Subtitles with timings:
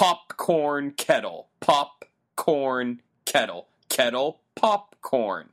[0.00, 5.50] popcorn kettle, popcorn kettle, kettle popcorn.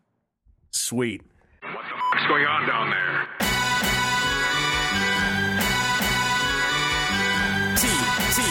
[0.71, 1.21] Sweet.
[1.59, 1.79] What the
[2.13, 3.27] fuck's going on down there?
[7.75, 7.87] T
[8.36, 8.41] T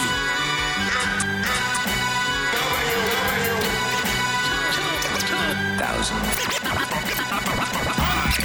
[5.79, 6.86] thousand.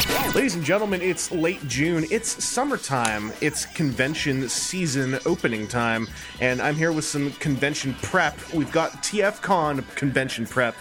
[0.09, 2.05] Ladies and gentlemen, it's late June.
[2.09, 3.31] It's summertime.
[3.41, 6.07] It's convention season opening time,
[6.39, 8.37] and I'm here with some convention prep.
[8.53, 10.75] We've got TFCon convention prep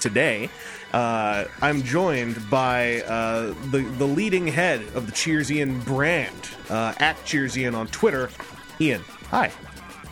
[0.00, 0.50] today.
[0.92, 7.22] Uh, I'm joined by uh, the the leading head of the Cheersian brand uh, at
[7.24, 8.30] Cheers Ian on Twitter.
[8.80, 9.50] Ian, hi.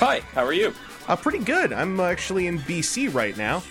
[0.00, 0.72] Hi, how are you?
[1.06, 1.72] Uh, pretty good.
[1.72, 3.62] I'm actually in BC right now,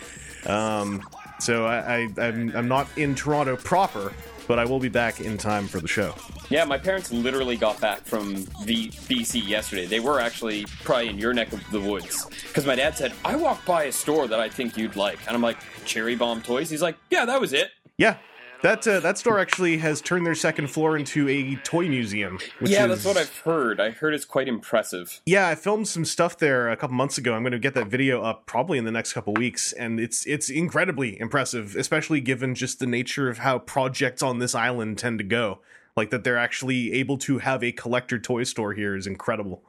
[0.46, 1.08] um,
[1.40, 4.12] so I, I, I'm I'm not in Toronto proper,
[4.48, 6.16] but I will be back in time for the show.
[6.50, 9.86] Yeah, my parents literally got back from the BC yesterday.
[9.86, 13.36] They were actually probably in your neck of the woods because my dad said, "I
[13.36, 16.70] walked by a store that I think you'd like," and I'm like, "Cherry Bomb Toys."
[16.70, 18.18] He's like, "Yeah, that was it." Yeah,
[18.62, 22.40] that uh, that store actually has turned their second floor into a toy museum.
[22.60, 23.80] Which yeah, is, that's what I've heard.
[23.80, 25.22] I heard it's quite impressive.
[25.26, 27.34] Yeah, I filmed some stuff there a couple months ago.
[27.34, 30.26] I'm going to get that video up probably in the next couple weeks, and it's
[30.26, 35.20] it's incredibly impressive, especially given just the nature of how projects on this island tend
[35.20, 35.60] to go.
[35.96, 39.64] Like that, they're actually able to have a collector toy store here is incredible.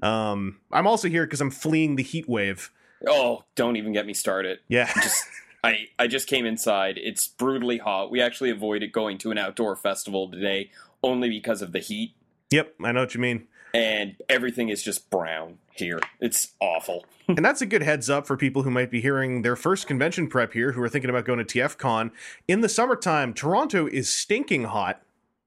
[0.00, 2.70] Um, I'm also here because I'm fleeing the heat wave.
[3.06, 4.60] Oh, don't even get me started.
[4.68, 5.24] Yeah, Just
[5.64, 6.98] I I just came inside.
[6.98, 8.10] It's brutally hot.
[8.10, 10.70] We actually avoided going to an outdoor festival today
[11.02, 12.14] only because of the heat.
[12.50, 13.46] yep, I know what you mean.
[13.74, 16.00] And everything is just brown here.
[16.20, 17.06] It's awful.
[17.28, 20.28] and that's a good heads up for people who might be hearing their first convention
[20.28, 22.10] prep here, who are thinking about going to TFCon
[22.46, 23.32] in the summertime.
[23.32, 25.00] Toronto is stinking hot,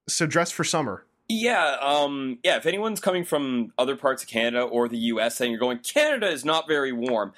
[0.08, 1.06] so dress for summer.
[1.28, 2.58] Yeah, um, yeah.
[2.58, 5.42] If anyone's coming from other parts of Canada or the U.S.
[5.42, 7.34] and you're going, Canada is not very warm.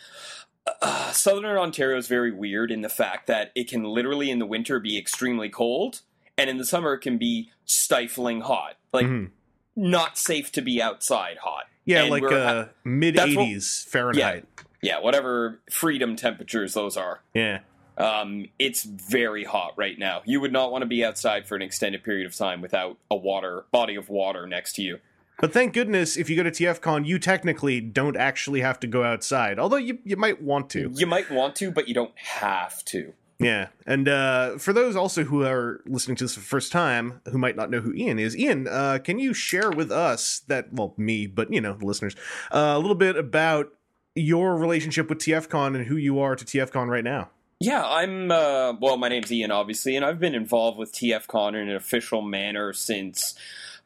[0.82, 4.46] Uh, Southern Ontario is very weird in the fact that it can literally in the
[4.46, 6.02] winter be extremely cold,
[6.38, 9.32] and in the summer it can be stifling hot, like Mhm.
[9.76, 11.66] not safe to be outside hot.
[11.86, 14.46] Yeah, And like uh, ha- mid that's what- 80s Fahrenheit.
[14.82, 17.22] yeah, whatever freedom temperatures those are.
[17.34, 17.60] Yeah.
[17.98, 20.22] Um, it's very hot right now.
[20.26, 23.16] You would not want to be outside for an extended period of time without a
[23.16, 25.00] water body of water next to you.
[25.40, 29.04] But thank goodness, if you go to TFCon, you technically don't actually have to go
[29.04, 29.60] outside.
[29.60, 30.92] Although you, you might want to.
[30.94, 33.14] You might want to, but you don't have to.
[33.40, 33.68] Yeah.
[33.86, 37.38] And uh, for those also who are listening to this for the first time, who
[37.38, 40.96] might not know who Ian is, Ian, uh, can you share with us that, well,
[40.98, 42.16] me, but, you know, the listeners,
[42.52, 43.72] uh, a little bit about
[44.16, 47.30] your relationship with TFCon and who you are to TFCon right now?
[47.60, 48.30] Yeah, I'm.
[48.30, 52.22] Uh, well, my name's Ian, obviously, and I've been involved with TFCon in an official
[52.22, 53.34] manner since.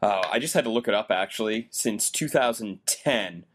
[0.02, 3.46] Uh, I just had to look it up actually since 2010,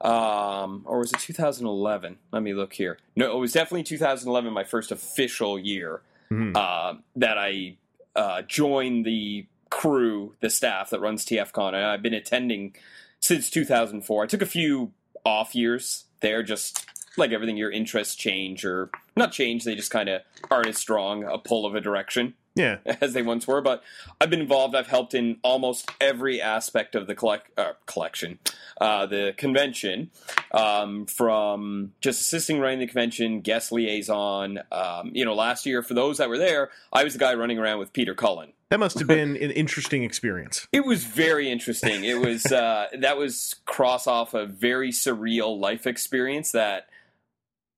[0.00, 2.18] um, or was it 2011?
[2.32, 2.98] Let me look here.
[3.16, 6.56] No, it was definitely 2011, my first official year Mhm.
[6.56, 7.76] uh, that I
[8.16, 12.76] uh, joined the crew, the staff that runs TFCon, and I've been attending
[13.20, 14.22] since 2004.
[14.24, 14.92] I took a few
[15.24, 16.84] off years there, just
[17.16, 19.64] like everything, your interests change or not change.
[19.64, 22.78] They just kind of aren't as strong a pull of a direction Yeah.
[23.00, 23.60] as they once were.
[23.60, 23.82] But
[24.20, 24.74] I've been involved.
[24.74, 28.38] I've helped in almost every aspect of the collect uh, collection,
[28.80, 30.10] uh, the convention,
[30.52, 34.60] um, from just assisting running the convention, guest liaison.
[34.70, 37.58] Um, you know, last year for those that were there, I was the guy running
[37.58, 38.52] around with Peter Cullen.
[38.70, 40.66] That must have been an interesting experience.
[40.72, 42.04] It was very interesting.
[42.04, 46.88] It was uh, that was cross off a very surreal life experience that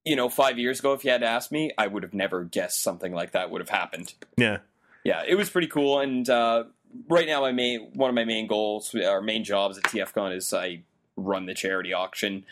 [0.06, 2.82] you know five years ago, if you had asked me, I would have never guessed
[2.82, 4.14] something like that would have happened.
[4.38, 4.58] Yeah.
[5.04, 6.00] Yeah, it was pretty cool.
[6.00, 6.64] And uh,
[7.08, 10.52] right now, my main one of my main goals, our main jobs at TFCon is
[10.54, 10.82] I
[11.16, 12.44] run the charity auction,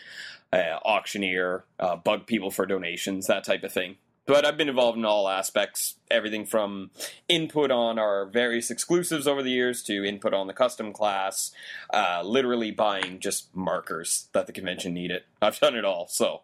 [0.53, 3.95] uh, auctioneer, uh, bug people for donations, that type of thing.
[4.27, 6.89] But I've been involved in all aspects, everything from
[7.27, 11.51] input on our various exclusives over the years to input on the custom class,
[11.93, 15.23] uh, literally buying just markers that the convention needed.
[15.43, 16.07] I've done it all.
[16.07, 16.41] So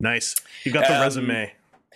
[0.00, 0.34] Nice.
[0.64, 1.52] You've got the Um, resume.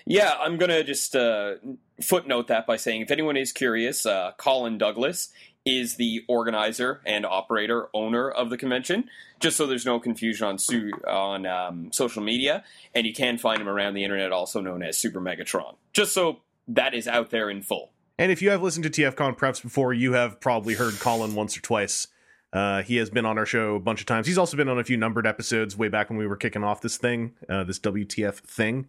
[0.06, 1.54] yeah, I'm gonna just uh,
[2.00, 5.30] footnote that by saying if anyone is curious, uh, Colin Douglas
[5.64, 9.08] is the organizer and operator owner of the convention.
[9.40, 12.62] Just so there's no confusion on su- on um, social media,
[12.94, 15.76] and you can find him around the internet, also known as Super Megatron.
[15.94, 17.90] Just so that is out there in full.
[18.18, 21.56] And if you have listened to TFCon preps before, you have probably heard Colin once
[21.56, 22.06] or twice.
[22.54, 24.28] Uh, he has been on our show a bunch of times.
[24.28, 26.80] He's also been on a few numbered episodes way back when we were kicking off
[26.80, 28.86] this thing, uh, this WTF thing.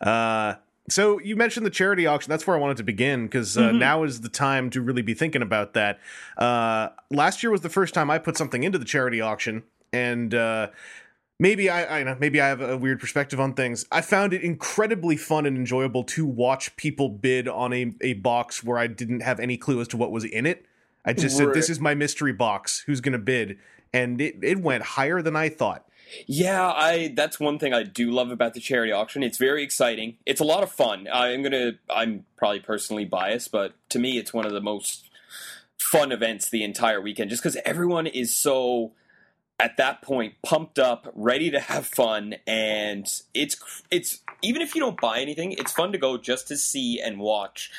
[0.00, 0.54] Uh,
[0.88, 2.30] so you mentioned the charity auction.
[2.30, 5.14] That's where I wanted to begin because uh, now is the time to really be
[5.14, 6.00] thinking about that.
[6.36, 9.62] Uh, last year was the first time I put something into the charity auction,
[9.92, 10.68] and uh,
[11.38, 13.86] maybe I, I know maybe I have a weird perspective on things.
[13.92, 18.64] I found it incredibly fun and enjoyable to watch people bid on a, a box
[18.64, 20.64] where I didn't have any clue as to what was in it.
[21.04, 22.82] I just said, "This is my mystery box.
[22.86, 23.58] Who's going to bid?"
[23.92, 25.86] And it, it went higher than I thought.
[26.26, 29.22] Yeah, I that's one thing I do love about the charity auction.
[29.22, 30.16] It's very exciting.
[30.26, 31.08] It's a lot of fun.
[31.12, 35.08] I'm gonna I'm probably personally biased, but to me it's one of the most
[35.78, 38.92] fun events the entire weekend just because everyone is so
[39.58, 44.80] at that point pumped up, ready to have fun, and it's it's even if you
[44.80, 47.70] don't buy anything, it's fun to go just to see and watch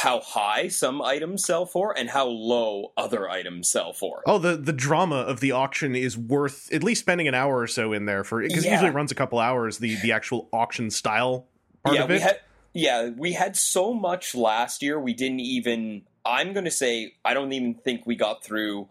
[0.00, 4.22] how high some items sell for and how low other items sell for.
[4.24, 7.66] Oh, the the drama of the auction is worth at least spending an hour or
[7.66, 8.72] so in there for because it Yeah.
[8.74, 9.76] usually runs a couple hours.
[9.78, 11.46] The the actual auction style
[11.84, 12.14] part yeah, of it.
[12.14, 12.40] we had
[12.72, 14.98] yeah, we had so much last year.
[14.98, 16.02] We didn't even.
[16.24, 18.88] I'm going to say I don't even think we got through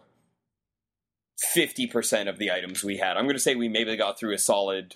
[1.38, 3.16] fifty percent of the items we had.
[3.16, 4.94] I'm going to say we maybe got through a solid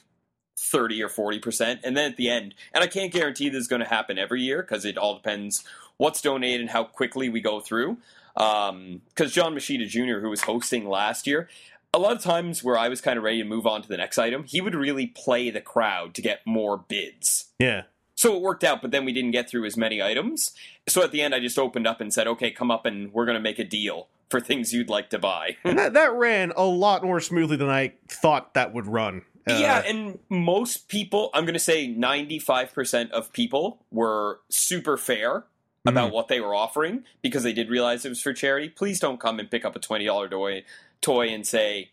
[0.56, 3.68] thirty or forty percent, and then at the end, and I can't guarantee this is
[3.68, 5.64] going to happen every year because it all depends
[5.98, 7.98] what's donated and how quickly we go through.
[8.34, 11.48] Because John Machida Jr., who was hosting last year,
[11.92, 13.96] a lot of times where I was kind of ready to move on to the
[13.96, 17.46] next item, he would really play the crowd to get more bids.
[17.58, 17.82] yeah.
[18.16, 20.52] So it worked out, but then we didn't get through as many items.
[20.86, 23.26] So at the end, I just opened up and said, okay, come up and we're
[23.26, 25.56] going to make a deal for things you'd like to buy.
[25.64, 29.22] And that, that ran a lot more smoothly than I thought that would run.
[29.48, 35.44] Uh, yeah, and most people, I'm going to say 95% of people were super fair
[35.86, 38.68] about what they were offering because they did realize it was for charity.
[38.68, 40.64] Please don't come and pick up a $20 toy,
[41.00, 41.90] toy and say,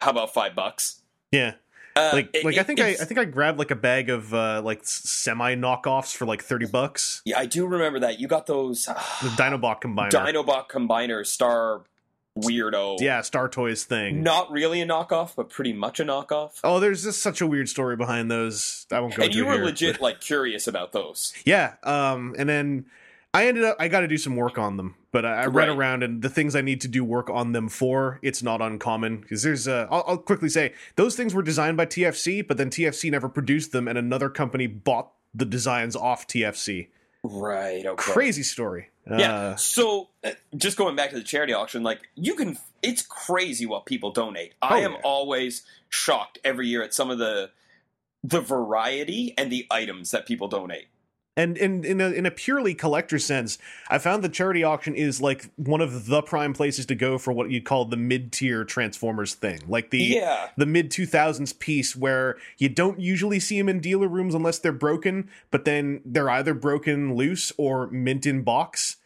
[0.00, 1.00] how about five bucks?
[1.30, 1.54] yeah.
[1.94, 4.32] Uh, Like it- like I think I, I think I grabbed like a bag of
[4.32, 7.20] uh, like semi knockoffs for like thirty bucks.
[7.26, 8.18] Yeah, I do remember that.
[8.18, 10.08] You got those uh, The Dinobot combiner.
[10.10, 11.82] Dinobot Combiner Star
[12.38, 12.96] Weirdo.
[13.00, 14.22] yeah, Star Toys thing.
[14.22, 16.60] Not really a knockoff, but pretty much a knockoff.
[16.64, 18.86] Oh, there's just such a weird story behind those.
[18.90, 19.64] I won't go and you were here.
[19.66, 21.34] legit like curious about those.
[21.44, 22.86] Yeah, um, and then
[23.34, 25.68] I ended up I got to do some work on them, but I, I read
[25.68, 25.76] Right.
[25.76, 28.18] around and the things I need to do work on them for.
[28.22, 31.86] It's not uncommon because there's uh, I'll, I'll quickly say those things were designed by
[31.86, 36.88] TFC, but then TFC never produced them, and another company bought the designs off TFC.
[37.24, 37.86] Right.
[37.86, 38.12] Okay.
[38.12, 38.88] Crazy story.
[39.10, 39.32] Yeah.
[39.32, 43.64] Uh, so uh, just going back to the charity auction, like you can, it's crazy
[43.64, 44.52] what people donate.
[44.60, 44.98] I Oh, am yeah.
[45.04, 47.50] always shocked every year at some of the
[48.24, 50.86] the variety and the items that people donate.
[51.34, 53.56] And in in a, in a purely collector sense,
[53.88, 57.32] I found the charity auction is like one of the prime places to go for
[57.32, 60.48] what you'd call the mid tier Transformers thing, like the Yeah.
[60.58, 64.72] the mid 2000s piece where you don't usually see them in dealer rooms unless they're
[64.72, 68.96] broken, but then they're either broken loose or mint in box.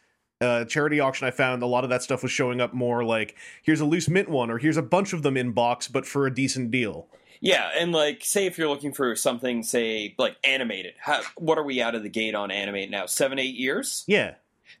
[0.41, 3.35] Uh, charity auction, I found a lot of that stuff was showing up more like
[3.63, 6.27] here's a loose mint one or here's a bunch of them in box, but for
[6.27, 7.07] a decent deal.
[7.41, 10.95] Yeah, and like, say if you're looking for something, say like animated.
[10.99, 13.05] How, what are we out of the gate on animate now?
[13.05, 14.03] Seven, eight years.
[14.07, 14.35] Yeah,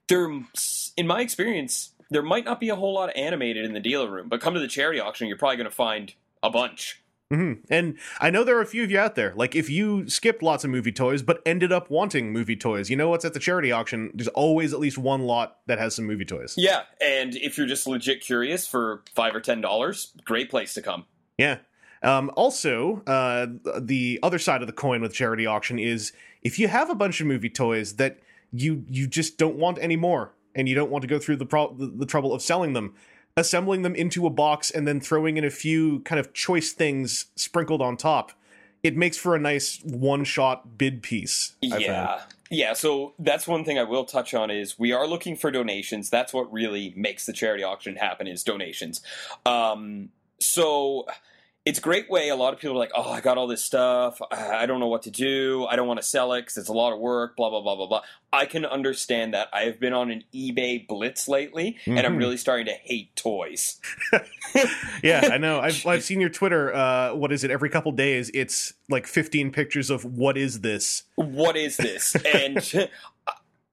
[0.07, 0.29] There,
[0.97, 4.09] in my experience, there might not be a whole lot of animated in the dealer
[4.09, 7.01] room, but come to the charity auction, you're probably going to find a bunch.
[7.29, 9.33] hmm And I know there are a few of you out there.
[9.35, 12.95] Like, if you skipped lots of movie toys but ended up wanting movie toys, you
[12.95, 14.11] know what's at the charity auction?
[14.13, 16.53] There's always at least one lot that has some movie toys.
[16.57, 20.81] Yeah, and if you're just legit curious for five or ten dollars, great place to
[20.81, 21.05] come.
[21.37, 21.57] Yeah.
[22.03, 23.47] Um, also, uh,
[23.79, 26.11] the other side of the coin with charity auction is
[26.43, 28.19] if you have a bunch of movie toys that
[28.53, 31.73] you you just don't want anymore, and you don't want to go through the, pro-
[31.77, 32.95] the trouble of selling them,
[33.37, 37.25] assembling them into a box and then throwing in a few kind of choice things
[37.35, 38.31] sprinkled on top,
[38.81, 41.53] it makes for a nice one-shot bid piece.
[41.63, 42.73] I yeah, yeah.
[42.73, 46.09] So that's one thing I will touch on is we are looking for donations.
[46.09, 49.01] That's what really makes the charity auction happen is donations.
[49.45, 51.05] Um, so
[51.67, 52.29] it's a great way.
[52.29, 54.19] A lot of people are like, "Oh, I got all this stuff.
[54.31, 55.65] I don't know what to do.
[55.69, 57.75] I don't want to sell it because it's a lot of work." Blah blah blah
[57.75, 58.01] blah blah.
[58.33, 59.47] I can understand that.
[59.53, 62.19] I have been on an eBay blitz lately, and I'm Mhm.
[62.19, 63.79] really starting to hate toys.
[65.03, 65.59] Yeah, I know.
[65.59, 66.73] I've I've seen your Twitter.
[66.73, 67.51] Uh, what is it?
[67.51, 71.03] Every couple days, it's like 15 pictures of what is this.
[71.15, 72.15] what is this?
[72.25, 72.89] And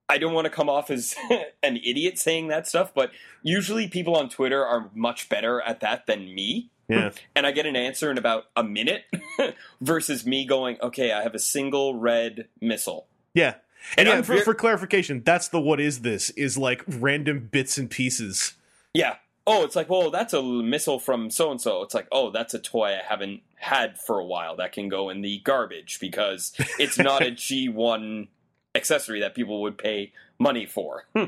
[0.08, 1.14] I don't want to come off as
[1.62, 3.10] an idiot saying that stuff, but
[3.42, 6.70] usually people on Twitter are much better at that than me.
[6.88, 7.10] Yeah.
[7.36, 9.04] And I get an answer in about a minute
[9.80, 13.06] versus me going, okay, I have a single red missile.
[13.32, 13.54] Yeah.
[13.96, 17.76] And, And yeah, for, for clarification, that's the what is this is like random bits
[17.78, 18.54] and pieces.
[18.92, 19.16] Yeah.
[19.46, 21.82] Oh, it's like, well, that's a missile from so and so.
[21.82, 25.10] It's like, oh, that's a toy I haven't had for a while that can go
[25.10, 28.28] in the garbage because it's not a G1
[28.74, 31.04] accessory that people would pay money for.
[31.14, 31.24] Hmm.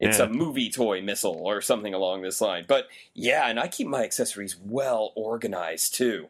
[0.00, 0.24] It's Yeah.
[0.24, 2.64] a movie toy missile or something along this line.
[2.66, 6.28] But yeah, and I keep my accessories well organized too.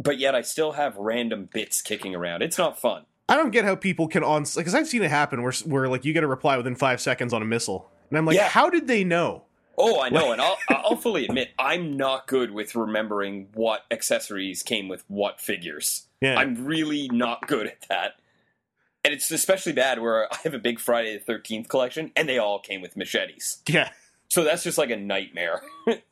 [0.00, 2.40] but yet I still have random bits kicking around.
[2.42, 3.04] It's not fun.
[3.28, 6.04] I don't get how people can on because I've seen it happen where where like
[6.04, 8.48] you get a reply within five seconds on a missile, and I'm like, Yeah.
[8.48, 9.42] how did they know?
[9.76, 14.62] Oh, I know, and I'll I'll fully admit I'm not good with remembering what accessories
[14.62, 16.06] came with what figures.
[16.20, 18.12] Yeah, I'm really not good at that.
[19.04, 22.38] And it's especially bad where I have a big Friday the Thirteenth collection, and they
[22.38, 23.58] all came with machetes.
[23.68, 23.90] yeah.
[24.30, 25.62] So that's just like a nightmare.
[25.86, 26.02] Thank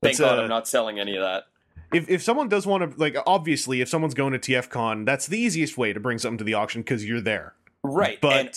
[0.00, 1.44] That's, God uh, I'm not selling any of that.
[1.92, 5.38] If if someone does want to like, obviously, if someone's going to TFCon, that's the
[5.38, 7.54] easiest way to bring something to the auction because you're there.
[7.82, 8.54] Right, But and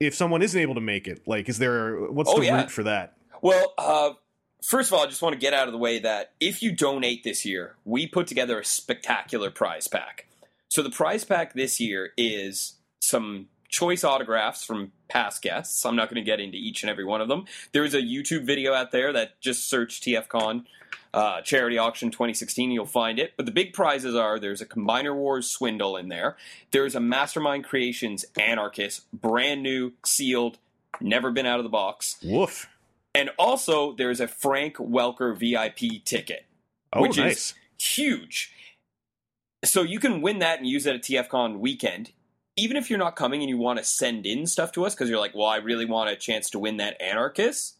[0.00, 2.56] if someone isn't able to make it, like, is there what's Oh, the yeah.
[2.56, 3.16] route for that?
[3.40, 4.10] Well, uh,
[4.64, 6.72] first of all, I just want to get out of the way that if you
[6.72, 10.26] donate this year, we put together a spectacular prize pack.
[10.68, 15.84] So the prize pack this year is some choice autographs from past guests.
[15.84, 17.46] I'm not going to get into each and every one of them.
[17.72, 20.64] There's a YouTube video out there that just search TFCon
[21.14, 22.70] uh, charity auction 2016.
[22.70, 23.32] You'll find it.
[23.36, 26.36] But the big prizes are there's a Combiner Wars swindle in there.
[26.70, 30.58] There's a Mastermind Creations Anarchist, brand new, sealed,
[31.00, 32.16] never been out of the box.
[32.22, 32.68] Woof.
[33.14, 36.44] And also, there's a Frank Welker VIP ticket,
[36.92, 38.52] Oh, Which is- huge.
[39.64, 42.12] So you can win that and use it at TFCon weekend.
[42.56, 45.08] Even if you're not coming and you want to send in stuff to us because
[45.08, 47.76] you're like, well, I really want a chance to win that Anarchist,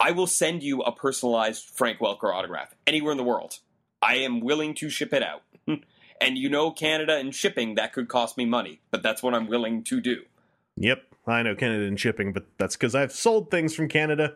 [0.00, 3.58] I will send you a personalized Frank Welker autograph anywhere in the world.
[4.02, 5.42] I am willing to ship it out.
[6.20, 9.46] and you know, Canada and shipping, that could cost me money, but that's what I'm
[9.48, 10.22] willing to do.
[10.76, 14.34] Yep, I know Canada and shipping, but that's because I've sold things from Canada.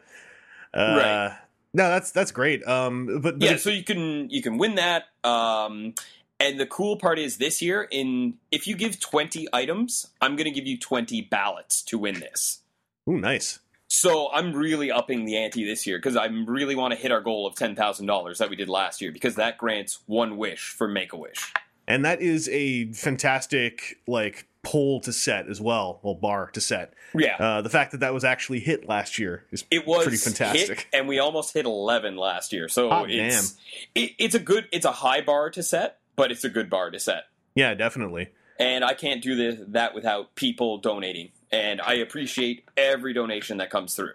[0.74, 1.38] Uh, Right.
[1.74, 2.62] No, that's that's great.
[2.68, 5.04] Um, but, but yeah, it- so you can you can win that.
[5.24, 5.94] Um,
[6.42, 10.44] and the cool part is this year, in if you give twenty items, I'm going
[10.44, 12.60] to give you twenty ballots to win this.
[13.08, 13.58] ooh, nice.
[13.88, 17.20] So I'm really upping the ante this year because I really want to hit our
[17.20, 20.70] goal of ten thousand dollars that we did last year because that grants one wish
[20.70, 21.52] for Make a Wish.
[21.86, 25.98] And that is a fantastic like pole to set as well.
[26.02, 26.94] Well, bar to set.
[27.14, 30.16] Yeah, Uh, the fact that that was actually hit last year is it was pretty
[30.16, 30.88] fantastic.
[30.94, 32.68] and we almost hit eleven last year.
[32.68, 33.58] So Hot it's
[33.94, 36.90] it, it's a good it's a high bar to set, but it's a good bar
[36.90, 37.24] to set.
[37.54, 38.28] yeah, definitely.
[38.58, 41.30] and I can't do this, that without people donating.
[41.50, 44.12] And I appreciate every donation that comes through.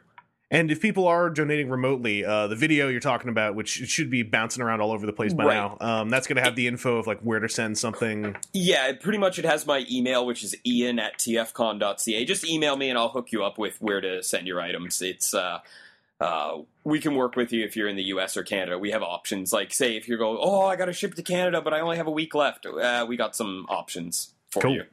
[0.49, 4.23] And if people are donating remotely, uh, the video you're talking about, which should be
[4.23, 5.53] bouncing around all over the place by Right.
[5.55, 8.33] now, um, that's going to have the info of like where to send something.
[8.53, 12.23] Yeah, pretty much it has my email, which is ian at tfcon.ca.
[12.25, 15.01] Just email me and I'll hook you up with where to send your items.
[15.01, 15.59] It's uh,
[16.19, 18.37] uh, we can work with you if you're in the U.S.
[18.37, 18.79] or Canada.
[18.79, 19.53] We have options.
[19.53, 21.97] Like, say, if you're going, oh, I got to ship to Canada, but I only
[21.97, 22.65] have a week left.
[22.65, 24.73] Uh, we got some options for Cool.
[24.73, 24.83] you.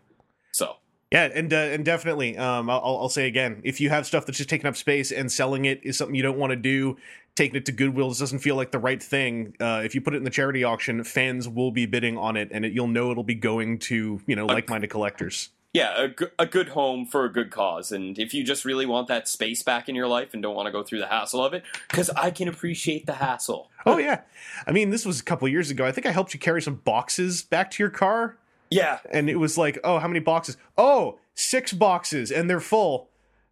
[0.52, 0.76] So
[1.10, 4.38] Yeah, and uh, and definitely, um, I'll, I'll say again, if you have stuff that's
[4.38, 6.96] just taking up space and selling it is something you don't want to do,
[7.34, 9.56] taking it to Goodwill just doesn't feel like the right thing.
[9.60, 12.48] Uh, if you put it in the charity auction, fans will be bidding on it,
[12.52, 15.50] and it, you'll know it'll be going to you know like-minded collectors.
[15.74, 16.06] Yeah,
[16.38, 17.92] a, a good home for a good cause.
[17.92, 20.66] And if you just really want that space back in your life and don't want
[20.66, 23.70] to go through the hassle of it, because I can appreciate the hassle.
[23.84, 24.22] Oh yeah,
[24.66, 25.84] I mean this was a couple years ago.
[25.84, 28.38] I think I helped you carry some boxes back to your car,
[28.70, 30.56] Yeah, and it was like, oh, how many boxes?
[30.78, 33.08] Oh, six boxes, and they're full.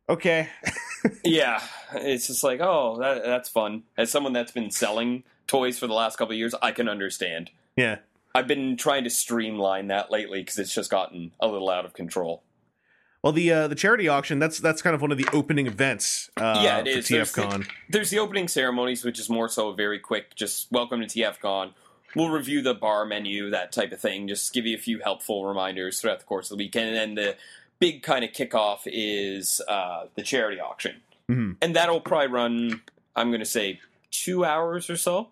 [0.09, 0.49] Okay,
[1.25, 1.61] yeah.
[1.95, 3.83] It's just like, oh, that, that's fun.
[3.99, 7.51] As someone that's been selling toys for the last couple of years, I can understand.
[7.77, 7.99] yeah.
[8.35, 11.93] I've been trying to streamline that lately because it's just gotten a little out of
[11.93, 12.43] control.
[13.23, 16.31] Well, the uh, the charity auction that's that's kind of one of the opening events.
[16.37, 17.09] Uh, Yeah, it is.
[17.09, 20.35] There's the- There's the opening ceremonies, which is more so a very quick.
[20.35, 21.73] Just welcome to TFCon.
[22.17, 24.29] We'll review the bar menu, that type of thing.
[24.29, 26.89] Just give you a few helpful reminders throughout the course of the weekend.
[26.95, 27.37] And then the
[27.79, 31.01] big kind of kickoff is uh, the charity auction.
[31.31, 31.57] Mhm.
[31.63, 32.83] And that'll probably run,
[33.17, 35.29] I'm going to say, two hours or so.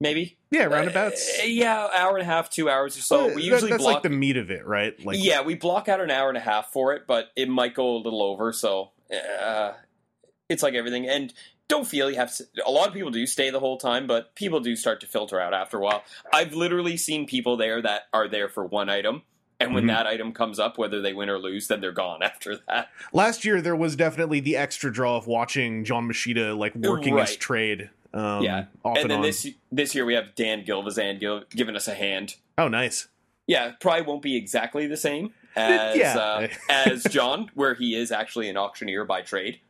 [0.00, 0.36] Maybe.
[0.54, 1.40] Yeah, roundabouts.
[1.40, 3.16] Uh, yeah, hour and a half, two hours or so.
[3.26, 4.94] Well, we that- usually that's block like the meat of it, right?
[5.04, 7.74] Like, yeah, we block out an hour and a half for it, but it might
[7.74, 8.52] go a little over.
[8.52, 8.90] So
[9.42, 9.72] uh,
[10.48, 11.08] it's like everything.
[11.08, 11.32] And
[11.68, 12.44] don't feel you have to.
[12.66, 15.40] A lot of people do stay the whole time, but people do start to filter
[15.40, 16.02] out after a while.
[16.32, 19.22] I've literally seen people there that are there for one item.
[19.60, 19.88] And when Mhm.
[19.88, 22.88] that item comes up, whether they win or lose, then they're gone after that.
[23.12, 27.36] last year there was definitely the extra draw of watching John Machida like working his
[27.36, 27.88] trade.
[28.14, 28.66] Um, yeah.
[28.84, 29.22] and and, then on.
[29.22, 32.36] this this year we have Dan Gilvezan gil- giving us a hand.
[32.56, 33.08] oh, nice.
[33.46, 36.16] Yeah, probably won't be exactly the same as Yeah.
[36.16, 39.60] uh, as John, where he is actually an auctioneer by trade.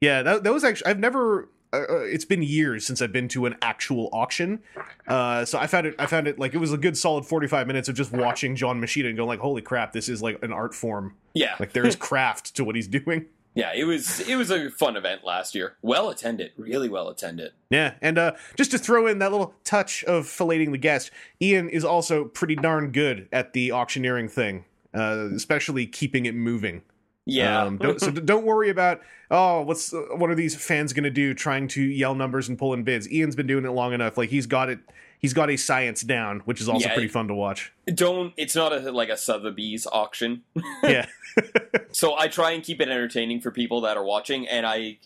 [0.00, 1.48] Yeah, that, that was actually I've never.
[1.72, 4.60] Uh, uh, it's been years since I've been to an actual auction,
[5.08, 5.96] uh, so I found it.
[5.98, 8.54] I found it like it was a good solid forty five minutes of just watching
[8.54, 11.14] John Machida and going like, "Holy crap, this is like an art form!
[11.34, 13.26] Yeah, Like there's craft to what he's doing."
[13.56, 15.76] Yeah, it was it was a fun event last year.
[15.80, 17.52] Well attended, really well attended.
[17.70, 21.10] Yeah, and uh, just to throw in that little touch of filleting the guest,
[21.40, 26.82] Ian is also pretty darn good at the auctioneering thing, uh, especially keeping it moving.
[27.24, 31.10] Yeah, Um, don't, so don't worry about oh, what's uh, what are these fans gonna
[31.10, 33.10] do trying to yell numbers and pull in bids.
[33.10, 34.18] Ian's been doing it long enough.
[34.18, 34.80] Like he's got it.
[35.20, 37.72] He's got a science down, which is also Yeah, pretty fun to watch.
[37.92, 38.32] don't.
[38.36, 40.42] It's not a like a Sotheby's auction.
[40.82, 41.06] yeah,
[41.92, 44.98] So I try and keep it entertaining for people that are watching, and I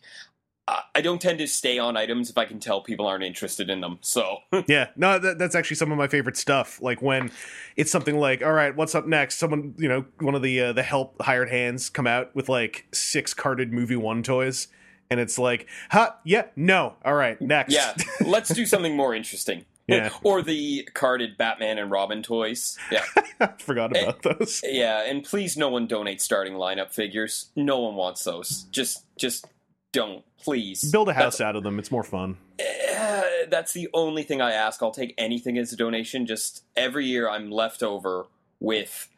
[0.67, 3.71] I I don't tend to stay on items if I can tell people aren't interested
[3.71, 3.99] in them.
[4.01, 4.89] So yeah.
[4.97, 6.81] No, that, that's actually some of my favorite stuff.
[6.83, 7.31] Like when
[7.77, 9.39] it's something like, all right, what's up next?
[9.39, 12.87] Someone, you know, one of the uh, the help hired hands come out with like
[12.93, 14.69] six carded movie one toys,
[15.11, 17.73] and it's like, huh, yeah, no, all right, next.
[17.73, 19.65] yeah, let's do something more interesting.
[19.91, 20.11] Yeah.
[20.23, 22.79] or the carded Batman and Robin toys.
[22.91, 23.05] Yeah,
[23.59, 24.63] forgot about those.
[24.65, 27.51] yeah, and please, no one donate starting lineup figures.
[27.57, 28.67] No one wants those.
[28.71, 29.47] Just, just
[29.93, 30.91] don't, please.
[30.91, 31.79] Build a house That's, out of them.
[31.79, 32.37] It's more fun.
[32.61, 34.83] uh, that's the only thing I ask.
[34.83, 36.27] I'll take anything as a donation.
[36.27, 38.27] Just every year, I'm left over
[38.61, 39.09] with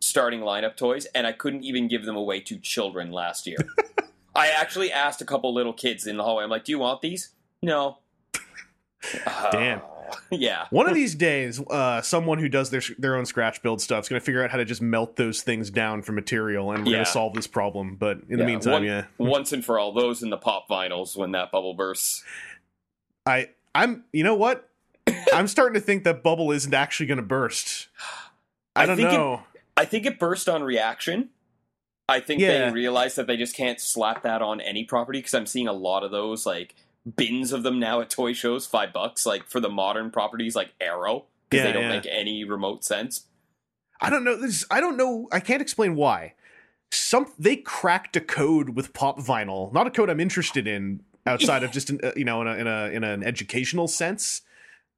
[0.00, 3.58] starting lineup toys, and I couldn't even give them away to children last year.
[4.34, 6.44] I actually asked a couple little kids in the hallway.
[6.44, 7.30] I'm like, "Do you want these?"
[7.62, 7.98] No.
[9.52, 9.80] Damn.
[10.30, 10.66] yeah.
[10.70, 14.08] One of these days, uh, someone who does their their own scratch build stuff is
[14.08, 16.90] going to figure out how to just melt those things down for material, and we're
[16.92, 16.96] Yeah.
[16.98, 17.96] going to solve this problem.
[17.96, 21.16] But in the meantime, one- yeah, Once and for all, those in the pop vinyls
[21.16, 22.24] when that bubble bursts.
[23.26, 24.68] I I'm you know what?
[25.32, 27.88] I'm starting to think that bubble isn't actually going to burst.
[28.76, 29.42] I, I don't think it- know.
[29.76, 31.30] I think it burst on reaction.
[32.08, 32.66] I think Yeah.
[32.66, 35.72] they realized that they just can't slap that on any property because I'm seeing a
[35.72, 36.74] lot of those like
[37.16, 40.74] bins of them now at toy shows, five bucks, like for the modern properties like
[40.80, 41.96] Arrow because Yeah, they don't yeah.
[41.96, 43.26] make any remote sense.
[44.00, 44.36] I don't know.
[44.36, 45.28] This I don't know.
[45.32, 46.34] I can't explain why.
[46.92, 49.72] Some they cracked a code with pop vinyl.
[49.72, 52.54] Not a code I'm interested in outside of just an, uh, you know in a
[52.56, 54.42] in a in an educational sense.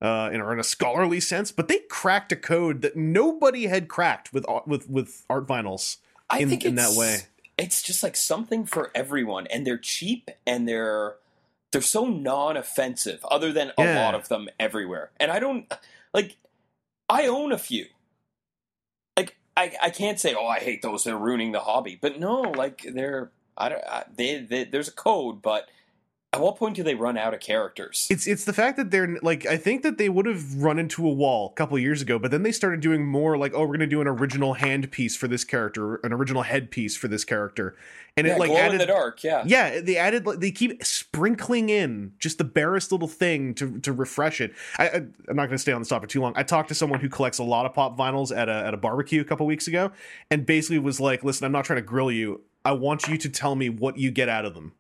[0.01, 3.87] Uh, in, or in a scholarly sense, but they cracked a code that nobody had
[3.87, 5.99] cracked with with with art vinyls.
[6.29, 7.19] I In- think in that way.
[7.57, 11.15] it's just like something for everyone, and they're cheap and they're
[11.73, 13.25] they're so non-offensive.
[13.31, 14.05] Other than a Yeah.
[14.05, 15.73] lot of them everywhere, and I don't
[16.15, 16.37] like.
[17.09, 17.87] I own a few.
[19.17, 21.05] Like I, I can't say, oh, I hate those.
[21.05, 21.99] They're ruining the hobby.
[22.01, 23.85] But no, like they're I don't.
[23.85, 25.69] I, they, they there's a code, but
[26.35, 28.07] at what point do they run out of characters?
[28.11, 31.07] It's it's the fact that they're like I think that they would have run into
[31.07, 33.75] a wall a couple years ago, but then they started doing more like oh we're
[33.75, 37.23] gonna do an original hand piece for this character, an original head piece for this
[37.23, 37.77] character,
[38.17, 39.23] and yeah, it like added in the dark.
[39.23, 39.43] Yeah.
[39.45, 43.93] yeah they added like they keep sprinkling in just the barest little thing to to
[43.93, 44.55] refresh it.
[44.79, 44.95] I, I
[45.29, 46.33] I'm not gonna stay on this topic too long.
[46.35, 48.79] I talked to someone who collects a lot of pop vinyls at a at a
[48.79, 49.93] barbecue a couple weeks ago,
[50.31, 52.41] and basically was like, listen, I'm not trying to grill you.
[52.65, 54.73] I want you to tell me what you get out of them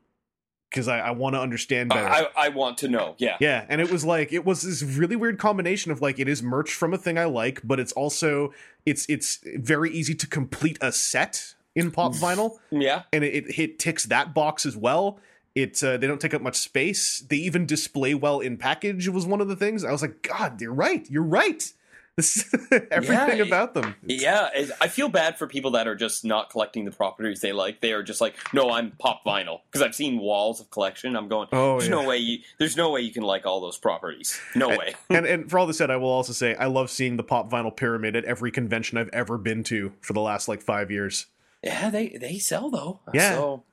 [0.72, 2.08] because I, I want to understand better.
[2.08, 3.14] I, I want to know.
[3.18, 3.36] Yeah.
[3.40, 6.42] Yeah, and it was like it was this really weird combination of like it is
[6.42, 8.52] merch from a thing I like, but it's also
[8.86, 13.02] it's it's very easy to complete a set in pop vinyl, Yeah.
[13.12, 15.18] and it, it, it ticks that box as well.
[15.54, 17.20] It uh, they don't take up much space.
[17.28, 19.84] They even display well in package was one of the things.
[19.84, 21.06] I was like, God, you're right.
[21.10, 21.70] You're right.
[22.90, 23.94] Everything Yeah, about them.
[24.06, 27.52] Yeah, it- I feel bad for people that are just not collecting the properties they
[27.52, 27.80] like.
[27.80, 31.16] They are just like, no, I'm pop vinyl because I've seen walls of collection.
[31.16, 31.94] I'm going, Oh, there's yeah.
[32.02, 34.38] no way you, there's no way you can like all those properties.
[34.54, 34.94] No way.
[35.10, 37.50] and and for all this said, I will also say I love seeing the pop
[37.50, 41.26] vinyl pyramid at every convention I've ever been to for the last like five years.
[41.62, 43.00] yeah, they they sell though.
[43.14, 43.30] Yeah.
[43.34, 43.64] So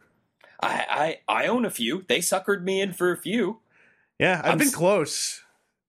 [0.62, 2.06] I I I own a few.
[2.08, 3.60] They suckered me in for a few.
[4.17, 5.41] Yeah, I've I'm been close,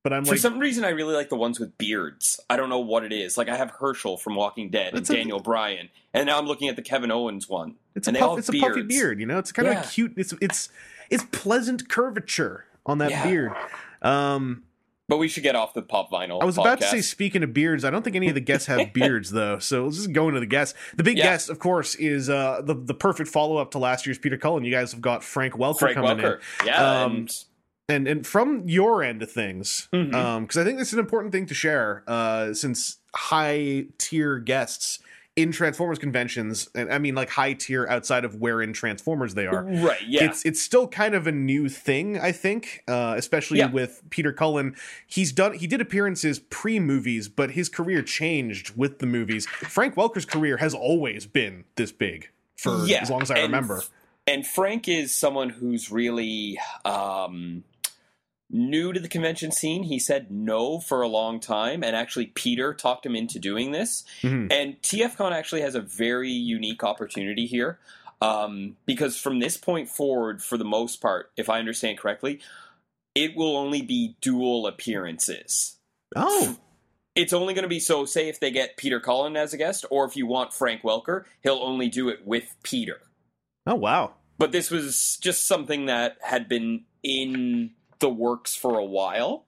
[0.03, 2.41] but I'm For like, some reason, I really like the ones with beards.
[2.49, 3.37] I don't know what it is.
[3.39, 6.69] Like I have Hershel from Walking Dead and a- Daniel Bryan, and now I'm looking
[6.69, 7.75] at the Kevin Owens one.
[7.95, 9.21] it's a puff, it's a puffy beard.
[9.21, 10.15] You know, it's kind of a cute.
[10.17, 10.69] It's it's
[11.11, 13.27] it's pleasant curvature on that Yeah.
[13.27, 13.53] beard.
[14.03, 14.63] Um,
[15.09, 16.41] But we should get off the pop vinyl.
[16.41, 18.69] I was about to say, speaking of beards, I don't think any of the guests
[18.69, 19.59] have beards though.
[19.59, 20.79] So let's just go into the guests.
[20.97, 21.25] The big Yeah.
[21.25, 24.65] guest, of course, is uh, the the perfect follow up to last year's Peter Cullen.
[24.65, 26.41] You guys have got Frank Welker Frank coming Welker.
[26.65, 27.29] Yeah, Um, and in,
[27.91, 31.47] and and from your end of things, because I think this is an important thing
[31.47, 34.99] to share, uh, since high tier guests
[35.37, 39.47] in Transformers conventions, and I mean like high tier outside of where in Transformers they
[39.47, 39.65] are.
[39.65, 43.71] right, yeah, It's it's still kind of a new thing, I think, uh, especially Yeah.
[43.71, 44.75] with Peter Cullen.
[45.07, 49.47] He's done he did appearances pre movies, but his career changed with the movies.
[49.47, 53.01] Frank Welker's career has always been this big for yeah.
[53.01, 53.83] as long as I and- remember.
[54.27, 57.65] And Frank is someone who's really um,
[58.51, 59.85] new to the convention scene.
[59.85, 64.05] He said no for a long time, and actually Peter talked him into doing this.
[64.23, 64.53] Mhm.
[64.53, 67.79] And TFCon actually has a very unique opportunity here.
[68.23, 72.41] Um, because from this point forward, for the most part, if I understand correctly,
[73.15, 75.77] it will only be dual appearances.
[76.17, 76.59] Oh,
[77.17, 78.05] It's only going to be so.
[78.05, 81.25] Say if they get Peter Cullen as a guest, or if you want Frank Welker,
[81.43, 83.01] he'll only do it with Peter.
[83.67, 84.15] oh wow.
[84.39, 89.47] But this was just something that had been in the works for a while,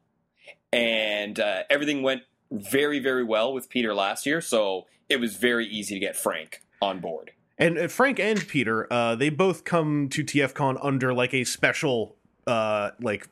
[0.72, 4.40] and uh, everything went very, very well with Peter last year.
[4.40, 7.32] So it was very easy to get Frank on board.
[7.58, 12.16] And uh, Frank and Peter, uh, they both come to TFCon under like a special,
[12.46, 13.28] uh, like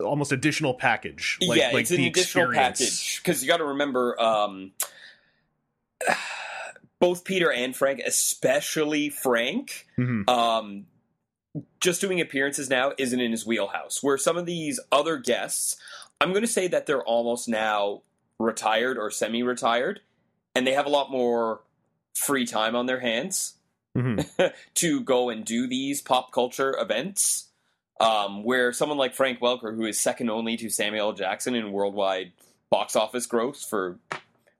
[0.00, 1.38] almost additional package.
[1.40, 2.80] Like, yeah, like it's an additional experience.
[2.80, 4.72] package because you got to remember um,
[7.00, 10.28] both Peter and Frank, especially Frank, Mhm.
[10.28, 10.86] um,
[11.80, 14.02] just doing appearances now isn't in his wheelhouse.
[14.02, 15.76] Where some of these other guests,
[16.20, 18.02] I'm going to say that they're almost now
[18.38, 20.00] retired or semi-retired,
[20.54, 21.60] and they have a lot more
[22.14, 23.54] free time on their hands
[23.96, 24.52] Mhm.
[24.74, 27.48] to go and do these pop culture events.
[28.00, 31.12] Um, where someone like Frank Welker, who is second only to Samuel L.
[31.12, 32.32] Jackson in worldwide
[32.68, 34.00] box office gross for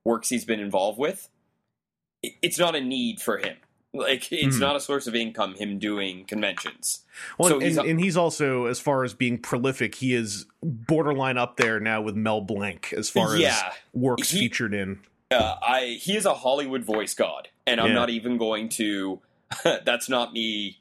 [0.05, 1.29] works he's been involved with,
[2.23, 3.57] it's not a need for him.
[3.95, 4.61] Like it's Mhm.
[4.61, 5.55] not a source of income.
[5.55, 7.05] Him doing conventions.
[7.39, 11.39] Well, So and, he's- and he's also, as far as being prolific, he is borderline
[11.39, 13.49] up there now with Mel Blanc as far Yeah.
[13.51, 15.01] as works He- featured in.
[15.31, 17.95] Uh, I he is a Hollywood voice god, and I'm Yeah.
[17.95, 19.21] not even going to.
[19.85, 20.81] that's not me.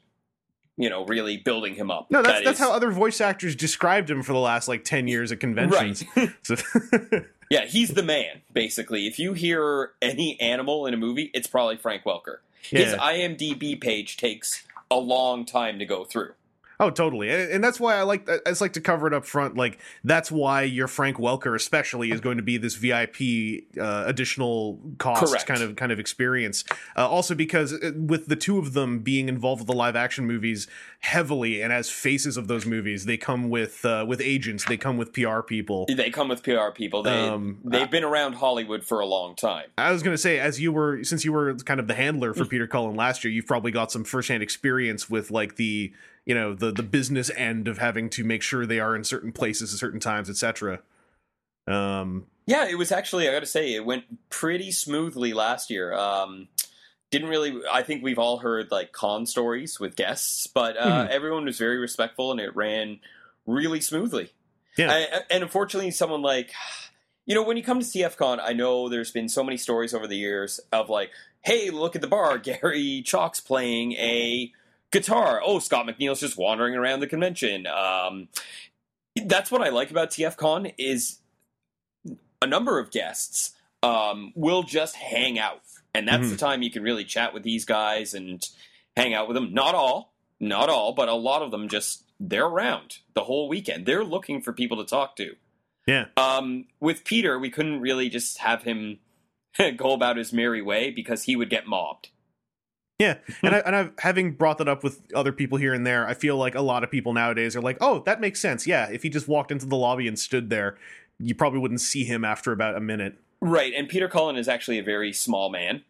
[0.76, 2.10] You know, really building him up.
[2.10, 4.82] No, that's That that's is- how other voice actors described him for the last like
[4.82, 6.02] ten years at conventions.
[6.42, 6.56] So,
[7.50, 9.06] Yeah, he's the man, basically.
[9.06, 12.38] If you hear any animal in a movie, it's probably Frank Welker.
[12.70, 16.32] His IMDb page takes a long time to go through.
[16.80, 19.24] Oh, totally, and, and that's why I like I just like to cover it up
[19.24, 19.56] front.
[19.56, 24.80] Like that's why your Frank Welker, especially, is going to be this VIP uh, additional
[24.98, 25.46] cost Correct.
[25.46, 26.64] kind of kind of experience.
[26.96, 30.26] Uh, also, because uh, with the two of them being involved with the live action
[30.26, 30.66] movies
[31.00, 34.96] heavily and as faces of those movies, they come with uh, with agents, they come
[34.96, 35.86] with PR people.
[35.86, 37.02] They come with PR people.
[37.02, 39.66] They Um, they've been around Hollywood for a long time.
[39.78, 42.34] I was going to say, as you were, since you were kind of the handler
[42.34, 45.92] for Peter Cullen last year, you've probably got some firsthand experience with like the,
[46.26, 49.32] you know, the the business end of having to make sure they are in certain
[49.32, 50.80] places at certain times, etc.
[51.66, 55.92] Um, Yeah, it was actually I got to say it went pretty smoothly last year.
[55.94, 56.48] Um,
[57.10, 57.60] didn't really.
[57.72, 61.08] I think we've all heard like con stories with guests, but uh, Mhm.
[61.10, 63.00] everyone was very respectful and it ran
[63.46, 64.32] really smoothly.
[64.76, 64.92] Yeah.
[64.92, 66.52] I- and unfortunately, someone like
[67.26, 70.06] you know when you come to TFCon, I know there's been so many stories over
[70.06, 71.10] the years of like,
[71.42, 74.52] hey, look at the bar, Gary Chalk's playing a
[74.94, 75.42] guitar.
[75.44, 77.66] Oh, Scott McNeil's just wandering around the convention.
[77.66, 78.28] Um,
[79.26, 81.18] that's what I like about TFCon is
[82.40, 83.52] a number of guests
[83.82, 85.60] um, will just hang out,
[85.94, 86.30] and that's Mhm.
[86.30, 88.42] the time you can really chat with these guys and
[88.96, 89.52] hang out with them.
[89.52, 93.84] Not all, not all, but a lot of them just they're around the whole weekend.
[93.84, 95.36] They're looking for people to talk to.
[95.86, 99.00] yeah, Um, with Peter, we couldn't really just have him
[99.76, 102.08] go about his merry way because he would get mobbed.
[102.98, 103.54] Yeah, and hmm.
[103.54, 106.06] I, and I've having brought that up with other people here and there.
[106.06, 108.66] I feel like a lot of people nowadays are like, oh, that makes sense.
[108.66, 110.76] Yeah, if he just walked into the lobby and stood there,
[111.18, 113.16] you probably wouldn't see him after about a minute.
[113.40, 115.82] Right, and Peter Cullen is actually a very small man,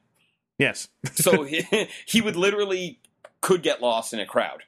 [0.59, 1.65] Yes, so he,
[2.07, 3.01] he would literally
[3.41, 4.65] could get lost in a crowd.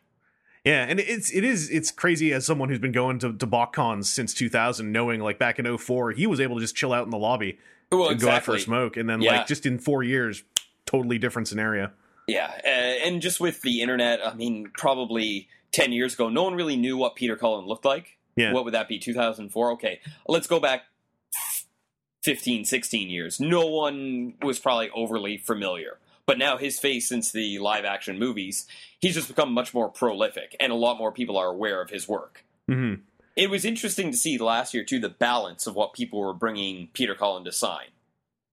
[0.64, 4.06] Yeah, and it's it is it's crazy as someone who's been going to, to BotCons
[4.06, 7.10] since 2000, knowing like back in 04, he was able to just chill out in
[7.10, 7.58] the lobby
[7.92, 9.38] Well, and go out for a smoke, and then Yeah.
[9.38, 10.42] like just in four years,
[10.84, 11.92] totally different scenario.
[12.26, 16.54] Yeah, uh, and just with the internet, I mean, probably 10 years ago, no one
[16.54, 18.18] really knew what Peter Cullen looked like.
[18.34, 18.52] Yeah.
[18.52, 19.72] What would that be, 2004?
[19.72, 20.82] Okay, let's go back
[22.24, 23.38] 15, 16 years.
[23.40, 25.98] No one was probably overly familiar.
[26.26, 28.66] But now his face, since the live action movies,
[28.98, 32.08] he's just become much more prolific, and a lot more people are aware of his
[32.08, 32.44] work.
[32.66, 32.94] hmm
[33.36, 36.88] It was interesting to see last year, too, the balance of what people were bringing
[36.92, 37.86] Peter Cullen to sign.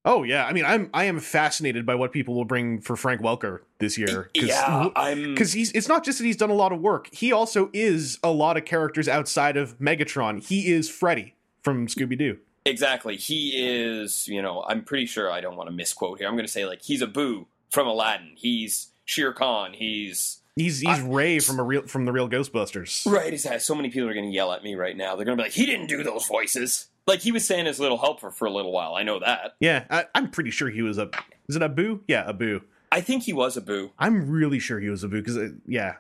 [0.06, 3.22] Oh yeah, I mean, I'm I am fascinated by what people will bring for Frank
[3.22, 4.30] Welker this year.
[4.34, 5.34] Yeah, I'm.
[5.34, 8.20] because he's it's not just that he's done a lot of work; he also is
[8.24, 10.46] a lot of characters outside of Megatron.
[10.46, 12.38] He is Freddy from Scooby Doo.
[12.66, 13.18] Exactly.
[13.18, 16.28] He is, you know, I'm pretty sure I don't want to misquote here.
[16.28, 18.34] I'm going to say, like, he's Abu from Aladdin.
[18.36, 19.74] He's Shere Khan.
[19.74, 20.40] He's.
[20.56, 23.12] He's he's Ray from a real from the real Ghostbusters.
[23.12, 23.60] Right, exactly.
[23.60, 25.16] So many people are going to yell at me right now.
[25.16, 26.90] They're going to be like, he didn't do those voices.
[27.06, 28.96] Like, he was saying his little helper for a little while.
[28.96, 29.56] I know that.
[29.60, 31.10] Yeah, I, I'm pretty sure he was a.
[31.50, 32.00] Is it Abu?
[32.08, 32.62] Yeah, Abu.
[32.92, 33.90] I think he was Abu.
[34.00, 35.96] I'm really sure he was Abu because uh, yeah,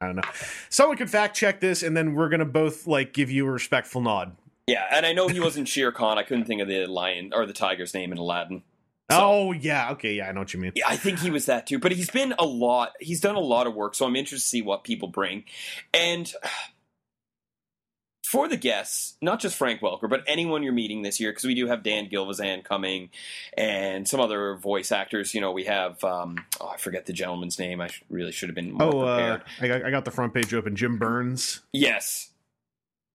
[0.00, 0.22] I don't know.
[0.68, 4.00] Someone could fact check this, and then we're gonna both like give you a respectful
[4.02, 4.36] nod.
[4.66, 6.18] Yeah, and I know he wasn't Shere Khan.
[6.18, 8.62] I couldn't think of the lion or the tiger's name in Aladdin.
[9.10, 10.72] So- oh yeah, okay, yeah, I know what you mean.
[10.74, 11.78] Yeah, I think he was that too.
[11.78, 12.92] But he's been a lot.
[13.00, 15.44] He's done a lot of work, so I'm interested to see what people bring.
[15.92, 16.32] And
[18.24, 21.54] for the guests, not just Frank Welker, but anyone you're meeting this year, because we
[21.54, 23.10] do have Dan Gilvezan coming
[23.56, 25.34] and some other voice actors.
[25.34, 27.80] You know, we have um, oh, I forget the gentleman's name.
[27.82, 29.38] I sh- really should have been more Oh, uh.
[29.60, 30.74] I got, I got the front page open.
[30.74, 32.30] Jim Byrnes yes,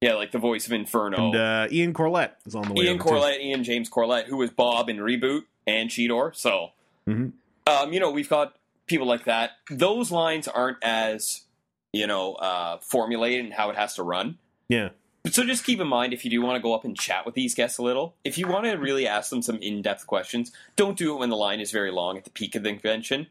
[0.02, 1.18] yeah, like the voice of Inferno.
[1.28, 2.86] and uh, Ian Corlett is on the way.
[2.86, 3.04] Ian too.
[3.06, 6.36] Corlett, Ian James Corlett, who was Bob in Reboot and Cheetor.
[6.36, 6.70] So,
[7.08, 7.34] Mhm.
[7.68, 9.52] um, you know, we've got people like that.
[9.72, 11.42] Those lines aren't as,
[11.94, 14.38] you know, uh, formulated in how it has to run.
[14.70, 14.90] Yeah,
[15.28, 17.36] so just keep in mind if you do want to go up and chat with
[17.36, 20.52] these guests a little, if you want to really ask them some in depth questions,
[20.76, 23.28] don't do it when the line is very long at the peak of the convention.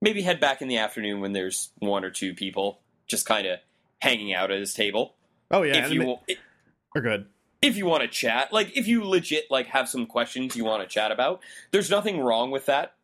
[0.00, 3.60] Maybe head back in the afternoon when there's one or two people just kind of
[4.00, 5.14] hanging out at his table.
[5.50, 6.22] Oh yeah, if you will,
[6.94, 7.26] they're good.
[7.60, 10.82] if you want to chat, like if you legit like have some questions you want
[10.82, 12.94] to chat about, there's nothing wrong with that.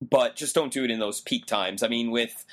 [0.00, 1.82] But just don't do it in those peak times.
[1.82, 2.46] I mean, with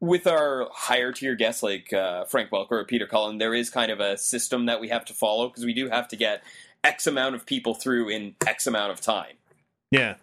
[0.00, 3.92] with our higher tier guests like uh, Frank Welker or Peter Cullen, there is kind
[3.92, 6.42] of a system that we have to follow because we do have to get
[6.82, 9.34] X amount of people through in X amount of time.
[9.90, 10.14] Yeah.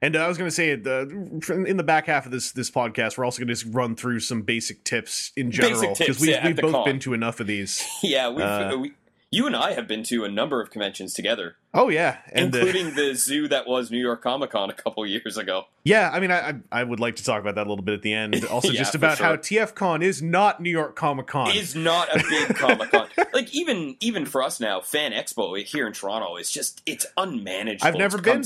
[0.00, 2.70] And uh, I was going to say, the, in the back half of this this
[2.70, 6.30] podcast, we're also going to just run through some basic tips in general because we've,
[6.30, 6.84] yeah, we've both con.
[6.84, 7.82] been to enough of these.
[8.02, 8.92] yeah, we've, Uh, we,
[9.34, 12.58] you and I have been to a number of conventions together, Oh yeah, and uh,
[12.58, 15.64] including the zoo that was New York Comic Con a couple years ago.
[15.84, 18.02] yeah, I mean, I I would like to talk about that a little bit at
[18.02, 18.44] the end.
[18.50, 19.66] Also, Yeah, just about how sure.
[19.66, 21.50] TFCon is not New York Comic Con.
[21.50, 23.08] is not a big Comic Con.
[23.32, 27.86] like even even for us now, Fan Expo here in Toronto is just it's unmanageable.
[27.88, 28.44] I've never been.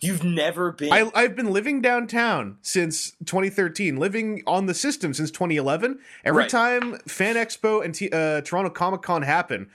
[0.00, 0.92] You've never been.
[0.92, 6.00] I, I've been living downtown since 2013, living on the system since 2011.
[6.24, 6.50] Every Right.
[6.50, 9.68] time Fan Expo and T, uh, Toronto Comic Con happen,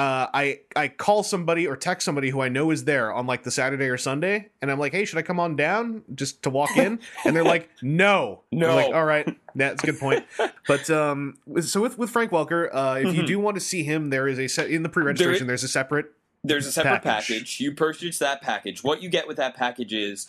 [0.00, 3.42] uh, I I call somebody or text somebody who I know is there on like
[3.42, 6.50] the Saturday or Sunday, and I'm like, "Hey, should I come on down just to
[6.50, 8.74] walk in?" and they're like, "No, No.
[8.76, 10.24] like, all right, that's a good point.
[10.66, 13.26] But um, so with with Frank Welker, uh, if you Mhm.
[13.26, 15.46] do want to see him, there is a set in the pre-registration.
[15.46, 16.06] there's a separate
[16.42, 17.28] There's a separate package.
[17.28, 17.60] package.
[17.60, 18.82] You purchase that package.
[18.82, 20.26] What you get with that package is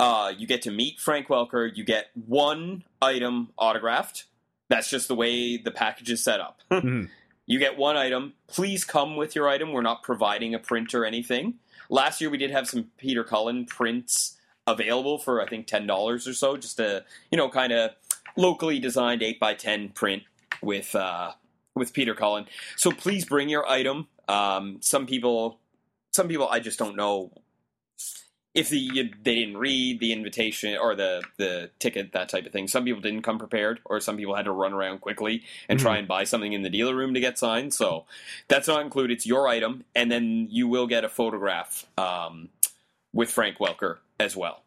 [0.00, 1.70] uh, you get to meet Frank Welker.
[1.72, 4.24] You get one item autographed.
[4.68, 6.60] That's just the way the package is set up.
[6.72, 7.08] Mhm.
[7.46, 8.34] You get one item.
[8.46, 9.72] Please come with your item.
[9.72, 11.54] We're not providing a print or anything.
[11.90, 16.28] Last year we did have some Peter Cullen prints available for I think ten dollars
[16.28, 17.90] or so, just a you know kind of
[18.36, 20.22] locally designed eight by ten print
[20.62, 21.32] with uh,
[21.74, 22.46] with Peter Cullen.
[22.76, 24.08] So please bring your item.
[24.28, 25.58] Um, some people,
[26.12, 27.32] some people, I just don't know
[28.54, 32.68] if the they didn't read the invitation or the the ticket, that type of thing.
[32.68, 35.96] Some people didn't come prepared, or some people had to run around quickly and try
[35.96, 37.72] and buy something in the dealer room to get signed.
[37.72, 38.04] So
[38.48, 39.14] that's not included.
[39.14, 42.50] It's your item, and then you will get a photograph um,
[43.12, 44.62] with Frank Welker as well.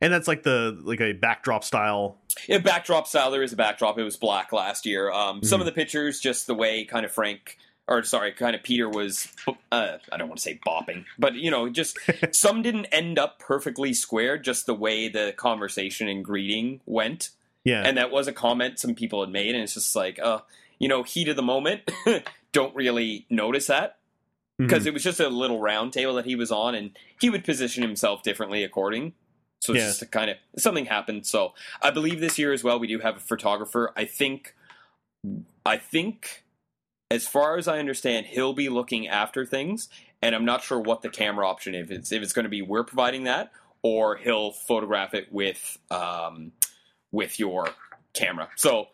[0.00, 2.16] and that's like the like a backdrop style.
[2.48, 3.30] Yeah, backdrop style.
[3.30, 3.98] There is a backdrop.
[3.98, 5.10] It was black last year.
[5.12, 8.62] Um, Some of the pictures, just the way kind of Frank, or sorry, kind of
[8.62, 9.28] Peter was.
[9.70, 11.98] Uh, I don't want to say bopping, but you know, just
[12.32, 14.38] some didn't end up perfectly square.
[14.38, 17.30] Just the way the conversation and greeting went,
[17.64, 20.40] Yeah, and that was a comment some people had made, and it's just like, uh,
[20.78, 21.90] you know, heat of the moment.
[22.52, 23.98] don't really notice that
[24.58, 24.86] because Mhm.
[24.86, 27.82] it was just a little round table that he was on, and he would position
[27.82, 29.12] himself differently according.
[29.60, 29.88] So it's Yeah.
[29.88, 31.26] just kind of something happened.
[31.26, 33.92] So I believe this year as well, we do have a photographer.
[33.96, 34.54] I think,
[35.66, 36.43] I think,
[37.10, 39.88] as far as I understand, he'll be looking after things,
[40.22, 42.62] and I'm not sure what the camera option if it's if it's going to be
[42.62, 46.52] we're providing that or he'll photograph it with um,
[47.12, 47.68] with your
[48.14, 48.48] camera.
[48.56, 48.88] So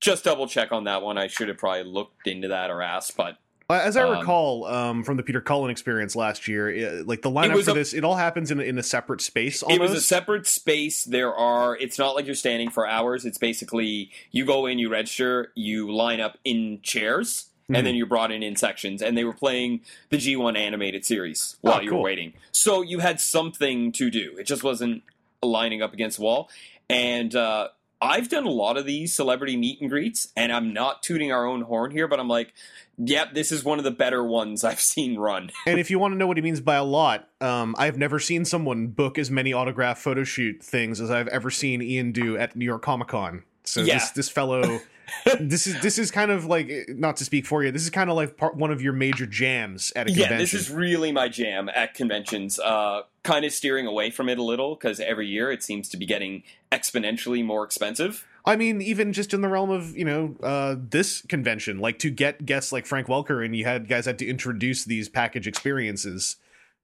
[0.00, 1.18] just double check on that one.
[1.18, 3.36] I should have probably looked into that or asked, but
[3.68, 7.30] As I Um, recall um, from the Peter Cullen experience last year, uh, like the
[7.30, 9.60] lineup for a- this, it all happens in a, in a separate space.
[9.62, 9.76] Almost.
[9.76, 11.02] It was a separate space.
[11.02, 11.76] There are.
[11.76, 13.24] It's not like you're standing for hours.
[13.24, 17.78] It's basically you go in, you register, you line up in chairs, Mhm.
[17.78, 19.02] and then you're brought in in sections.
[19.02, 21.98] And they were playing the G1 animated series while Oh, you cool.
[21.98, 22.34] were waiting.
[22.52, 24.36] So you had something to do.
[24.38, 25.02] It just wasn't
[25.42, 26.48] lining up against the wall.
[26.88, 31.02] And uh, I've done a lot of these celebrity meet and greets, and I'm not
[31.02, 32.52] tooting our own horn here, but I'm like,
[32.98, 35.50] yep, this is one of the better ones I've seen run.
[35.66, 38.18] and if you want to know what he means by a lot, um, I've never
[38.18, 42.36] seen someone book as many autograph photo shoot things as I've ever seen Ian do
[42.36, 43.42] at New York Comic Con.
[43.64, 43.94] So Yeah.
[43.94, 44.80] this this fellow,
[45.40, 47.70] this is this is kind of like not to speak for you.
[47.70, 50.32] This is kind of like part one of your major jams at a convention.
[50.32, 52.58] Yeah, this is really my jam at conventions.
[52.58, 55.96] Uh, kind of steering away from it a little because every year it seems to
[55.96, 56.42] be getting
[56.72, 58.26] exponentially more expensive.
[58.44, 62.10] I mean, even just in the realm of you know uh, this convention, like to
[62.10, 66.36] get guests like Frank Welker, and you had guys had to introduce these package experiences.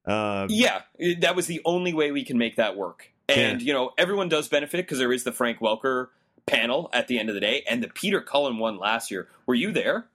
[0.05, 0.81] Uh, Yeah,
[1.19, 3.11] that was the only way we can make that work.
[3.29, 3.67] And Yeah.
[3.67, 6.07] you know, everyone does benefit because there is the Frank Welker
[6.45, 9.27] panel at the end of the day, and the Peter Cullen one last year.
[9.45, 10.07] Were you there?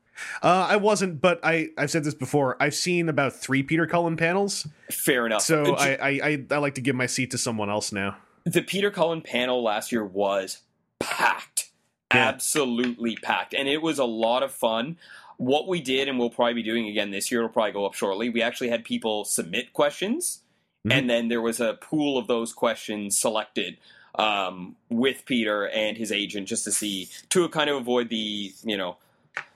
[0.42, 2.56] uh, I wasn't, but I I've said this before.
[2.60, 5.42] I've seen about three Peter Cullen panels, Fair enough.
[5.42, 8.16] so I, I I I like to give my seat to someone else now.
[8.44, 10.58] the Peter Cullen panel last year was
[10.98, 11.70] packed,
[12.12, 12.28] Yeah.
[12.28, 14.98] absolutely packed, and it was a lot of fun.
[15.36, 17.94] What we did, and we'll probably be doing again this year, it'll probably go up
[17.94, 18.28] shortly.
[18.28, 20.42] We actually had people submit questions,
[20.86, 20.92] Mhm.
[20.94, 23.78] and then there was a pool of those questions selected
[24.14, 28.76] um, with Peter and his agent just to see to kind of avoid the you
[28.76, 28.96] know.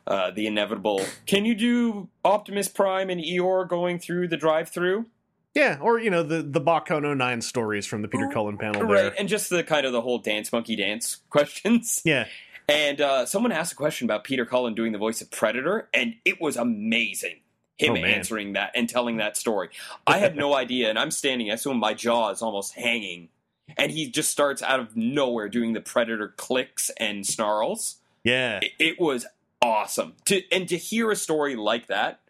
[0.05, 1.01] Uh, the inevitable.
[1.27, 5.07] Can you do Optimus Prime and Eeyore going through the drive-through?
[5.55, 9.05] Yeah, or you know the the BotCon 09 stories from the Peter Cullen panel there.
[9.05, 12.01] Right, and just the kind of the whole dance monkey dance questions.
[12.05, 12.27] Yeah,
[12.69, 16.15] And uh, someone asked a question about Peter Cullen doing the voice of Predator, and
[16.25, 17.37] it was amazing.
[17.79, 19.71] Him Oh, answering that and telling that story.
[20.07, 23.29] I had no idea, and I'm standing I him, my jaw is almost hanging.
[23.77, 27.97] And he just starts out of nowhere doing the Predator clicks and snarls.
[28.25, 29.27] yeah, It, it was
[29.61, 30.15] awesome.
[30.27, 32.21] To and to hear a story like that,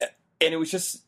[0.00, 1.02] and it was just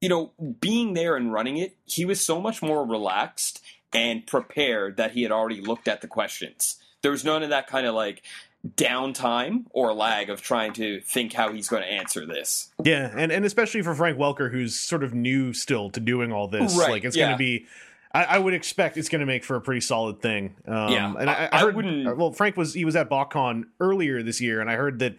[0.00, 3.62] you know, being there and running it, he was so much more relaxed
[3.92, 6.76] and prepared that he had already looked at the questions.
[7.02, 8.22] There was none of that kind of like
[8.66, 12.72] downtime or lag of trying to think how he's going to answer this.
[12.82, 16.48] yeah, and and especially for Frank Welker, who's sort of new still to doing all
[16.48, 16.76] this.
[16.76, 17.26] Right, like it's yeah.
[17.26, 17.66] going to be.
[18.16, 20.54] I, I would expect it's going to make for a pretty solid thing.
[20.66, 21.76] Um, Yeah, and I, I- I I heard.
[21.76, 25.16] wouldn't- Well, Frank was he was at BotCon earlier this year, and I heard that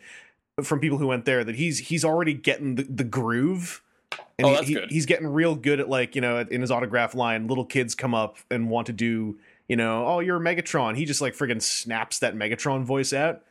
[0.64, 3.82] from people who went there that he's he's already getting the, the groove.
[4.40, 4.90] And Oh, that's he- good.
[4.92, 8.14] He's getting real good at like you know in his autograph line, little kids come
[8.16, 10.96] up and want to do you know oh you're Megatron.
[10.96, 13.42] He just like friggin' snaps that Megatron voice out,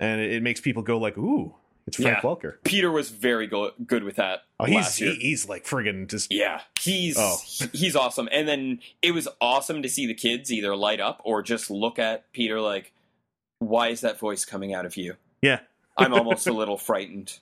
[0.00, 1.54] and it, it makes people go like ooh
[1.86, 2.20] it's Frank Yeah.
[2.22, 2.54] Welker.
[2.64, 5.12] Peter was very go- good with that Oh, he's last year.
[5.12, 7.36] he- he's like friggin' just Yeah, he's Oh.
[7.72, 8.28] he's awesome.
[8.32, 11.98] And then it was awesome to see the kids either light up or just look
[11.98, 12.92] at Peter like,
[13.58, 15.60] "Why is that voice coming out of you?" yeah.
[15.96, 17.38] I'm almost a little frightened.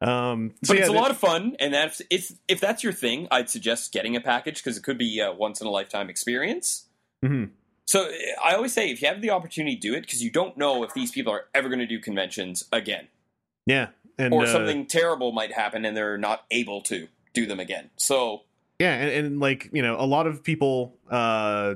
[0.00, 2.92] Um, so But yeah, it's a lot of fun, and that's it's if that's your
[2.92, 6.10] thing, I'd suggest getting a package because it could be a once in a lifetime
[6.10, 6.86] experience.
[7.24, 7.50] Mhm.
[7.86, 8.10] So
[8.44, 10.92] I always say if you have the opportunity, do it because you don't know if
[10.92, 13.08] these people are ever going to do conventions again,
[13.66, 17.60] yeah, and or uh, something terrible might happen and they're not able to do them
[17.60, 17.90] again.
[17.96, 18.42] So
[18.78, 21.74] Yeah, and, and like you know, a lot of people uh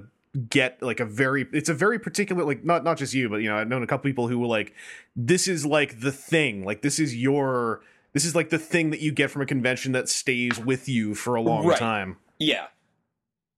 [0.48, 3.48] get like a very it's a very particular like not not just you, but you
[3.48, 4.74] know, I've known a couple people who were like,
[5.16, 9.00] this is like the thing, like this is your this is like the thing that
[9.00, 11.78] you get from a convention that stays with you for a long Right.
[11.78, 12.16] time.
[12.38, 12.66] yeah,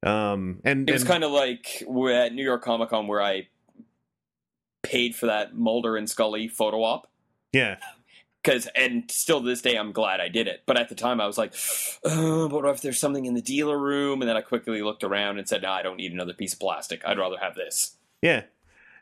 [0.03, 3.49] Um, and It was kind of like we're at New York Comic Con where I
[4.83, 7.09] paid for that Mulder and Scully photo op.
[7.53, 7.77] yeah,
[8.45, 10.63] Cause and still to this day I'm glad I did it.
[10.67, 11.55] But at the time I was like,
[12.05, 14.21] oh, but what if there's something in the dealer room?
[14.21, 16.59] And then I quickly looked around and said, no, I don't need another piece of
[16.59, 17.03] plastic.
[17.05, 17.97] I'd rather have this.
[18.21, 18.43] yeah.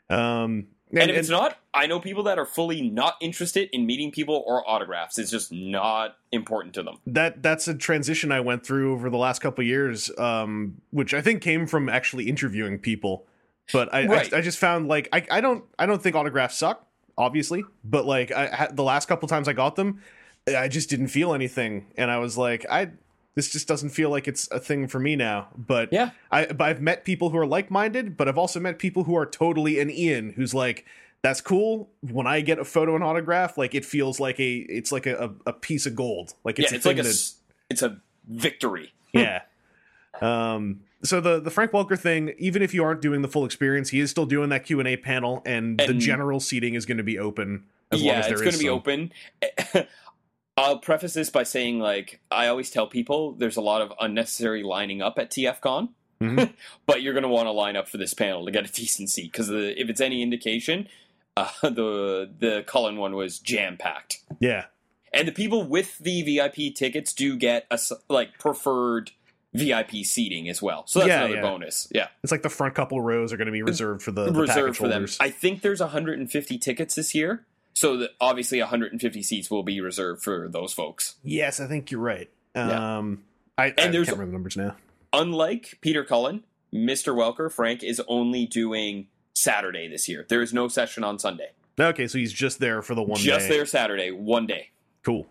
[0.09, 4.11] Um, And, if it's not, I know people that are fully not interested in meeting
[4.11, 5.17] people or autographs.
[5.17, 6.97] It's just not important to them.
[7.07, 11.13] that that's a transition I went through over the last couple of years, um, which
[11.13, 13.25] I think came from actually interviewing people.
[13.71, 14.33] But I, Right.
[14.33, 16.85] I, I just found like I, I don't I don't think autographs suck,
[17.17, 17.63] obviously.
[17.83, 20.01] But like I the last couple times I got them,
[20.47, 22.91] I just didn't feel anything, and I was like, I
[23.35, 25.47] this just doesn't feel like it's a thing for me now.
[25.55, 26.11] But Yeah.
[26.31, 29.15] I but I've met people who are like minded, but I've also met people who
[29.15, 30.85] are totally an Ian who's like.
[31.23, 31.87] That's cool.
[32.01, 35.31] When I get a photo and autograph, like it feels like a, it's like a,
[35.45, 36.33] a, piece of gold.
[36.43, 37.13] Like it's yeah, it's like a,
[37.69, 38.91] it's a victory.
[39.13, 39.43] yeah.
[40.19, 40.81] Um.
[41.03, 43.99] So the the Frank Welker thing, even if you aren't doing the full experience, he
[43.99, 47.03] is still doing that Q and A panel, and, the general seating is going to
[47.03, 49.11] be open as yeah, long as there it's going to be open.
[50.57, 54.63] I'll preface this by saying, like, I always tell people there's a lot of unnecessary
[54.63, 55.89] lining up at TFCon,
[56.21, 56.53] Mhm.
[56.85, 59.09] but you're going to want to line up for this panel to get a decent
[59.09, 60.87] seat because if it's any indication,
[61.37, 64.65] uh, the the Cullen one was jam packed, Yeah.
[65.13, 69.11] and the people with the VIP tickets do get a like preferred
[69.53, 70.83] VIP seating as well.
[70.87, 71.41] So that's Yeah, another yeah.
[71.41, 71.87] bonus.
[71.93, 74.39] Yeah, It's like the front couple rows are going to be reserved for the, the
[74.41, 75.05] reserved for them.
[75.19, 77.45] I think there's 150 tickets this year.
[77.73, 81.15] So that obviously 150 seats will be reserved for those folks.
[81.23, 82.29] yes, I think you're right.
[82.55, 82.97] Yeah.
[82.97, 83.23] Um.
[83.57, 84.75] I, I And can't there's- remember the numbers now.
[85.13, 86.43] Unlike Peter Cullen,
[86.73, 87.13] Mr.
[87.15, 90.25] Welker, Frank is only doing Saturday this year.
[90.29, 91.49] There is no session on Sunday.
[91.79, 93.25] Okay, so he's just there for the one day.
[93.25, 93.55] Just day.
[93.57, 94.69] there Saturday, one day.
[95.03, 95.27] Cool.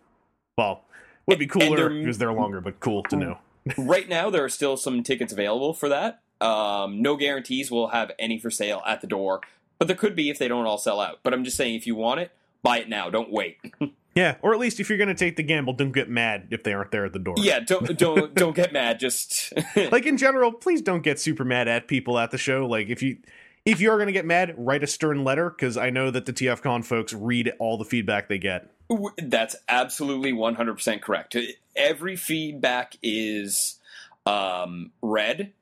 [0.59, 0.85] Well,
[1.27, 3.39] would be cooler they're- if he was there longer, but cool to know.
[3.77, 6.21] Right now, there are still some tickets available for that.
[6.41, 9.41] Um, no guarantees we'll have any for sale at the door,
[9.79, 11.21] but there could be if they don't all sell out.
[11.23, 12.33] But I'm just saying, if you want it,
[12.63, 13.11] buy it now.
[13.11, 13.59] Don't wait.
[14.15, 16.65] Yeah, or at least if you're going to take the gamble, don't get mad if
[16.65, 17.37] they aren't there at the door.
[17.39, 18.99] Yeah, don't don't don't get mad.
[18.99, 22.67] Just like in general, please don't get super mad at people at the show.
[22.67, 23.19] Like if you
[23.65, 26.27] if you are going to get mad, write a stern letter because I know that
[26.27, 28.71] the TFCon folks read all the feedback they get.
[29.19, 31.37] That's absolutely 100% correct.
[31.77, 33.79] Every feedback is
[34.27, 35.53] um, read.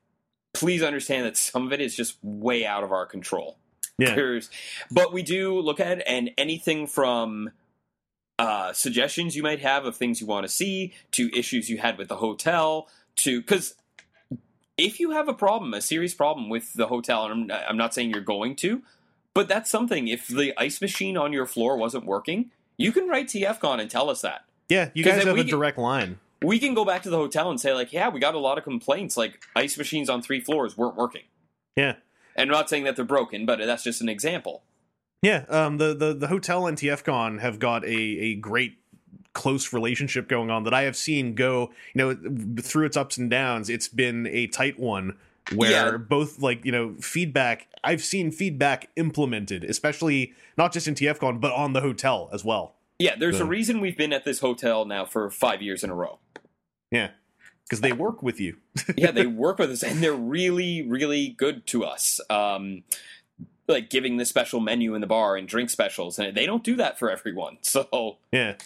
[0.54, 3.58] Please understand that some of it is just way out of our control.
[3.98, 4.48] Yeah, There's,
[4.90, 7.50] but we do look at it, and anything from
[8.38, 11.98] uh, suggestions you might have of things you want to see to issues you had
[11.98, 13.74] with the hotel to because
[14.78, 17.92] if you have a problem, a serious problem with the hotel, and I'm, I'm not
[17.92, 18.82] saying you're going to,
[19.34, 20.08] but that's something.
[20.08, 24.08] If the ice machine on your floor wasn't working, you can write TFCon and tell
[24.08, 24.44] us that.
[24.68, 24.90] yeah.
[24.94, 26.18] you guys have a get- direct line.
[26.40, 28.58] We can go back to the hotel and say like, yeah, we got a lot
[28.58, 29.16] of complaints.
[29.16, 31.22] Like ice machines on three floors weren't working.
[31.74, 31.94] Yeah,
[32.36, 34.62] And I'm not saying that they're broken, but that's just an example.
[35.22, 35.44] yeah.
[35.48, 38.78] Um, the the the hotel and TFCon have got a a great
[39.34, 41.70] close relationship going on that I have seen go.
[41.94, 45.16] You know, through its ups and downs, it's been a tight one
[45.54, 45.96] where Yeah.
[45.96, 47.68] both like you know feedback.
[47.84, 52.74] I've seen feedback implemented, especially not just in TFCon but on the hotel as well.
[52.98, 55.90] Yeah, there's The- a reason we've been at this hotel now for five years in
[55.90, 56.18] a row.
[56.90, 57.10] Yeah,
[57.64, 58.56] because they work with you.
[58.96, 62.20] yeah, they work with us, and they're really, really good to us.
[62.28, 62.82] Um,
[63.68, 66.74] like giving the special menu in the bar and drink specials, and they don't do
[66.76, 67.58] that for everyone.
[67.62, 68.56] So Yeah.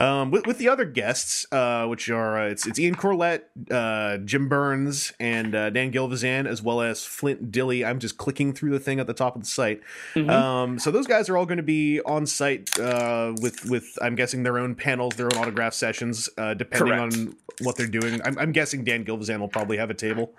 [0.00, 4.16] Um, with, with the other guests, uh, which are uh, it's it's Ian Corlett, uh,
[4.24, 7.84] Jim Byrnes, and uh, Dan Gilvezan, as well as Flint Dille.
[7.86, 9.82] I'm just clicking through the thing at the top of the site.
[10.14, 10.30] Mhm.
[10.30, 14.14] Um, so those guys are all going to be on site uh, with with I'm
[14.14, 17.14] guessing their own panels, their own autograph sessions, uh, depending Correct.
[17.16, 18.22] on what they're doing.
[18.24, 20.32] I'm, I'm guessing Dan Gilvezan will probably have a table.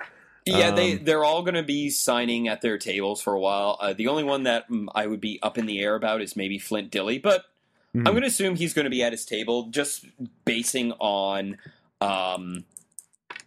[0.47, 3.77] yeah, they Um, they're all going to be signing at their tables for a while.
[3.79, 6.35] Uh, the only one that mm, I would be up in the air about is
[6.35, 7.45] maybe Flint Dille, but
[7.95, 8.07] Mhm.
[8.07, 10.05] I'm going to assume he's going to be at his table, just
[10.45, 11.57] basing on
[11.99, 12.63] um,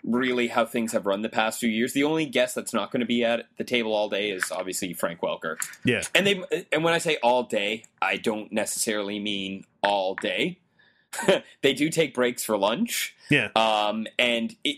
[0.03, 1.93] really how things have run the past few years.
[1.95, 4.93] The only guest that's not going to be at the table all day is obviously
[4.93, 5.57] Frank Welker.
[5.85, 6.43] Yeah, And they
[6.73, 10.59] and when I say all day, I don't necessarily mean all day.
[11.63, 13.15] they do take breaks for lunch.
[13.31, 14.77] yeah, Um, and it,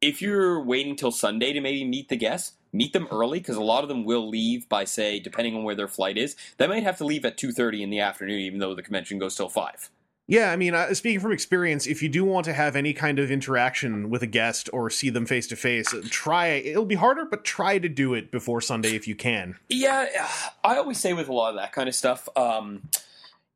[0.00, 3.62] if you're waiting till Sunday to maybe meet the guests, meet them early because a
[3.62, 6.82] lot of them will leave by say, depending on where their flight is, they might
[6.82, 9.48] have to leave at two thirty in the afternoon, even though the convention goes till
[9.48, 9.90] five.
[10.30, 13.18] Yeah, I mean, uh, speaking from experience, if you do want to have any kind
[13.18, 16.48] of interaction with a guest or see them face to face, try.
[16.48, 19.56] It'll be harder, but try to do it before Sunday if you can.
[19.70, 20.28] Yeah,
[20.62, 22.90] I always say with a lot of that kind of stuff, um,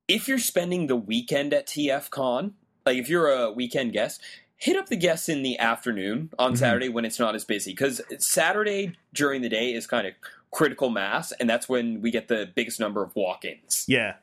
[0.08, 2.54] if you're spending the weekend at TF Con,
[2.86, 4.22] like if you're a weekend guest,
[4.62, 6.58] hit up the guests in the afternoon on Mhm.
[6.58, 7.72] Saturday when it's not as busy.
[7.72, 10.14] Because Saturday during the day is kind of
[10.52, 13.84] critical mass, and that's when we get the biggest number of walk ins.
[13.88, 14.16] Yeah,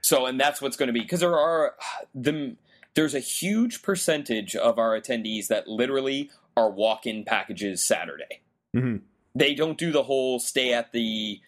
[0.00, 1.74] So, and that's what's going to be because there are
[2.14, 2.56] the
[2.94, 8.40] there's a huge percentage of our attendees that literally are walk-in packages Saturday.
[8.74, 9.02] Mhm.
[9.34, 11.42] They don't do the whole stay at the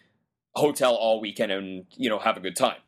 [0.55, 2.79] hotel all weekend and you know have a good time.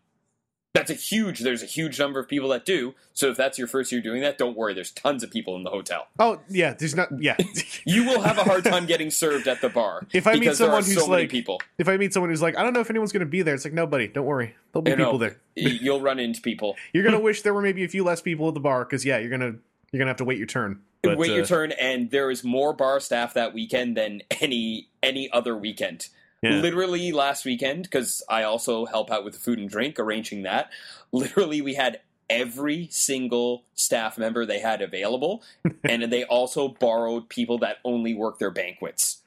[0.73, 1.39] That's a huge.
[1.39, 2.95] There's a huge number of people that do.
[3.13, 4.73] So if that's your first year doing that, don't worry.
[4.73, 6.07] There's tons of people in the hotel.
[6.17, 7.09] Oh yeah, there's not.
[7.21, 7.35] Yeah,
[7.85, 10.83] You will have a hard time getting served at the bar If I meet someone
[10.83, 11.61] who's so like- people.
[11.77, 13.53] if I meet someone who's like, I don't know if anyone's going to be there,
[13.53, 14.07] it's like nobody.
[14.07, 15.37] Don't worry, there'll be You know, people there.
[15.55, 16.77] You'll run into people.
[16.93, 19.17] You're gonna wish there were maybe a few less people at the bar because yeah,
[19.17, 19.55] you're gonna
[19.91, 20.81] you're gonna have to wait your turn.
[21.03, 24.87] But, wait your uh, turn and there is more bar staff that weekend than any
[25.03, 26.07] any other weekend
[26.41, 26.53] Yeah.
[26.61, 30.71] literally last weekend because i also help out with the food and drink arranging that
[31.11, 35.43] literally we had every single staff member they had available
[35.83, 39.21] and they also borrowed people that only work their banquets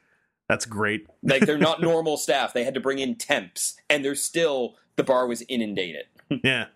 [0.48, 1.06] That's great.
[1.22, 5.04] like they're not normal staff they had to bring in temps and they're still the
[5.04, 6.06] bar was inundated
[6.42, 6.66] yeah.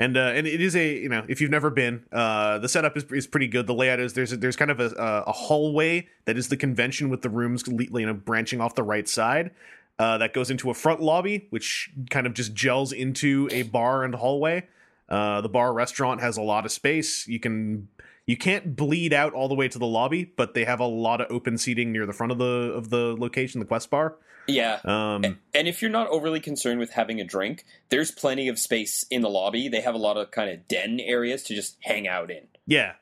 [0.00, 2.96] And uh, and it is a you know if you've never been uh, the setup
[2.96, 3.66] is, is pretty good.
[3.66, 4.86] The layout is there's a, there's kind of a,
[5.26, 9.06] a hallway that is the convention with the rooms you know branching off the right
[9.06, 9.50] side
[9.98, 14.02] uh, that goes into a front lobby which kind of just gels into a bar
[14.02, 14.66] and hallway.
[15.06, 17.28] Uh, the bar restaurant has a lot of space.
[17.28, 17.88] You can
[18.24, 21.20] you can't bleed out all the way to the lobby but they have a lot
[21.20, 24.16] of open seating near the front of the of the location the quest bar
[24.50, 28.58] yeah um, And if you're not overly concerned with having a drink, there's plenty of
[28.58, 29.68] space in the lobby.
[29.68, 32.46] They have a lot of kind of den areas to just hang out in.
[32.66, 32.92] Yeah.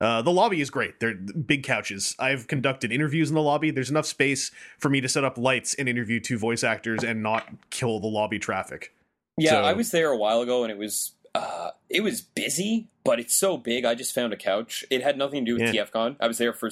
[0.00, 1.00] Uh, the lobby is great.
[1.00, 2.14] They're big couches.
[2.18, 3.70] I've conducted interviews in the lobby.
[3.70, 7.22] There's enough space for me to set up lights and interview two voice actors and
[7.22, 8.92] not kill the lobby traffic.
[9.38, 12.88] Yeah, So- I was there a while ago, and it was uh, it was busy,
[13.04, 13.84] but it's so big.
[13.84, 14.84] I just found a couch.
[14.90, 15.84] It had nothing to do with Yeah.
[15.84, 16.16] TFCon.
[16.18, 16.70] I was there for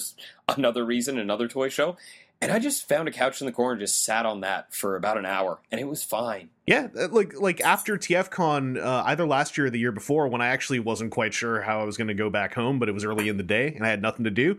[0.49, 1.99] another reason, another toy show,
[2.41, 4.97] and I just found a couch in the corner, and just sat on that for
[4.97, 6.51] about an hour, and it was fine.
[6.66, 10.41] Yeah, uh, like like after TFCon, uh, either last year or the year before, when
[10.41, 12.93] I actually wasn't quite sure how I was going to go back home, but it
[12.93, 14.59] was early in the day and I had nothing to do.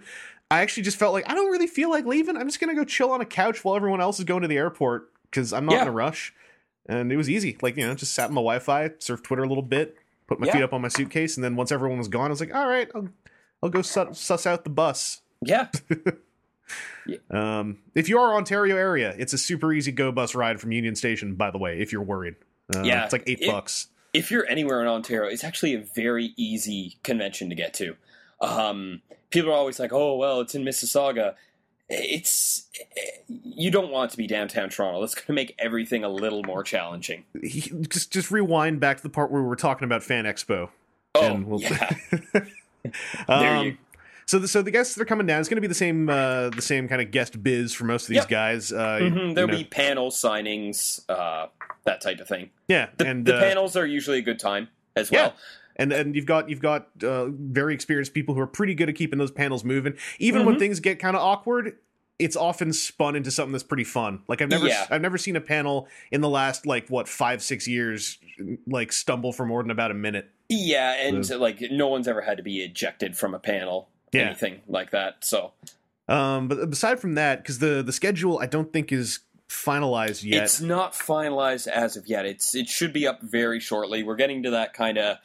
[0.51, 2.37] I actually just felt like I don't really feel like leaving.
[2.37, 4.47] I'm just going to go chill on a couch while everyone else is going to
[4.47, 5.81] the airport because I'm not Yeah.
[5.83, 6.33] in a rush.
[6.87, 7.57] And it was easy.
[7.63, 9.97] Like you know, just sat on my Wi-Fi, surfed Twitter a little bit,
[10.27, 10.53] put my Yeah.
[10.53, 12.67] feet up on my suitcase, and then once everyone was gone, I was like, all
[12.67, 13.09] right, I'll,
[13.63, 15.21] I'll go suss, suss out the bus.
[15.41, 15.69] Yeah,
[17.29, 20.95] Um, if you are Ontario area, it's a super easy go bus ride from Union
[20.95, 21.35] Station.
[21.35, 22.35] By the way, if you're worried,
[22.75, 23.87] uh, Yeah, it's like eight it- bucks.
[24.13, 27.95] if you're anywhere in Ontario, it's actually a very easy convention to get to.
[28.41, 31.35] Um, people are always like, "Oh, well, it's in Mississauga."
[31.87, 32.67] It's
[33.27, 35.01] you don't want to be downtown Toronto.
[35.01, 37.25] That's going to make everything a little more challenging.
[37.89, 40.69] Just just rewind back to the part where we were talking about Fan Expo.
[41.13, 41.91] Oh, And we'll- yeah.
[43.27, 43.77] Um, you-
[44.27, 46.09] So the, so the guests that are coming down, it's going to be the same
[46.09, 48.29] uh, the same kind of guest biz for most of these Yep.
[48.29, 48.71] guys.
[48.71, 51.47] Uh, Mhm, There'll know, be panel signings, uh,
[51.85, 52.49] that type of thing.
[52.67, 55.27] yeah, The, and the uh, panels are usually a good time as Yeah.
[55.27, 55.35] well.
[55.77, 58.95] and and you've got you've got uh, very experienced people who are pretty good at
[58.95, 59.93] keeping those panels moving.
[60.19, 60.59] Even when Mhm.
[60.59, 61.77] things get kind of awkward,
[62.17, 64.21] it's often spun into something that's pretty fun.
[64.27, 64.87] Like I've never Yeah.
[64.89, 68.17] I've never seen a panel in the last like what five six years
[68.65, 70.29] like stumble for more than about a minute.
[70.49, 74.21] Yeah, and like no one's ever had to be ejected from a panel, Yeah.
[74.27, 75.25] anything like that.
[75.25, 75.51] So
[76.07, 80.43] Um, but aside from that, because the the schedule I don't think is finalized yet.
[80.43, 82.25] It's not finalized as of yet.
[82.25, 84.03] It's it should be up very shortly.
[84.03, 85.17] We're getting to that kind of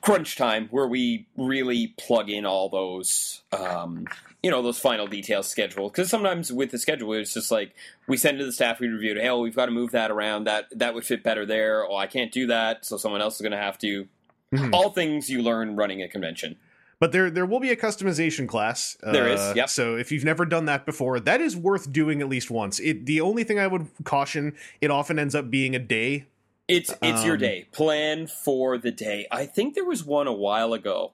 [0.00, 4.06] crunch time where we really plug in all those um,
[4.42, 7.72] you know those final details scheduled because sometimes with the schedule it's just like
[8.08, 10.10] we send to the staff we review it hey oh, we've got to move that
[10.10, 13.36] around that that would fit better there oh i can't do that so someone else
[13.36, 14.08] is going to have to
[14.52, 14.72] Mhm.
[14.72, 16.56] all things you learn running a convention
[16.98, 18.96] But there there will be a customization class.
[19.02, 19.68] There is, uh, yep.
[19.68, 22.80] So if you've never done that before, that is worth doing at least once.
[22.80, 26.24] It the only thing I would caution, it often ends up being a day.
[26.68, 27.66] It's it's your Um, day.
[27.70, 29.26] Plan for the day.
[29.30, 31.12] I think there was one a while ago,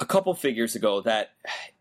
[0.00, 1.32] a couple figures ago, that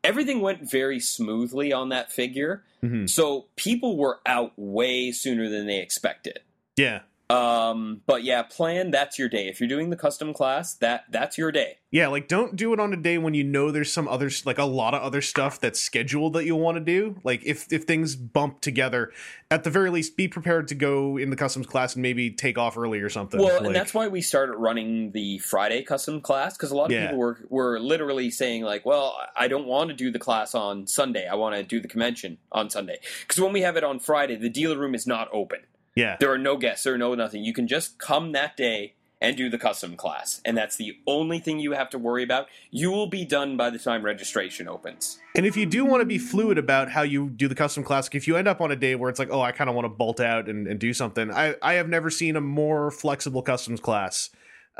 [0.03, 2.63] everything went very smoothly on that figure.
[2.83, 3.07] Mhm.
[3.09, 6.39] So people were out way sooner than they expected.
[6.75, 7.01] Yeah.
[7.31, 8.91] Um, but yeah, plan.
[8.91, 9.47] That's your day.
[9.47, 11.77] If you're doing the custom class, that that's your day.
[11.91, 14.57] Yeah, like don't do it on a day when you know there's some other like
[14.57, 17.19] a lot of other stuff that's scheduled that you'll want to do.
[17.23, 19.11] Like if if things bump together,
[19.49, 22.57] at the very least be prepared to go in the customs class and maybe take
[22.57, 23.39] off early or something.
[23.41, 26.85] Well, Like- and that's why we started running the Friday custom class because a lot
[26.85, 27.07] of Yeah.
[27.07, 30.87] people were were literally saying like, "Well, I don't want to do the class on
[30.87, 31.27] Sunday.
[31.27, 34.35] I want to do the convention on Sunday." Because when we have it on Friday,
[34.37, 35.59] the dealer room is not open.
[35.95, 36.17] Yeah.
[36.19, 36.83] There are no guests.
[36.83, 37.43] There are no nothing.
[37.43, 41.37] You can just come that day and do the custom class, and that's the only
[41.37, 42.47] thing you have to worry about.
[42.71, 45.19] You will be done by the time registration opens.
[45.35, 48.09] And if you do want to be fluid about how you do the custom class,
[48.13, 49.85] if you end up on a day where it's like, oh, I kind of want
[49.85, 53.43] to bolt out and, and do something, I, I have never seen a more flexible
[53.43, 54.31] customs class.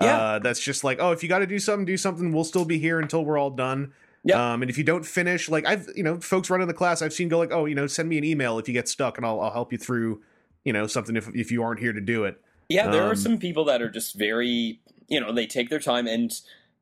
[0.01, 0.17] Yeah.
[0.17, 2.31] Uh, that's just like, oh, if you got to do something, do something.
[2.31, 3.93] We'll still be here until we're all done.
[4.23, 4.53] Yeah.
[4.53, 7.13] Um, and if you don't finish, like I've, you know, folks running the class, I've
[7.13, 9.25] seen go like, oh, you know, send me an email if you get stuck, and
[9.25, 10.23] I'll, I'll help you through,
[10.65, 12.41] you know, something if if you aren't here to do it.
[12.69, 15.79] Yeah, there Um, are some people that are just very, you know, they take their
[15.79, 16.31] time, and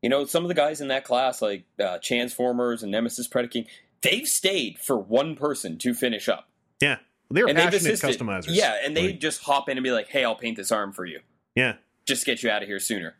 [0.01, 3.65] you know, some of the guys in that class, like uh, Transformers and Nemesis Predaking,
[4.01, 6.47] they've stayed for one person to finish up,
[6.81, 6.97] Yeah,
[7.31, 8.49] they're and passionate customizers.
[8.55, 10.93] Yeah, and they Like, just hop in and be like, "Hey, I'll paint this arm
[10.93, 11.21] for you.
[11.55, 11.75] yeah.
[12.05, 13.15] Just get you out of here sooner."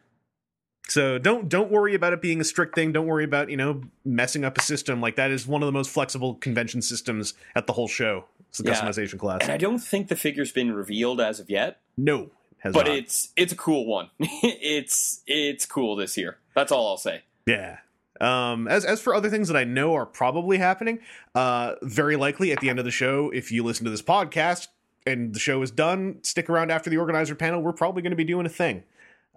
[0.90, 2.92] So don't don't worry about it being a strict thing.
[2.92, 5.72] Don't worry about you know messing up a system like that is one of the
[5.72, 8.26] most flexible convention systems at the whole show.
[8.50, 8.76] It's the Yeah.
[8.76, 9.42] customization class.
[9.44, 12.96] And I don't think the figure's been revealed as of yet, no, has but not.
[12.98, 14.10] it's it's a cool one.
[14.20, 16.38] it's it's cool this year.
[16.56, 17.22] That's all I'll say.
[17.46, 17.78] yeah.
[18.22, 21.00] Um, as as for other things that I know are probably happening,
[21.36, 24.68] uh, very likely at the end of the show, if you listen to this podcast
[25.08, 27.62] and the show is done, stick around after the organizer panel.
[27.62, 28.84] We're probably going to be doing a thing.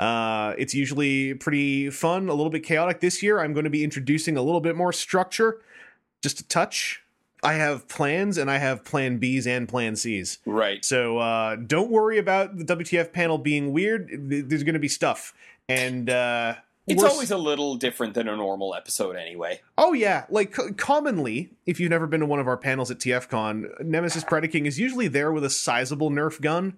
[0.03, 2.99] Uh, it's usually pretty fun, a little bit chaotic.
[2.99, 5.61] This year, I'm going to be introducing a little bit more structure,
[6.23, 7.03] just a touch.
[7.45, 10.39] I have plans, and I have Plan Bs and Plan Cs.
[10.45, 10.85] Right.
[10.85, 14.09] So uh, don't worry about the WTF panel being weird.
[14.13, 15.35] There's going to be stuff,
[15.69, 16.55] and uh,
[16.89, 19.61] It's always a little different than a normal episode, anyway.
[19.79, 22.99] Oh yeah, like c- commonly, if you've never been to one of our panels at
[22.99, 26.75] TFCon, Nemesis Predaking is usually there with a sizable Nerf gun.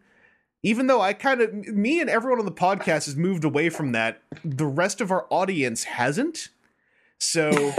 [0.65, 3.93] Even though I kind of, me and everyone on the podcast has moved away from
[3.93, 6.49] that, the rest of our audience hasn't.
[7.19, 7.75] So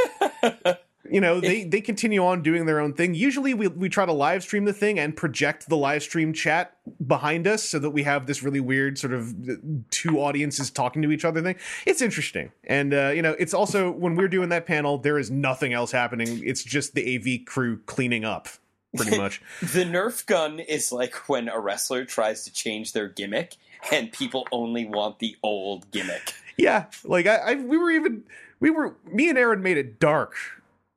[1.10, 3.16] you know they they continue on doing their own thing.
[3.16, 6.78] Usually we, we try to live stream the thing and project the live stream chat
[7.06, 9.54] behind us so that we have this really weird sort of uh,
[9.90, 11.56] two audiences talking to each other thing.
[11.86, 12.52] It's interesting.
[12.66, 15.92] And uh, you know it's also when we're doing that panel there is nothing else
[15.92, 16.42] happening.
[16.44, 18.48] It's just the av crew cleaning up
[18.96, 23.56] pretty much The Nerf gun is like when a wrestler tries to change their gimmick
[23.92, 26.34] and people only want the old gimmick.
[26.58, 28.24] yeah like I, I we were even
[28.60, 30.34] we were me and aaron made it dark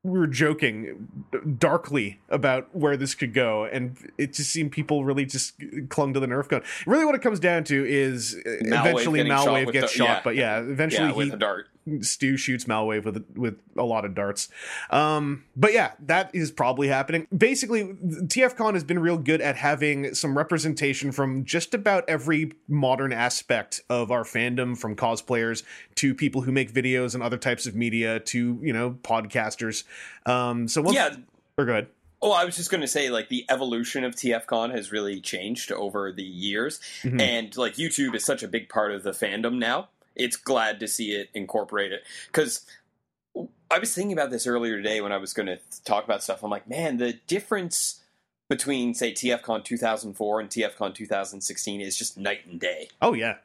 [0.05, 1.09] we were joking
[1.59, 5.55] darkly about where this could go and it just seemed people really just
[5.88, 9.32] clung to the nerf gun really what it comes down to is uh, eventually getting
[9.32, 10.20] shot malwave gets the- shot yeah.
[10.24, 11.68] but yeah eventually Yeah, with he a dart.
[12.03, 14.49] Stu shoots Malwave with with a lot of darts.
[14.91, 17.26] Um, but yeah, that is probably happening.
[17.36, 23.12] Basically, TFCon has been real good at having some representation from just about every modern
[23.12, 25.62] aspect of our fandom, from cosplayers
[25.97, 29.84] to people who make videos and other types of media to you know podcasters.
[30.26, 31.16] Um, so once, Yeah.
[31.57, 31.86] or go ahead.
[32.20, 35.70] Oh, I was just going to say, like, the evolution of TFCon has really changed
[35.70, 36.80] over the years.
[37.05, 37.20] Mhm.
[37.20, 39.89] And, like, YouTube is such a big part of the fandom now.
[40.18, 42.02] It's glad to see it incorporate it.
[42.26, 42.66] Because
[43.70, 46.42] I was thinking about this earlier today when I was going to talk about stuff.
[46.42, 48.00] I'm like, man, the difference
[48.48, 52.88] between, say, TFCon 2004 and TFCon 2016 is just night and day.
[53.02, 53.36] Oh yeah.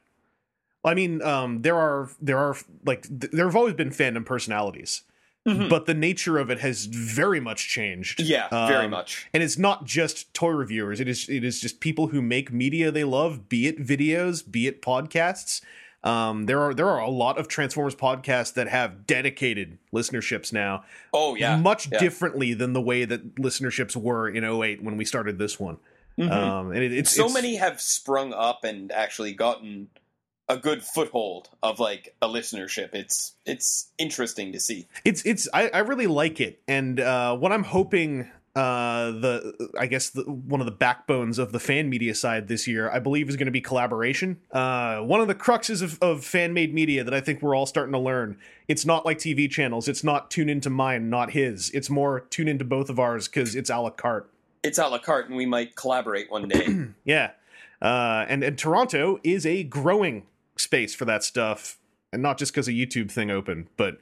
[0.86, 2.56] I mean, um, there are there are
[2.86, 5.04] like th- there have always been fandom personalities,
[5.48, 5.70] Mhm.
[5.70, 8.20] but the nature of it has very much changed.
[8.22, 9.28] Yeah, very Um, much.
[9.34, 12.92] and it's not just toy reviewers it is it is just people who make media
[12.92, 15.62] they love be it videos be it podcasts
[16.04, 20.84] um, there are there are a lot of transformers podcasts that have dedicated listenerships now
[21.14, 21.56] Oh, yeah.
[21.58, 22.00] much yeah.
[22.00, 25.78] differently than the way that listenerships were in 08 when we started this one
[26.20, 26.32] Mhm.
[26.32, 29.88] um, and it, it's so it's- many have sprung up and actually gotten
[30.50, 32.90] a good foothold of like a listenership.
[32.94, 34.88] It's it's interesting to see.
[35.06, 39.88] it's it's I, I really like it and uh what i'm hoping uh the i
[39.88, 43.28] guess the, one of the backbones of the fan media side this year i believe
[43.28, 44.40] is going to be collaboration.
[44.52, 47.66] Uh one of the cruxes of, of fan made media that i think we're all
[47.66, 48.38] starting to learn
[48.68, 49.88] it's not like tv channels.
[49.88, 51.70] It's not tune into mine not his.
[51.72, 54.30] It's more tune into both of ours because it's a la carte.
[54.64, 56.68] It's a la carte, and we might collaborate one day.
[57.04, 57.32] yeah.
[57.82, 60.26] Uh and and toronto is a growing
[60.56, 61.78] space for that stuff
[62.14, 63.98] and not just because a YouTube thing opened, but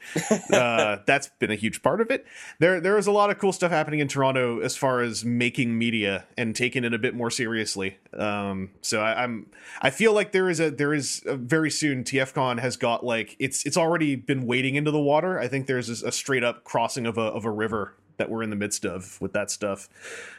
[0.51, 2.25] uh, that's been a huge part of it.
[2.59, 5.77] There, there is a lot of cool stuff happening in Toronto as far as making
[5.77, 7.97] media and taking it a bit more seriously.
[8.13, 9.47] Um, so I, I'm,
[9.81, 13.35] I feel like there is a, there is a, very soon TFCon has got like
[13.39, 15.39] it's, it's already been wading into the water.
[15.39, 18.43] I think there's a, a straight up crossing of a, of a river that we're
[18.43, 19.89] in the midst of with that stuff.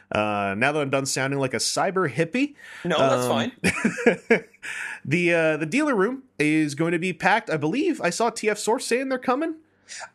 [0.09, 2.55] Uh, now that I'm done sounding like a cyber hippie,
[2.85, 4.43] No, that's um, fine.
[5.05, 7.49] the uh, the dealer room is going to be packed.
[7.49, 9.55] I believe I saw TF Source saying they're coming.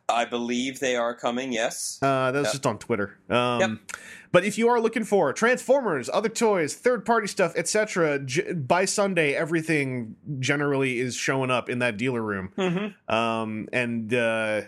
[0.09, 1.53] I believe they are coming.
[1.53, 1.99] Yes.
[2.01, 2.53] Uh, that was Yep.
[2.53, 3.19] just on Twitter.
[3.29, 3.71] Um, Yep.
[4.33, 8.85] But if you are looking for Transformers, other toys, third party stuff, etc., j- by
[8.87, 12.51] Sunday, everything generally is showing up in that dealer room.
[12.59, 13.15] Mm-hmm.
[13.15, 14.63] Um, and uh,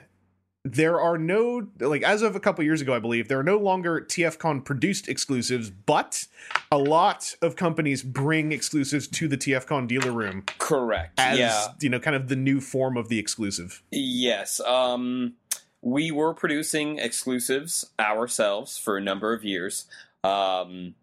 [0.64, 3.56] there are no, like, as of a couple years ago, I believe, there are no
[3.56, 6.26] longer TFCon produced exclusives, but
[6.70, 11.18] a lot of companies bring exclusives to the TFCon dealer room Correct.
[11.18, 11.68] as, yeah.
[11.80, 13.82] you know, kind of the new form of the exclusive.
[13.90, 14.60] Yes.
[14.60, 15.34] Um,
[15.82, 19.86] we were producing exclusives ourselves for a number of years.
[20.22, 20.94] Um,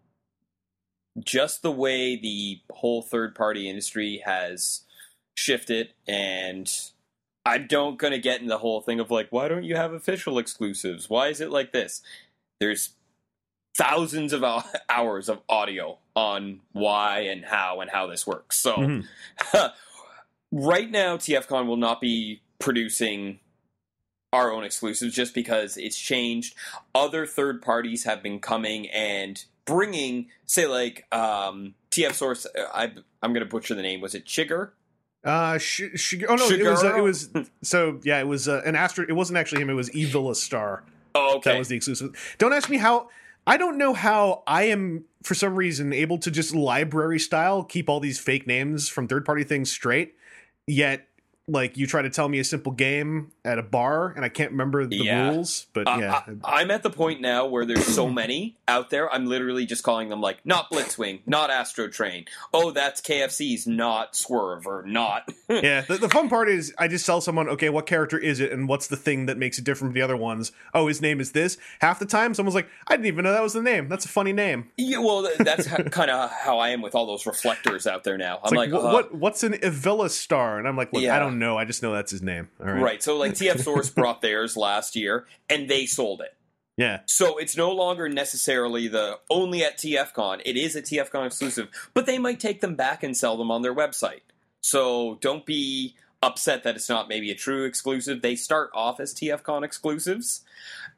[1.18, 4.82] just the way the whole third party industry has
[5.34, 6.72] shifted, and
[7.48, 9.92] I don't going to get in the whole thing of like, why don't you have
[9.92, 11.08] official exclusives?
[11.08, 12.02] Why is it like this?
[12.60, 12.90] There's
[13.76, 14.44] thousands of
[14.88, 18.56] hours of audio on why and how and how this works.
[18.58, 19.04] So Mhm.
[20.52, 23.40] right now TFCon will not be producing
[24.32, 26.54] our own exclusives just because it's changed.
[26.94, 32.46] Other third parties have been coming and bringing, say, like um, TF Source.
[32.74, 32.92] I,
[33.22, 34.00] I'm going to butcher the name.
[34.02, 34.70] Was it Chigger?
[35.24, 37.28] Uh, sh- sh- oh no, it was uh, it was
[37.62, 39.04] so yeah, it was uh, an astro.
[39.08, 39.70] It wasn't actually him.
[39.70, 40.84] It was Evil Star.
[41.14, 41.52] Oh, okay.
[41.52, 42.36] That was the exclusive.
[42.38, 43.08] Don't ask me how.
[43.46, 47.88] I don't know how I am for some reason able to just library style keep
[47.88, 50.14] all these fake names from third party things straight.
[50.66, 51.07] Yet,
[51.48, 54.50] like you try to tell me a simple game at a bar and I can't
[54.50, 55.30] remember the Yeah.
[55.30, 55.66] rules.
[55.72, 59.12] But Uh, yeah, I, am at the point now where there's so many out there.
[59.12, 62.26] I'm literally just calling them like not Blitzwing, not Astro Train.
[62.52, 65.28] Oh, that's KFC's, not Swerve or not.
[65.48, 65.80] yeah.
[65.82, 68.68] The, the fun part is I just tell someone, okay, what character is it, and
[68.68, 70.52] what's the thing that makes it different from the other ones?
[70.74, 71.56] Oh, his name is this.
[71.80, 73.88] Half the time, someone's like, I didn't even know that was the name.
[73.88, 74.68] That's a funny name.
[74.76, 78.18] yeah, well, th- that's kind of how I am with all those reflectors out there
[78.18, 78.40] now.
[78.44, 80.58] I'm like, like, what, uh, what what's an Evilla star?
[80.58, 81.16] And I'm like, look, Yeah.
[81.16, 81.56] I don't don't know.
[81.58, 82.48] I just know that's his name.
[82.60, 82.82] All right.
[82.82, 83.02] Right.
[83.02, 86.34] So like TF Source brought theirs last year and they sold it.
[86.76, 87.00] Yeah.
[87.06, 90.42] So it's no longer necessarily the only at TFCon.
[90.44, 93.62] It is a TFCon exclusive, but they might take them back and sell them on
[93.62, 94.20] their website.
[94.60, 98.22] So don't be upset that it's not maybe a true exclusive.
[98.22, 100.44] They start off as TFCon exclusives.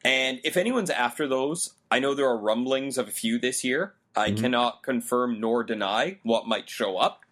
[0.05, 3.95] And if anyone's after those, I know there are rumblings of a few this year.
[4.17, 4.41] I Mhm.
[4.41, 7.25] cannot confirm nor deny what might show up.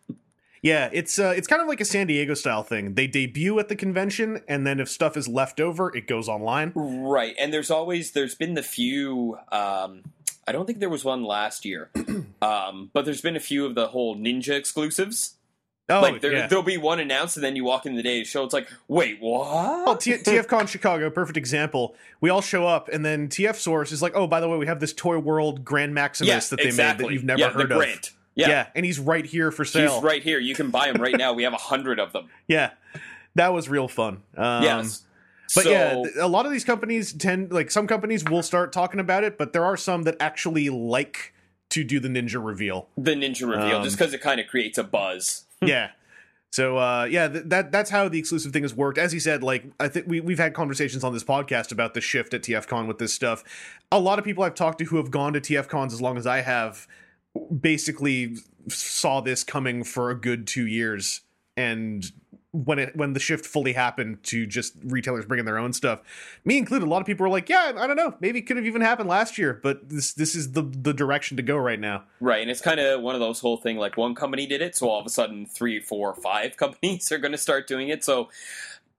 [0.63, 2.95] Yeah, it's uh, it's kind of like a San Diego style thing.
[2.95, 6.73] They debut at the convention, and then if stuff is left over, it goes online.
[6.75, 9.39] Right, and there's always there's been the few.
[9.53, 10.03] Um,
[10.47, 11.91] I don't think there was one last year,
[12.43, 15.35] um, but there's been a few of the whole Ninja exclusives.
[15.91, 16.47] Oh, like there, yeah.
[16.49, 18.45] there'll be one announced, and then you walk in the day show.
[18.45, 19.87] It's like, wait, what?
[19.87, 21.95] Well, T- TFCon Chicago, perfect example.
[22.21, 24.67] We all show up, and then TF Source is like, "Oh, by the way, we
[24.67, 27.05] have this Toy World Grand Maximus yeah, that they exactly.
[27.05, 28.11] made that you've never yeah, heard of." Grant.
[28.47, 29.95] Yeah, and he's right here for sale.
[29.95, 30.39] he's right here.
[30.39, 31.33] You can buy him right now.
[31.33, 32.29] We have a hundred of them.
[32.47, 32.71] Yeah,
[33.35, 34.23] that was real fun.
[34.37, 35.03] Um, yes,
[35.55, 39.01] But so, yeah, a lot of these companies tend like some companies will start talking
[39.01, 41.35] about it, but there are some that actually like
[41.71, 42.89] to do the ninja reveal.
[42.97, 45.45] the ninja reveal, um, just because it kind of creates a buzz.
[45.63, 45.91] yeah.
[46.51, 48.97] So uh, yeah, th- that that's how the exclusive thing has worked.
[48.97, 52.01] As he said, like I think we we've had conversations on this podcast about the
[52.01, 53.45] shift at TFCon with this stuff.
[53.93, 56.27] A lot of people I've talked to who have gone to TFCons as long as
[56.27, 56.87] I have
[57.47, 58.37] basically
[58.69, 61.23] saw this coming for a good two years,
[61.57, 62.11] and
[62.53, 66.01] when it when the shift fully happened to just retailers bringing their own stuff,
[66.45, 68.57] me included, a lot of people were like, "Yeah, I don't know, maybe it could
[68.57, 71.79] have even happened last year, but this this is the the direction to go right
[71.79, 74.63] now." Right, and it's kind of one of those whole thing like one company did
[74.63, 77.89] it, so all of a sudden three, four, five companies are going to start doing
[77.89, 78.03] it.
[78.05, 78.29] So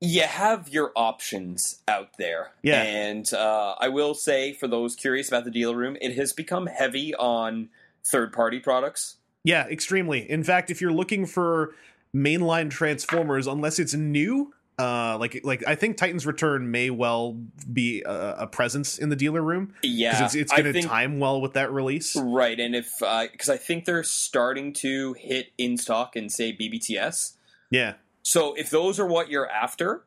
[0.02, 2.52] you have your options out there.
[2.62, 2.84] Yeah.
[2.84, 6.68] And uh, I will say, for those curious about the dealer room, it has become
[6.68, 7.70] heavy on
[8.12, 9.18] third party products.
[9.43, 10.30] Yeah, extremely.
[10.30, 11.74] In fact, if you're looking for
[12.16, 17.38] mainline Transformers, unless it's new, uh, like like I think Titan's Return may well
[17.72, 20.26] be a, a presence in the dealer room Yeah.
[20.26, 22.16] it's, it's going to time well with that release.
[22.16, 27.34] Right, and if, because I think they're starting to hit in stock in, say, BBTS.
[27.72, 27.93] Yeah,
[28.24, 30.05] So if those are what you're after,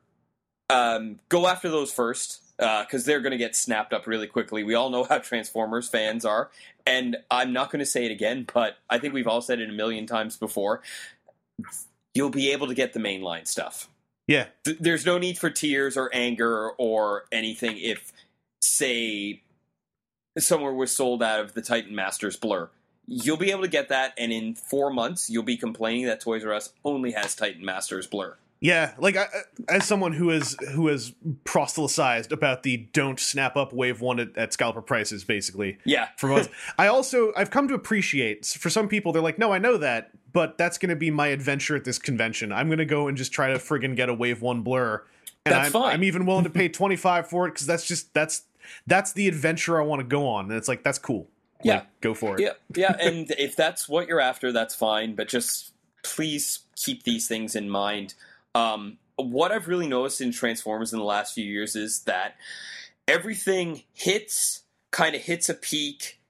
[0.69, 4.63] um, go after those first Uh, because they're going to get snapped up really quickly.
[4.63, 6.51] We all know how Transformers fans are,
[6.87, 9.69] and I'm not going to say it again, but I think we've all said it
[9.71, 10.83] a million times before.
[12.15, 13.89] You'll be able to get the mainline stuff.
[14.29, 18.13] yeah, Th- There's no need for tears or anger or anything if,
[18.61, 19.43] say,
[20.39, 22.69] somewhere was sold out of the Titan Masters Blur.
[23.07, 26.45] You'll be able to get that, and in four months, you'll be complaining that Toys
[26.45, 28.37] R Us only has Titan Masters Blur.
[28.63, 28.95] Yeah.
[28.97, 29.27] Like I,
[29.69, 31.13] as someone who is who has
[31.45, 35.79] proselytized about the don't snap up Wave One at, at scalper prices, basically.
[35.85, 36.49] Yeah, For most,
[36.79, 38.47] I also I've come to appreciate.
[38.47, 41.27] For some people, they're like, "No, I know that, but that's going to be my
[41.27, 42.53] adventure at this convention.
[42.53, 45.03] I'm going to go and just try to friggin' get a Wave One blur,
[45.45, 45.95] and That's I'm, fine.
[45.95, 48.45] I'm even willing to pay 25 for it because that's just that's
[48.87, 51.29] that's the adventure I want to go on, and it's like that's cool.
[51.65, 51.75] Yeah.
[51.75, 52.43] Like, go for it.
[52.43, 52.97] yeah, yeah.
[53.01, 55.15] And if that's what you're after, that's fine.
[55.15, 58.15] But just please keep these things in mind.
[58.55, 62.37] Um, what I've really noticed in Transformers in the last few years is that
[63.07, 66.21] everything hits, kind of hits a peak,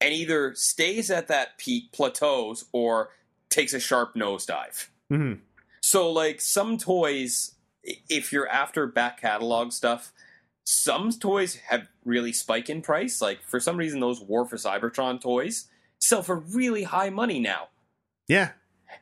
[0.00, 3.10] and either stays at that peak, plateaus, or
[3.50, 4.88] takes a sharp nosedive.
[5.10, 5.40] Mhm.
[5.80, 10.12] So, like some toys, if you're after back catalog stuff,
[10.64, 13.20] some toys have really spike in price.
[13.20, 15.68] Like for some reason, those War for Cybertron toys
[15.98, 17.68] sell for really high money now,
[18.28, 18.52] Yeah,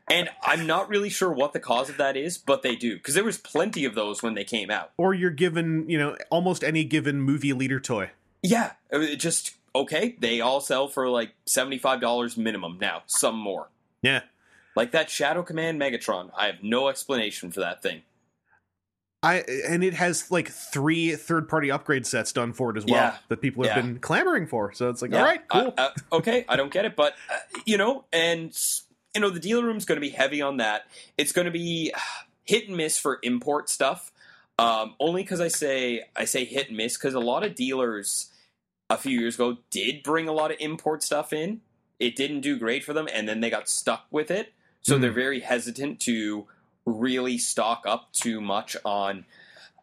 [0.09, 3.15] and I'm not really sure what the cause of that is, but they do because
[3.15, 4.93] there was plenty of those when they came out.
[4.97, 8.11] or you're given you know almost any given movie leader toy.
[8.43, 10.17] Yeah, it just okay.
[10.19, 13.69] They all sell for like seventy five dollars minimum now, some more.
[14.03, 14.23] Yeah,
[14.75, 18.03] Like that Shadow Command Megatron, I have no explanation for that thing.
[19.23, 22.95] I and it has like three third party upgrade sets done for it as well
[22.95, 23.17] Yeah.
[23.29, 23.83] that people have Yeah.
[23.83, 24.73] been clamoring for.
[24.73, 25.75] So it's like, Yeah, all right, I- cool.
[25.77, 27.37] uh, okay, I don't get it, but uh,
[27.67, 28.57] you know, and
[29.15, 30.87] you know, the dealer room's going to be heavy on that.
[31.19, 31.93] It's going to be
[32.45, 34.13] hit and miss for import stuff.
[34.59, 38.31] Um, only because I say I say hit and miss because a lot of dealers
[38.91, 41.63] a few years ago did bring a lot of import stuff in.
[41.99, 44.53] It didn't do great for them, and then they got stuck with it.
[44.83, 45.03] So Hmm.
[45.03, 46.47] they're very hesitant to
[46.85, 49.25] really stock up too much on,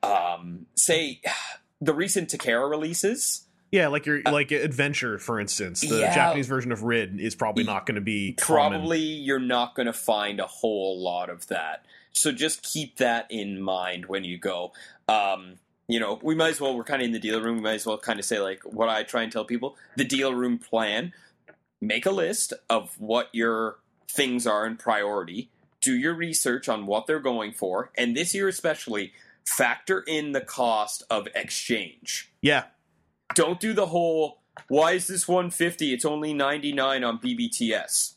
[0.03, 1.21] um, say,
[1.81, 3.46] the recent Takara releases.
[3.71, 5.81] Yeah, like your like Adventure, for instance.
[5.81, 6.15] The Uh, Yeah.
[6.15, 8.79] Japanese version of Rid is probably not going to be common.
[8.79, 11.85] probably you're not going to find a whole lot of that.
[12.13, 14.71] So just keep that in mind when you go.
[15.07, 15.55] Um,
[15.87, 17.57] you know, we might as well, we're kind of in the dealer room.
[17.57, 20.03] We might as well kind of say, like, what I try and tell people the
[20.03, 21.13] dealer room plan.
[21.79, 23.77] Make a list of what your
[24.09, 25.49] things are in priority.
[25.79, 29.13] do your research on what they're going for, and this year especially,
[29.45, 32.29] factor in the cost of exchange.
[32.41, 32.63] Yeah.
[33.35, 35.93] Don't do the whole why is this 150?
[35.93, 38.13] It's only 99 on BBTS.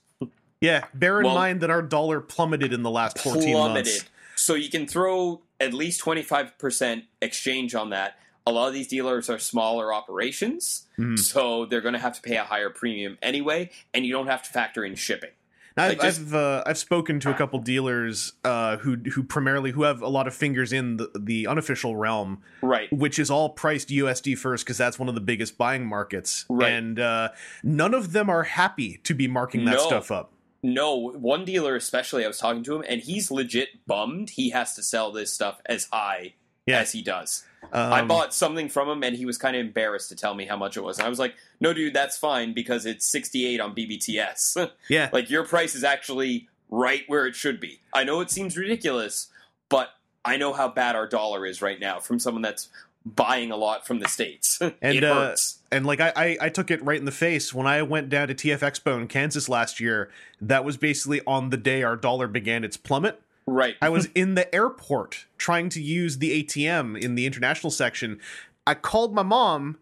[0.60, 0.86] Yeah.
[0.94, 3.92] Bear in Well- mind that our dollar plummeted in the last 14 Plummeted.
[3.92, 4.04] months.
[4.36, 8.18] So you can throw at least 25% exchange on that.
[8.46, 11.18] A lot of these dealers are smaller operations, Mhm.
[11.18, 14.42] so they're going to have to pay a higher premium anyway, and you don't have
[14.44, 15.30] to factor in shipping.
[15.76, 19.22] Now, I've Like, just- I've, uh, I've spoken to a couple dealers uh, who who
[19.22, 22.92] primarily who have a lot of fingers in the, the unofficial realm, Right.
[22.92, 26.72] which is all priced USD first because that's one of the biggest buying markets, Right.
[26.72, 27.28] and uh,
[27.62, 29.86] none of them are happy to be marking that No.
[29.86, 30.32] stuff up.
[30.62, 34.74] No, one dealer especially, I was talking to him, and he's legit bummed he has
[34.74, 36.34] to sell this stuff as high
[36.66, 36.80] Yeah.
[36.80, 37.44] as he does.
[37.72, 40.46] Um, I bought something from him, and he was kind of embarrassed to tell me
[40.46, 40.98] how much it was.
[40.98, 44.70] And I was like, "No, dude, that's fine because it's 68 on BBTS.
[44.88, 47.80] Yeah, like your price is actually right where it should be.
[47.92, 49.28] I know it seems ridiculous,
[49.68, 49.90] but
[50.24, 52.68] I know how bad our dollar is right now from someone that's
[53.04, 54.58] buying a lot from the states.
[54.82, 55.34] And, it uh,
[55.70, 58.28] and like I, I I took it right in the face when I went down
[58.28, 60.10] to TF Expo in Kansas last year.
[60.40, 63.20] That was basically on the day our dollar began its plummet.
[63.50, 63.76] Right.
[63.82, 68.20] I was in the airport trying to use the ATM in the international section.
[68.66, 69.78] I called my mom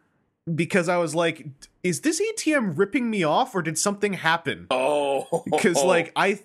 [0.55, 1.47] because I was like,
[1.83, 6.41] "Is this ATM ripping me off, or did something happen?" oh, Because like I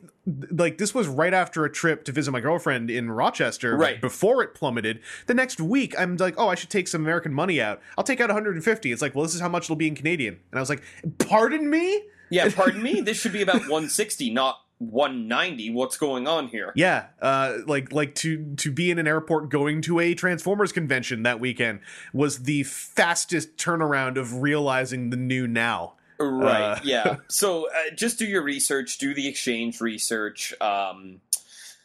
[0.51, 4.01] like this was right after a trip to visit my girlfriend in Rochester, Right.
[4.01, 4.99] before it plummeted.
[5.27, 7.81] The next week, I'm like, "Oh, I should take some American money out.
[7.97, 10.39] I'll take out 150." It's like, "Well, this is how much it'll be in Canadian,"
[10.51, 10.83] and I was like,
[11.19, 12.99] "Pardon me." yeah, pardon me.
[12.99, 15.71] This should be about 160, not 190.
[15.71, 16.71] What's going on here?
[16.75, 21.23] Yeah, uh, like like to to be in an airport going to a Transformers convention
[21.23, 21.79] that weekend
[22.13, 25.93] was the fastest turnaround of realizing the new now.
[26.19, 26.61] Right.
[26.61, 27.15] Uh, yeah.
[27.29, 28.97] So uh, just do your research.
[28.97, 30.53] Do the exchange research.
[30.61, 31.21] Um,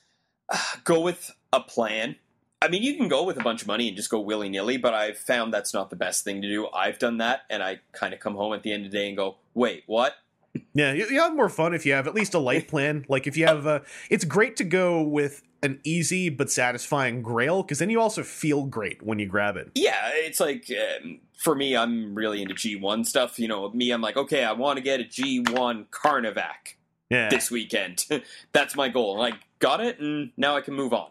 [0.85, 2.17] go with a plan.
[2.61, 4.79] I mean, you can go with a bunch of money and just go willy nilly,
[4.79, 6.69] but I've found that's not the best thing to do.
[6.69, 9.07] I've done that, and I kind of come home at the end of the day
[9.07, 10.15] and go, "Wait, what?"
[10.75, 13.05] Yeah, you, you have more fun if you have at least a light plan.
[13.09, 17.63] Like if you have, a, it's great to go with an easy but satisfying Grail
[17.63, 19.71] because then you also feel great when you grab it.
[19.75, 20.71] Yeah, it's like
[21.03, 23.39] um, for me, I'm really into G1 stuff.
[23.39, 26.77] You know, me, I'm like, okay, I want to get a G1 Carnivac
[27.11, 28.07] Yeah, this weekend.
[28.53, 29.21] that's my goal.
[29.21, 31.11] I got it, and now I can move on.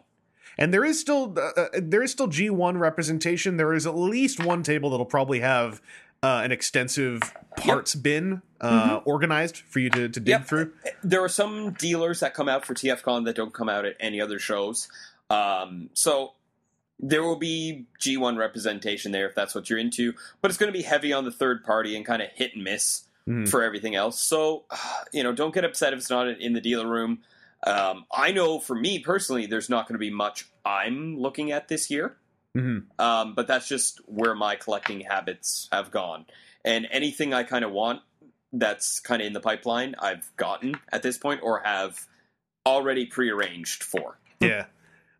[0.56, 3.58] and there is still uh, uh, there is still G one representation.
[3.58, 5.82] There is at least one table that'll probably have
[6.22, 7.20] uh, an extensive
[7.56, 10.44] parts bin uh, organized for you to, to dig Yep.
[10.46, 10.72] through.
[11.04, 14.20] there are some dealers that come out for TFCon that don't come out at any
[14.20, 14.88] other shows.
[15.30, 16.32] Um, so
[16.98, 20.76] there will be G1 representation there if that's what you're into, but it's going to
[20.76, 23.48] be heavy on the third party and kind of hit and miss Mhm.
[23.48, 24.18] for everything else.
[24.20, 24.64] So,
[25.12, 27.20] you know, don't get upset if it's not in the dealer room.
[27.66, 31.68] Um, I know for me personally, there's not going to be much I'm looking at
[31.68, 32.16] this year.
[32.56, 32.86] Mhm.
[32.98, 36.26] Um, but that's just where my collecting habits have gone.
[36.64, 38.02] And anything I kind of want
[38.52, 42.06] that's kind of in the pipeline, I've gotten at this point or have
[42.66, 44.18] already prearranged for.
[44.40, 44.66] Yeah.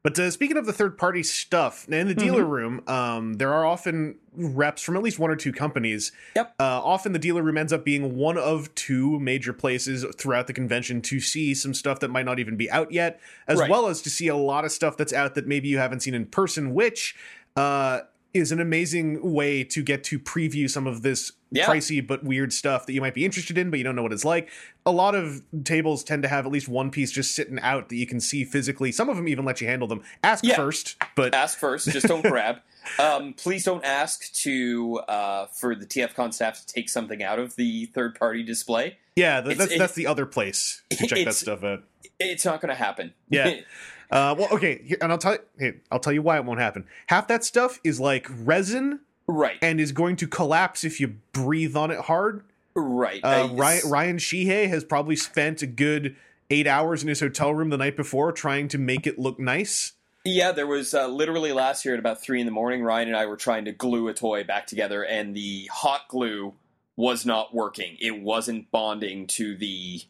[0.08, 3.66] But uh, speaking of the third party stuff, in the dealer room, um, there are
[3.66, 6.12] often reps from at least one or two companies.
[6.34, 6.54] Yep.
[6.58, 10.54] Uh, often the dealer room ends up being one of two major places throughout the
[10.54, 13.68] convention to see some stuff that might not even be out yet, as Right.
[13.68, 16.14] well as to see a lot of stuff that's out that maybe you haven't seen
[16.14, 17.14] in person, which
[17.54, 18.00] uh,
[18.38, 21.66] is an amazing way to get to preview some of this Yeah.
[21.66, 24.12] pricey but weird stuff that you might be interested in, but you don't know what
[24.12, 24.50] it's like.
[24.86, 27.96] A lot of tables tend to have at least one piece just sitting out that
[27.96, 28.92] you can see physically.
[28.92, 30.02] Some of them even let you handle them.
[30.22, 30.56] Ask Yeah.
[30.56, 32.56] first, but Ask first, just don't grab.
[32.98, 37.56] Um, please don't ask to uh, for the TFCon staff to take something out of
[37.56, 38.96] the third party display.
[39.16, 41.82] yeah, th- It's- that's it- that's the other place to check that stuff out.
[42.20, 43.14] It's not going to happen.
[43.30, 43.60] Yeah.
[44.10, 46.60] Uh, well, okay, here, and I'll tell you, hey, I'll tell you why it won't
[46.60, 46.86] happen.
[47.08, 49.58] Half that stuff is like resin right.
[49.60, 52.42] and is going to collapse if you breathe on it hard.
[52.74, 53.20] right.
[53.22, 56.16] Uh, Ryan, Ryan Sheehay has probably spent a good
[56.50, 59.92] eight hours in his hotel room the night before trying to make it look nice.
[60.24, 62.82] Yeah, there was uh, literally last year at about three in the morning.
[62.82, 66.54] Ryan and I were trying to glue a toy back together, and the hot glue
[66.96, 67.96] was not working.
[68.00, 70.02] It wasn't bonding to the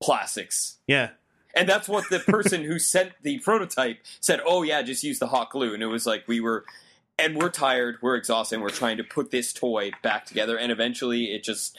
[0.00, 1.10] plastics, Yeah,
[1.54, 4.40] and that's what the person who sent the prototype said.
[4.44, 5.74] Oh yeah, just use the hot glue.
[5.74, 6.64] And it was like we were,
[7.18, 10.70] and we're tired, we're exhausted, and we're trying to put this toy back together, and
[10.70, 11.76] eventually it just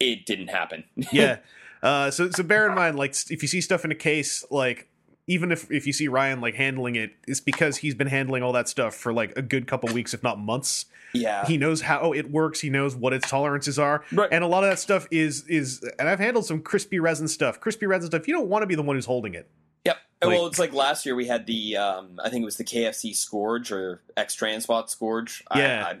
[0.00, 0.84] it didn't happen.
[1.12, 1.38] yeah.
[1.82, 4.86] Uh, so so bear in mind, like if you see stuff in a case, like
[5.26, 8.52] even if if you see Ryan like handling it, it's because he's been handling all
[8.52, 10.86] that stuff for like a good couple weeks, if not months.
[11.14, 12.60] yeah, He knows how it works.
[12.60, 14.28] He knows what its tolerances are, Right.
[14.32, 15.82] and a lot of that stuff is is.
[15.98, 17.60] And I've handled some crispy resin stuff.
[17.60, 18.26] Crispy resin stuff.
[18.26, 19.48] You don't want to be the one who's holding it.
[19.84, 19.96] Yep.
[20.22, 22.64] Like- well, it's like last year we had the um, I think it was the
[22.64, 25.44] KFC Scourge or X Transport Scourge.
[25.50, 25.84] I- Yeah.
[25.86, 25.98] I-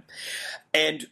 [0.72, 1.06] and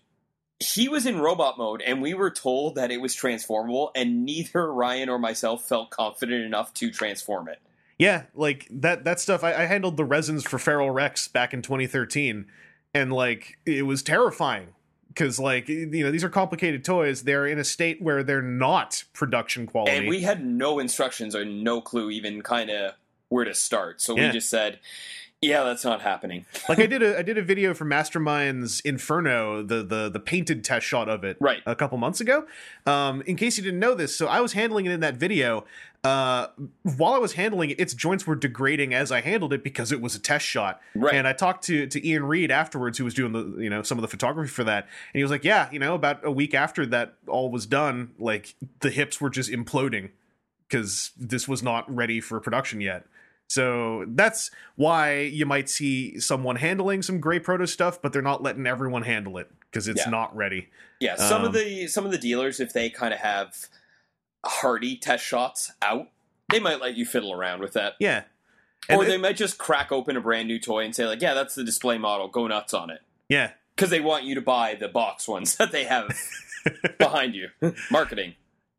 [0.63, 4.71] he was in robot mode, and we were told that it was transformable, and neither
[4.73, 7.59] Ryan or myself felt confident enough to transform it.
[8.01, 9.45] Yeah, like that that stuff.
[9.45, 12.47] I, I handled the resins for Feral Rex back in 2013,
[12.95, 14.69] and like it was terrifying
[15.09, 17.25] because like you know these are complicated toys.
[17.25, 19.97] They're in a state where they're not production quality.
[19.99, 22.95] And we had no instructions or no clue even kind of
[23.29, 24.01] where to start.
[24.01, 24.29] So Yeah.
[24.29, 24.79] we just said,
[25.43, 29.63] "Yeah, that's not happening." like I did a I did a video for Mastermind's Inferno,
[29.63, 31.63] the the the painted test shot of it, Right.
[31.67, 32.47] a couple months ago.
[32.87, 35.65] Um, in case you didn't know this, so I was handling it in that video.
[36.03, 36.47] Uh,
[36.97, 40.01] while I was handling it, its joints were degrading as I handled it because it
[40.01, 40.81] was a test shot.
[40.95, 41.15] Right.
[41.15, 43.99] And I talked to to Ian Reed afterwards, who was doing the you know some
[43.99, 46.55] of the photography for that, and he was like, "Yeah, you know, about a week
[46.55, 50.11] after that all was done, like the hips were just imploding
[50.69, 53.05] because this was not ready for production yet."
[53.51, 58.45] So that's why you might see someone handling some gray proto stuff, but they're not
[58.45, 60.11] letting everyone handle it because it's Yeah.
[60.11, 60.69] not ready.
[61.01, 63.67] Yeah, some Um, of the some of the dealers, if they kind of have
[64.47, 66.09] hardy test shots out,
[66.49, 68.23] they might let you fiddle around with that, Yeah.
[68.89, 71.35] or And they might just crack open a brand new toy and say like, "Yeah,
[71.35, 72.29] that's the display model.
[72.29, 73.51] Go nuts on it," yeah.
[73.75, 76.17] because they want you to buy the box ones that they have
[76.99, 77.49] behind you.
[77.91, 78.37] Marketing.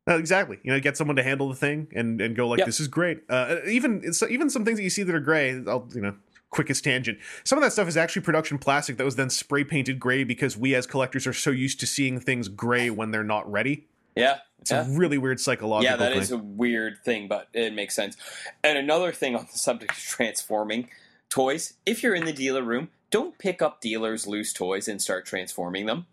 [0.08, 0.58] Uh, exactly.
[0.64, 2.66] You know, get someone to handle the thing and and go like, Yep.
[2.66, 5.62] "This is great." Uh, even it's, even some things that you see that are gray.
[5.66, 6.14] I'll you know.
[6.50, 7.16] Quickest tangent.
[7.44, 10.54] Some of that stuff is actually production plastic that was then spray painted gray because
[10.54, 13.86] we as collectors are so used to seeing things gray when they're not ready.
[14.16, 14.86] Yeah, It's yeah.
[14.86, 16.20] a really weird psychological Yeah, that thing.
[16.20, 18.18] is a weird thing, but it makes sense.
[18.62, 20.90] And another thing on the subject of transforming
[21.30, 25.24] toys, if you're in the dealer room, don't pick up dealers' loose toys and start
[25.24, 26.04] transforming them.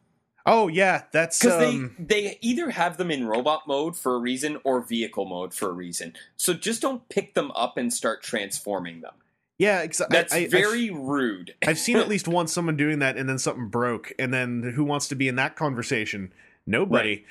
[0.45, 4.19] Oh yeah, that's Because um, they, they either have them in robot mode for a
[4.19, 6.13] reason or vehicle mode for a reason.
[6.37, 9.13] So just don't pick them up and start transforming them.
[9.57, 9.81] yeah.
[9.83, 11.55] Ex- I- That's I- very rude.
[11.67, 14.13] I've seen at least once someone doing that and then something broke.
[14.19, 16.31] And then who wants to be in that conversation?
[16.67, 17.25] Nobody.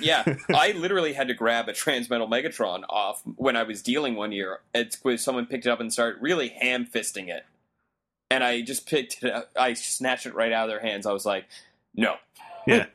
[0.00, 0.24] yeah,
[0.54, 4.60] I literally had to grab a Transmetal Megatron off when I was dealing one year.
[4.74, 7.44] It's someone picked it up and started really ham fisting it,
[8.30, 9.50] and I just picked it up.
[9.54, 11.04] I snatched it right out of their hands.
[11.04, 11.44] I was like,
[11.94, 12.16] "No,
[12.66, 12.86] Yeah.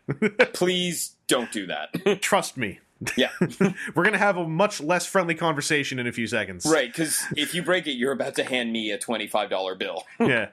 [0.54, 2.80] please don't do that." Trust me.
[3.18, 6.66] yeah, We're going to have a much less friendly conversation in a few seconds.
[6.66, 6.88] right.
[6.91, 10.04] Because if you break it, you're about to hand me a twenty-five dollar bill.
[10.20, 10.50] yeah.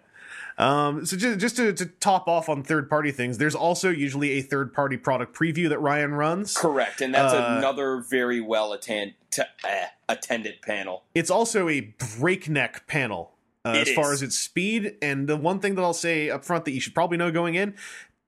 [0.59, 4.33] Um, so just, just to, to top off on third party things, there's also usually
[4.33, 6.57] a third party product preview that Ryan runs.
[6.57, 11.05] Correct, and that's Uh, another very well attend t- uh, attended panel.
[11.15, 13.33] It's also a breakneck panel
[13.65, 14.21] uh, as far is.
[14.21, 14.97] as its speed.
[15.01, 17.55] And the one thing that I'll say up front that you should probably know going
[17.55, 17.75] in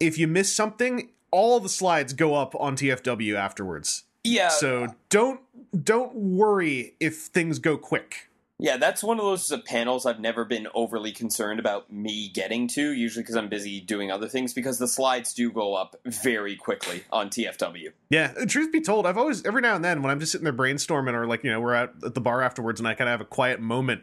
[0.01, 4.05] if you miss something, all the slides go up on TFW afterwards.
[4.23, 5.41] Yeah, so don't
[5.83, 8.31] don't worry if things go quick.
[8.59, 12.69] Yeah, that's one of those uh, panels I've never been overly concerned about me getting
[12.69, 16.55] to, usually because I'm busy doing other things, because the slides do go up very
[16.55, 17.91] quickly on TFW.
[18.11, 20.45] Yeah, uh, truth be told, I've always every now and then when I'm just sitting
[20.45, 23.09] there brainstorming or like you know we're out at the bar afterwards and I kind
[23.09, 24.03] of have a quiet moment,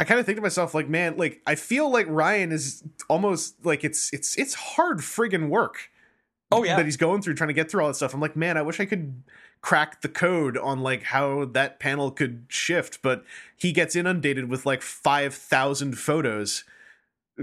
[0.00, 3.54] I kind of think to myself like, man, like I feel like Ryan is almost
[3.64, 5.90] like it's it's it's hard friggin' work.
[6.52, 6.74] Oh, yeah.
[6.76, 8.12] that he's going through trying to get through all that stuff.
[8.12, 9.22] I'm like, man, I wish I could
[9.60, 13.24] crack the code on like how that panel could shift, but
[13.56, 16.64] he gets inundated with like five thousand photos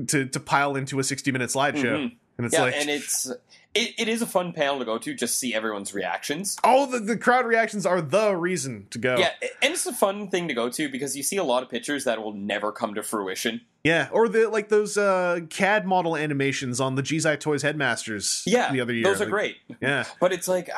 [0.07, 2.15] to to pile into a 60 minute slideshow, Mhm.
[2.37, 2.75] and it's yeah, like.
[2.75, 3.31] and it's
[3.73, 6.57] it, it is a fun panel to go to, just see everyone's reactions.
[6.63, 9.17] Oh, the, the crowd reactions are the reason to go.
[9.17, 11.69] Yeah, and it's a fun thing to go to because you see a lot of
[11.69, 13.61] pictures that will never come to fruition.
[13.83, 18.43] Yeah, or the like those uh CAD model animations on the GZI Toys Headmasters.
[18.45, 19.03] Yeah, the other year.
[19.03, 19.57] those are Like, great.
[19.81, 20.69] Yeah, But it's like,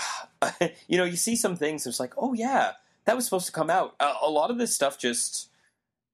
[0.88, 1.88] you know, you see some things.
[1.88, 2.74] It's like, oh yeah,
[3.06, 3.96] that was supposed to come out.
[4.00, 5.50] Uh, a lot of this stuff just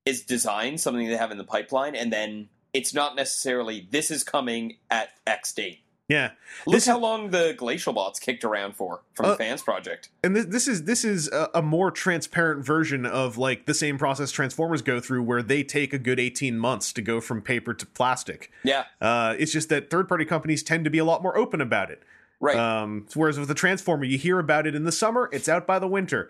[0.05, 4.23] is designed, something they have in the pipeline, and then it's not necessarily this is
[4.23, 5.79] coming at X date.
[6.07, 6.31] Yeah.
[6.65, 10.09] Look This- how long the glacial bots kicked around for from Uh, the fans project.
[10.23, 13.97] And this, this is this is a, a more transparent version of like the same
[13.97, 17.73] process Transformers go through, where they take a good eighteen months to go from paper
[17.73, 18.51] to plastic.
[18.63, 21.61] Yeah, Uh, it's just that third party companies tend to be a lot more open
[21.61, 22.03] about it.
[22.39, 22.55] right.
[22.57, 25.79] Um, whereas with the Transformer, you hear about it in the summer, it's out by
[25.79, 26.29] the winter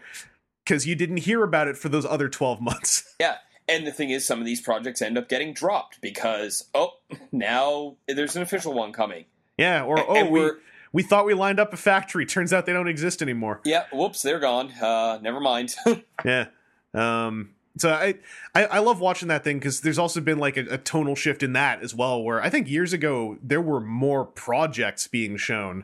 [0.63, 3.15] because you didn't hear about it for those other twelve months.
[3.19, 3.37] yeah.
[3.67, 6.91] And the thing is, some of these projects end up getting dropped because oh,
[7.31, 9.25] now there's an official one coming.
[9.57, 12.25] Yeah, or And- oh, and we we're- thought we lined up a factory.
[12.25, 13.61] Turns out they don't exist anymore.
[13.65, 14.71] Yeah, whoops, they're gone.
[14.81, 15.75] Uh, never mind.
[16.25, 16.47] Yeah.
[16.93, 18.15] Um so I,
[18.55, 21.43] I I love watching that thing because there's also been like a, a tonal shift
[21.43, 22.23] in that as well.
[22.23, 25.83] Where I think years ago there were more projects being shown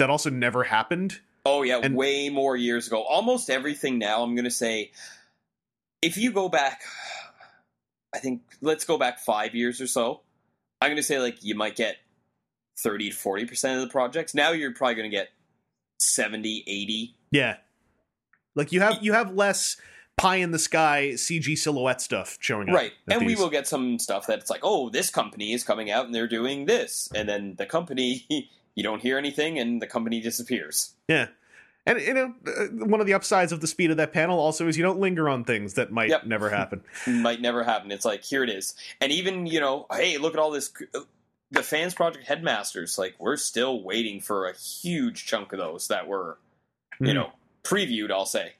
[0.00, 1.20] that also never happened.
[1.46, 3.02] Oh yeah, And- way more years ago.
[3.04, 4.90] Almost everything now, I'm going to say
[6.02, 6.82] if you go back,
[8.14, 10.22] I think let's go back five years or so.
[10.80, 11.96] I'm going to say like you might get
[12.78, 14.34] 30 to 40 percent of the projects.
[14.34, 15.28] Now you're probably going to get
[15.98, 17.14] 70, 80.
[17.30, 17.56] Yeah.
[18.54, 19.76] Like you have you have less
[20.16, 22.74] pie in the sky CG silhouette stuff showing up.
[22.74, 22.92] Right.
[23.08, 26.14] And we will get some stuff that's like, oh, this company is coming out and
[26.14, 27.08] they're doing this.
[27.14, 28.26] And then the company,
[28.74, 30.94] you don't hear anything and the company disappears.
[31.08, 31.28] Yeah.
[31.86, 34.66] And you know, uh, one of the upsides of the speed of that panel also
[34.68, 36.26] is you don't linger on things that might Yep.
[36.26, 36.82] never happen.
[37.06, 37.90] Might never happen.
[37.92, 38.74] It's like, here it is.
[39.00, 40.70] And even, you know, hey, look at all this.
[41.50, 46.06] The Fans Project Headmasters, like, we're still waiting for a huge chunk of those that
[46.06, 46.38] were,
[47.00, 47.14] you Mhm.
[47.14, 47.32] know,
[47.64, 48.54] previewed, I'll say.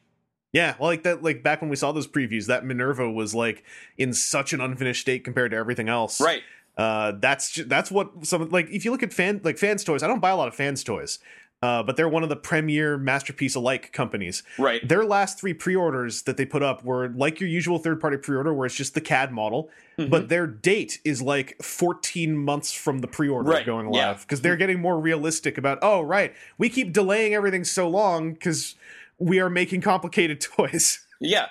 [0.53, 3.62] Yeah, well, like that, like back when we saw those previews, that Minerva was like
[3.99, 6.18] in such an unfinished state compared to everything else.
[6.20, 6.43] Right.
[6.78, 10.03] Uh, that's ju- that's what some like if you look at fan like fans toys.
[10.03, 11.18] I don't buy a lot of fans toys,
[11.62, 14.42] uh, but they're one of the premier masterpiece alike companies.
[14.59, 14.86] Right.
[14.86, 18.66] Their last three pre-orders that they put up were like your usual third-party pre-order, where
[18.66, 20.11] it's just the CAD model, Mm-hmm.
[20.11, 24.54] but their date is like 14 months from the pre-order Right, going live because they're
[24.56, 25.80] getting more realistic about.
[25.82, 28.76] Oh, right, we keep delaying everything so long because
[29.18, 31.04] we are making complicated toys.
[31.18, 31.46] Yeah.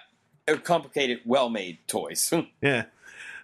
[0.48, 2.32] Uh, Complicated, well made toys.
[2.62, 2.86] Yeah.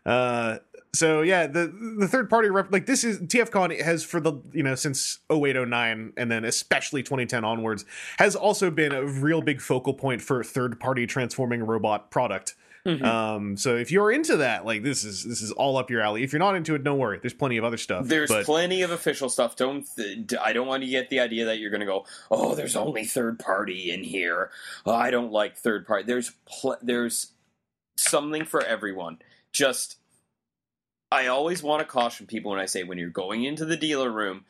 [0.05, 0.57] Uh,
[0.95, 4.61] so yeah, the the third party rep like this is TFCon has for the you
[4.61, 7.83] know since 0809 and then especially 2010 onwards
[8.19, 12.55] has also been a real big focal point for third party transforming robot product.
[12.85, 13.05] Mm-hmm.
[13.05, 16.21] Um, so if you're into that, like this is this is all up your alley.
[16.21, 17.17] If you're not into it, don't worry.
[17.19, 18.05] There's plenty of other stuff.
[18.05, 19.55] There's but plenty of official stuff.
[19.55, 22.55] Don't th- I don't want to get the idea that you're going to go, oh,
[22.55, 24.51] there's only third party in here.
[24.85, 26.03] Oh, I don't like third party.
[26.03, 27.31] There's pl- there's
[27.95, 29.19] something for everyone.
[29.53, 29.97] Just
[31.11, 34.11] I always want to caution people when I say when you're going into the dealer
[34.11, 34.45] room,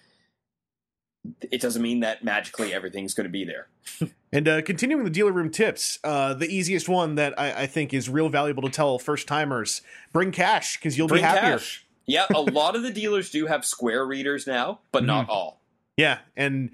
[1.52, 3.68] it doesn't mean that magically everything's going to be there.
[4.34, 7.94] And uh, continuing the dealer room tips, uh, the easiest one that I, I think
[7.94, 11.52] is real valuable to tell first timers: bring cash because you'll Bring be happier.
[11.60, 11.86] cash.
[12.08, 15.62] Yeah, a lot of the dealers do have square readers now, but not all.
[15.98, 16.72] Yeah, and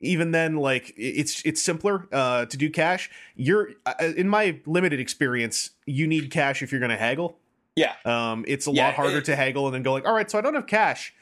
[0.00, 3.08] even then, like it's it's simpler uh, to do cash.
[3.36, 7.38] You're uh, in my limited experience, you need cash if you're going to haggle.
[7.76, 7.94] Yeah.
[8.04, 10.30] Um, it's a Yeah, lot harder it- to haggle and then go like, all right,
[10.30, 11.14] so I don't have cash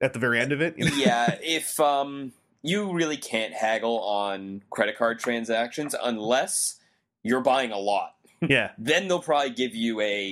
[0.00, 0.74] at the very end of it.
[0.76, 0.96] you know?
[0.96, 2.32] yeah, if um
[2.62, 6.80] you really can't haggle on credit card transactions unless
[7.22, 8.14] you're buying a lot.
[8.40, 10.30] yeah, Then they'll probably give you a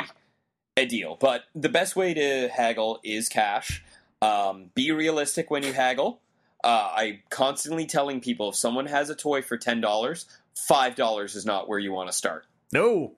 [0.76, 1.16] a deal.
[1.20, 3.84] But the best way to haggle is cash.
[4.22, 6.20] Um, be realistic when you haggle.
[6.64, 11.34] Uh, I'm constantly telling people if someone has a toy for ten dollars, five dollars
[11.36, 12.46] is not where you want to start.
[12.72, 13.12] no.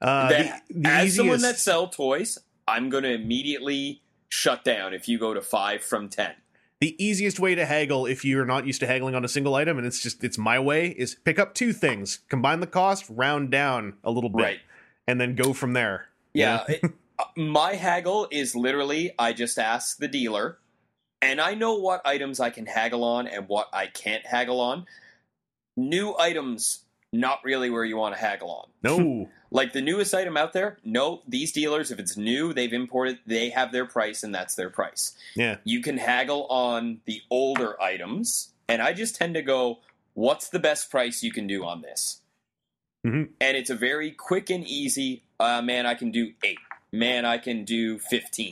[0.00, 4.94] Uh, That- the, the As someone that sell toys, I'm going to immediately shut down
[4.94, 6.32] if you go to five from ten.
[6.80, 9.76] the easiest way to haggle if you're not used to haggling on a single item
[9.76, 13.50] and it's just it's my way is pick up two things, combine the cost, round
[13.50, 14.60] down a little bit, Right.
[15.06, 16.06] and then go from there.
[16.32, 16.82] Yeah, it-
[17.18, 20.58] uh, my haggle is literally I just ask the dealer,
[21.20, 24.86] and I know what items I can haggle on and what I can't haggle on.
[25.76, 28.66] New items, not really where you want to haggle on.
[28.82, 29.28] No.
[29.52, 33.50] Like the newest item out there, no, these dealers, if it's new, they've imported, they
[33.50, 35.16] have their price, and that's their price.
[35.34, 35.56] yeah.
[35.64, 39.80] You can haggle on the older items, and I just tend to go,
[40.14, 42.20] what's the best price you can do on this?
[43.04, 43.30] Mhm.
[43.40, 46.58] And it's a very quick and easy, uh, man, I can do eight.
[46.92, 48.50] Man, I can do 15.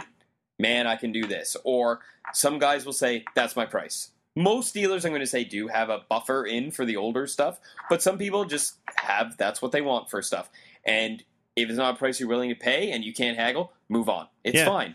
[0.59, 1.56] Man, I can do this.
[1.62, 2.00] Or
[2.32, 4.11] some guys will say, that's my price.
[4.43, 7.59] Most dealers, I'm going to say, do have a buffer in for the older stuff,
[7.91, 10.49] but some people just have that's what they want for stuff.
[10.86, 11.22] And
[11.57, 14.28] if it's not a price you're willing to pay and you can't haggle, move on.
[14.45, 14.64] It's Yeah.
[14.66, 14.95] fine.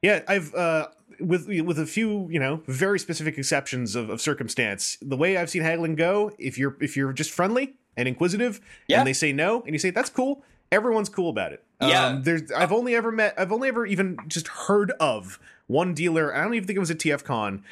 [0.00, 0.88] Yeah, I've uh,
[1.18, 4.98] with with a few you know very specific exceptions of, of circumstance.
[5.00, 8.98] The way I've seen haggling go, if you're if you're just friendly and inquisitive, Yeah.
[8.98, 11.64] and they say no, and you say that's cool, everyone's cool about it.
[11.80, 12.06] Yeah.
[12.06, 16.34] um, there's I've only ever met I've only ever even just heard of one dealer.
[16.36, 17.62] I don't even think it was at TFCon.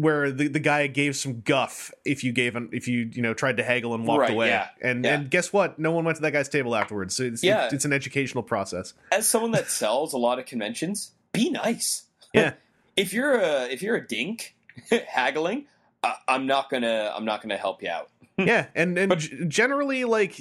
[0.00, 3.34] Where the, the guy gave some guff if you gave him if you you know
[3.34, 5.14] tried to haggle and walked Right, away yeah, and yeah.
[5.14, 7.68] and guess what no one went to that guy's table afterwards so it's Yeah.
[7.72, 12.04] it's an educational process as someone that sells a lot of conventions, be nice.
[12.32, 12.52] Yeah.
[12.96, 14.54] if you're a if you're a dink
[15.08, 15.66] haggling,
[16.02, 18.08] I, I'm not gonna I'm not gonna help you out.
[18.38, 19.18] yeah and and But-
[19.48, 20.40] generally like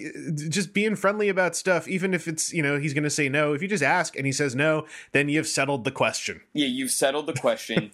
[0.50, 3.62] just being friendly about stuff even if it's you know he's gonna say no if
[3.62, 7.28] you just ask and he says no then you've settled the question Yeah, you've settled
[7.28, 7.92] the question,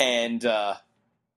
[0.00, 0.74] and uh,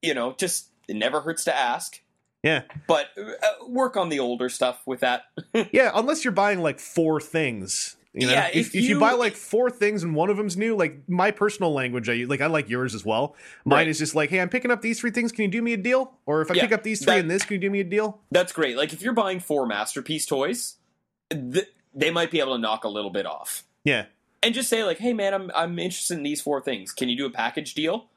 [0.01, 2.01] you know just it never hurts to ask.
[2.43, 5.23] yeah But uh, work on the older stuff with that.
[5.71, 8.99] yeah unless you're buying like four things you know Yeah, if, if if you, you-
[8.99, 12.41] buy like four things and one of them's new like my personal language i like
[12.41, 13.35] i like yours as well
[13.65, 13.87] mine Right.
[13.87, 15.77] is just like hey i'm picking up these three things can you do me a
[15.77, 17.69] deal or if i Yeah, pick up these three that- and this can you do
[17.71, 18.77] me a deal That's great.
[18.77, 20.75] Like if you're buying four masterpiece toys,
[21.31, 23.63] th- they might be able to knock a little bit off.
[23.83, 24.05] Yeah.
[24.43, 26.91] And just say like, "Hey man, I'm I'm interested in these four things.
[26.91, 28.09] Can you do a package deal?"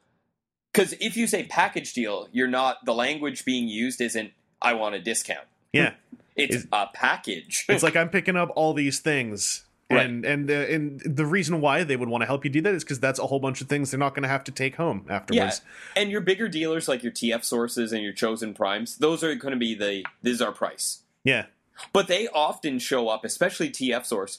[0.77, 4.95] Cuz if you say package deal, you're not the language being used isn't I want
[4.95, 5.47] a discount.
[5.73, 5.95] Yeah.
[6.37, 7.65] It's Is- a package.
[7.67, 9.65] it's like I'm picking up all these things.
[9.91, 10.05] Right.
[10.05, 12.75] And and uh, and the reason why they would want to help you do that
[12.75, 14.75] is because that's a whole bunch of things they're not going to have to take
[14.77, 15.15] home yeah.
[15.15, 15.63] afterwards.
[15.95, 19.53] And your bigger dealers like your TF sources and your chosen primes, those are going
[19.53, 21.03] to be the this is our price.
[21.25, 21.47] Yeah,
[21.93, 24.39] But they often show up, especially TF Source.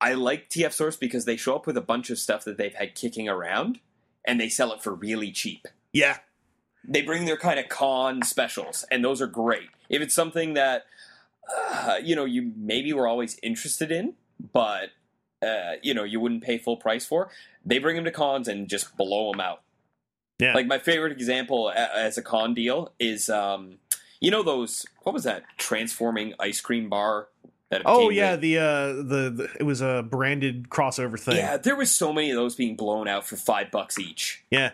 [0.00, 2.74] I like TF Source because they show up with a bunch of stuff that they've
[2.74, 3.80] had kicking around
[4.24, 5.68] and they sell it for really cheap.
[5.92, 6.18] yeah,
[6.82, 9.68] They bring their kind of con specials, and those are great.
[9.88, 10.84] If it's something that,
[11.72, 14.14] uh, you know, you maybe were always interested in,
[14.52, 14.90] but,
[15.42, 17.30] uh, you know, you wouldn't pay full price for,
[17.64, 19.62] they bring them to cons and just blow them out.
[20.38, 20.54] yeah.
[20.54, 23.78] Like my favorite example as a con deal is, um,
[24.20, 27.28] you know, those, what was that, transforming ice cream bar?
[27.84, 31.36] Oh yeah, with- the uh the, the it was a branded crossover thing.
[31.36, 34.70] Yeah, there was so many of those being blown out for five bucks each yeah.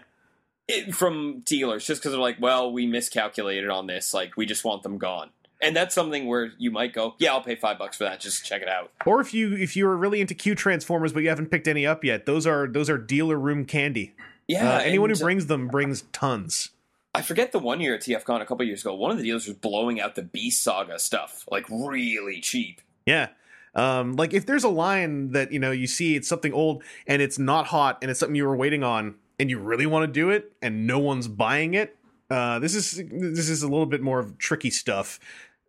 [0.69, 4.13] it, from dealers, just because they're like, "Well, we miscalculated on this.
[4.13, 5.31] Like, we just want them gone."
[5.63, 8.21] And that's something where you might go, "Yeah, I'll pay five bucks for that.
[8.21, 11.23] Just check it out." Or if you if you are really into Q transformers but
[11.23, 14.15] you haven't picked any up yet, those are those are dealer room candy.
[14.49, 16.71] Yeah, uh, anyone who brings them brings tons.
[17.15, 19.47] I forget the one year at TFCon a couple years ago, one of the dealers
[19.47, 22.81] was blowing out the Beast Saga stuff like really cheap.
[23.05, 23.29] Yeah.
[23.75, 27.21] Um, like if there's a line that you know you see it's something old and
[27.23, 30.13] it's not hot and it's something you were waiting on and you really want to
[30.13, 31.97] do it and no one's buying it,
[32.31, 35.19] uh, this is this is a little bit more of tricky stuff.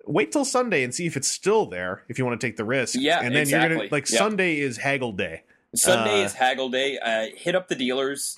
[0.05, 2.65] Wait till Sunday and see if it's still there if you want to take the
[2.65, 2.95] risk.
[2.99, 4.17] Yeah, and then you're gonna like Yeah.
[4.17, 5.43] Sunday is haggle day.
[5.75, 6.97] Sunday Uh, is haggle day.
[6.97, 8.35] Uh, hit up the dealers.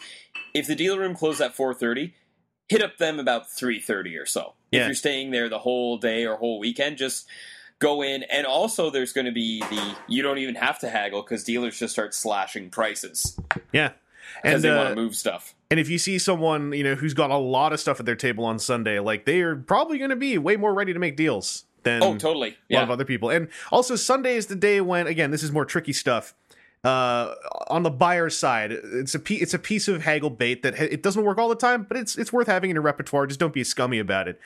[0.54, 2.16] If the dealer room closed at four thirty,
[2.70, 4.54] hit up them about three thirty or so.
[4.72, 4.82] Yeah.
[4.82, 7.28] If you're staying there the whole day or whole weekend, just
[7.80, 8.24] go in.
[8.24, 11.78] And also, there's going to be the you don't even have to haggle because dealers
[11.78, 13.38] just start slashing prices
[13.72, 13.92] Yeah.
[14.44, 15.54] And they uh, want to move stuff.
[15.70, 18.16] And if you see someone, you know, who's got a lot of stuff at their
[18.16, 21.16] table on Sunday, like they are probably going to be way more ready to make
[21.16, 22.50] deals than Oh, totally.
[22.50, 22.84] a lot Yeah.
[22.84, 23.30] of other people.
[23.30, 26.34] And also Sunday is the day when, again, this is more tricky stuff.
[26.84, 27.34] Uh,
[27.70, 31.02] on the buyer's side, it's a it's a piece of haggle bait that ha- it
[31.02, 33.26] doesn't work all the time, but it's it's worth having in your repertoire.
[33.26, 34.38] Just don't be scummy about it.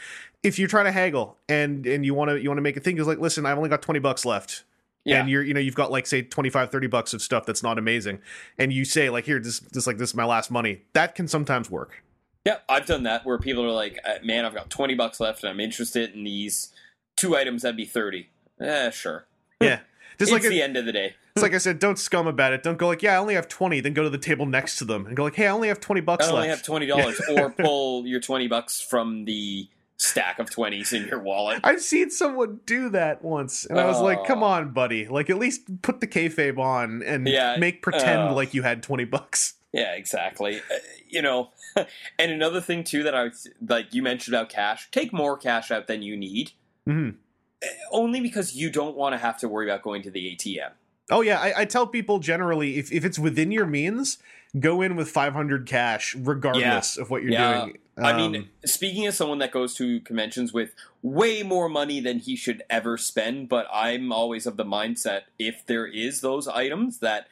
[0.44, 2.80] If you're trying to haggle and and you want to you want to make a
[2.80, 4.64] thing, is like, listen, I've only got twenty bucks left
[5.04, 5.20] Yeah.
[5.20, 7.78] and you're you know you've got like say 25 30 bucks of stuff that's not
[7.80, 8.20] amazing
[8.60, 11.28] and you say like here this this like this is my last money that can
[11.28, 12.04] sometimes work
[12.46, 15.44] Yeah, I've done that where people are like, uh, "Man, I've got twenty bucks left,
[15.44, 16.72] and I'm interested in these
[17.16, 17.64] two items.
[17.64, 18.30] That'd be thirty.
[18.62, 19.26] Eh, sure.
[19.60, 19.80] yeah
[20.20, 21.16] just it's like the it- end of the day.
[21.38, 23.48] It's like i said don't scum about it don't go like yeah i only have
[23.48, 25.68] 20 then go to the table next to them and go like hey i only
[25.68, 29.26] have 20 bucks I only left have twenty dollars, or pull your twenty bucks from
[29.26, 31.60] the stack of twenties in your wallet.
[31.64, 34.48] I've seen someone do that once, and I was like, "Come Oh.
[34.48, 35.08] on, buddy!
[35.08, 38.34] Like, at least put the kayfabe on and Yeah, make pretend uh.
[38.34, 40.60] like you had twenty bucks." Yeah, exactly.
[40.72, 40.76] Uh,
[41.08, 44.90] you know, and another thing too that I was like you mentioned about cash.
[44.92, 46.52] Take more cash out than you need,
[46.86, 47.10] hmm
[47.64, 50.72] uh, only because you don't want to have to worry about going to the ATM.
[51.10, 54.18] Oh yeah, I, I tell people generally if if it's within your means,
[54.60, 57.62] go in with five hundred cash, regardless of what you're Yeah.
[57.66, 57.78] doing.
[58.00, 62.20] I mean, Um, speaking as someone that goes to conventions with way more money than
[62.20, 67.00] he should ever spend, but I'm always of the mindset if there is those items
[67.00, 67.28] that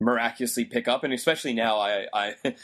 [0.00, 2.34] miraculously pick up, and especially now, I, I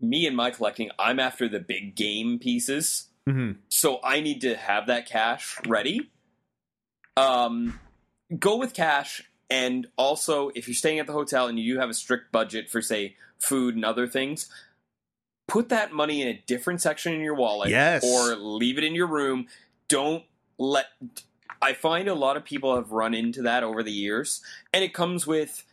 [0.00, 3.56] me and my collecting, I'm after the big game pieces, mhm.
[3.68, 6.10] so I need to have that cash ready.
[7.16, 7.78] Um,
[8.38, 11.90] go with cash, and also if you're staying at the hotel and you do have
[11.90, 14.48] a strict budget for say food and other things,
[15.48, 18.04] put that money in a different section in your wallet, Yes.
[18.04, 19.46] or leave it in your room.
[19.88, 20.24] Don't
[20.58, 20.86] let.
[21.62, 24.40] I find a lot of people have run into that over the years,
[24.72, 25.64] and it comes with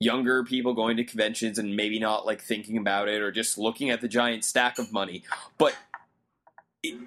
[0.00, 3.88] younger people going to conventions and maybe not like thinking about it or just looking
[3.90, 5.22] at the giant stack of money.
[5.56, 5.74] But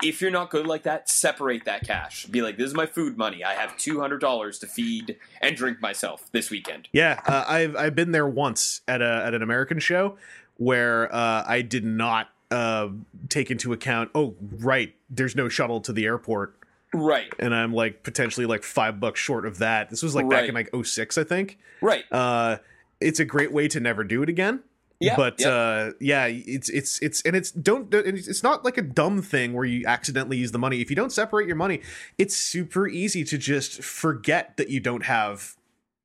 [0.04, 2.26] if you're not good like that, separate that cash.
[2.26, 3.44] Be like, this is my food money.
[3.44, 6.88] I have two hundred dollars to feed and drink myself this weekend.
[6.92, 10.18] Yeah, uh, I've I've been there once at a at an American show
[10.58, 12.90] where uh, I did not uh,
[13.30, 14.12] take into account.
[14.16, 16.56] Oh, right, there's no shuttle to the airport,
[16.94, 19.90] Right, and I'm like potentially like five bucks short of that.
[19.90, 21.58] This was like back in like 06, I think.
[21.82, 22.04] right.
[22.12, 22.58] Uh,
[23.00, 24.60] it's a great way to never do it again.
[25.00, 25.48] Yeah, but yeah.
[25.48, 29.64] uh, yeah, it's it's it's and it's don't it's not like a dumb thing where
[29.64, 30.82] you accidentally use the money.
[30.82, 31.82] If you don't separate your money,
[32.18, 35.56] it's super easy to just forget that you don't have,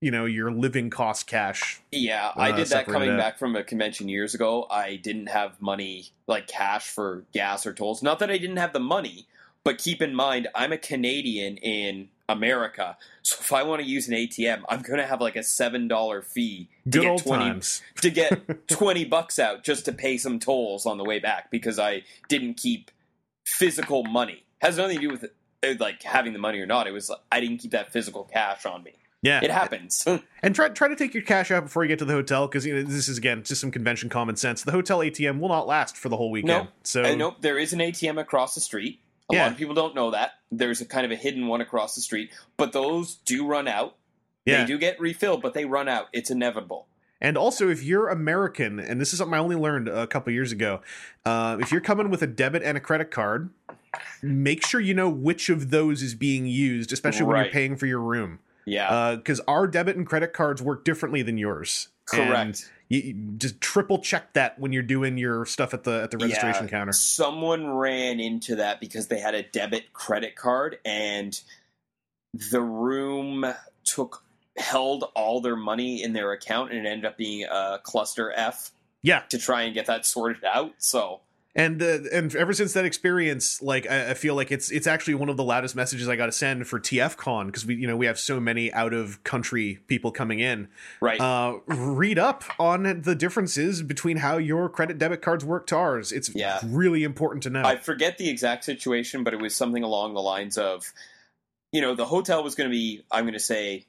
[0.01, 1.83] you know, your living cost cash.
[1.91, 3.19] Yeah, I uh, did that coming out.
[3.19, 4.69] back from a convention years ago.
[4.71, 8.01] I didn't have money, like cash for gas or tolls.
[8.01, 9.27] Not that I didn't have the money,
[9.65, 12.97] but keep in mind, I'm a Canadian in America.
[13.23, 15.89] So if I want to use an ATM, I'm going to have like a seven
[15.89, 17.83] dollar fee to Good get old twenty times.
[18.01, 21.79] to get twenty bucks out just to pay some tolls on the way back because
[21.79, 22.91] I didn't keep
[23.45, 24.45] physical money.
[24.61, 25.25] Has nothing to do with
[25.63, 26.87] uh, like having the money or not.
[26.87, 28.93] It was I didn't keep that physical cash on me.
[29.23, 30.07] Yeah, It happens.
[30.43, 32.67] And try try to take your cash out before you get to the hotel because
[32.67, 34.63] you know this is again just some convention common sense.
[34.63, 36.65] The hotel ATM will not last for the whole weekend.
[36.65, 36.69] No.
[36.83, 39.01] so Uh, nope, there is an ATM across the street.
[39.31, 39.43] A Yeah.
[39.45, 40.33] lot of people don't know that.
[40.53, 43.97] There's a kind of a hidden one across the street, but those do run out.
[44.45, 44.61] yeah.
[44.61, 46.09] They do get refilled, but they run out.
[46.13, 46.87] It's inevitable.
[47.21, 50.53] And also, if you're American, and this is something I only learned a couple years
[50.53, 50.83] ago,
[51.25, 53.49] uh, if you're coming with a debit and a credit card,
[54.23, 57.87] make sure you know which of those is being used, especially when you're paying for
[57.87, 58.41] your room.
[58.67, 61.89] Yeah, uh, Because our debit and credit cards work differently than yours.
[62.07, 62.71] Correct.
[62.89, 66.19] you, you just triple check that when you're doing your stuff at the at the
[66.19, 66.93] registration Yeah, counter.
[66.93, 71.39] Someone ran into that because they had a debit credit card and
[72.35, 73.47] the room
[73.85, 74.23] took
[74.57, 78.71] held all their money in their account and it ended up being a cluster F
[79.03, 80.75] Yeah, to try and get that sorted out.
[80.79, 81.21] So
[81.57, 85.15] and uh, and ever since that experience, like I, I feel like it's it's actually
[85.15, 87.97] one of the loudest messages I got to send for TFCon because we you know
[87.97, 90.69] we have so many out of country people coming in.
[91.01, 91.21] right.
[91.21, 96.11] Uh, read up on the differences between how your credit debit cards work to ours.
[96.13, 96.59] It's Yeah.
[96.65, 97.63] really important to know.
[97.63, 100.93] I forget the exact situation, but it was something along the lines of,
[101.73, 103.87] you know, the hotel was going to be, I'm going to say,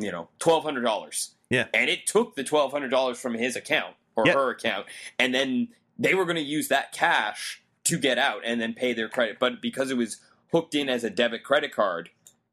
[0.00, 1.32] you know, twelve hundred dollars.
[1.50, 1.66] Yeah.
[1.72, 4.32] and it took the twelve hundred dollars from his account or Yeah.
[4.32, 4.86] her account,
[5.20, 8.92] and then they were going to use that cash to get out and then pay
[8.92, 9.38] their credit.
[9.38, 10.18] But because it was
[10.52, 12.10] hooked in as a debit credit card,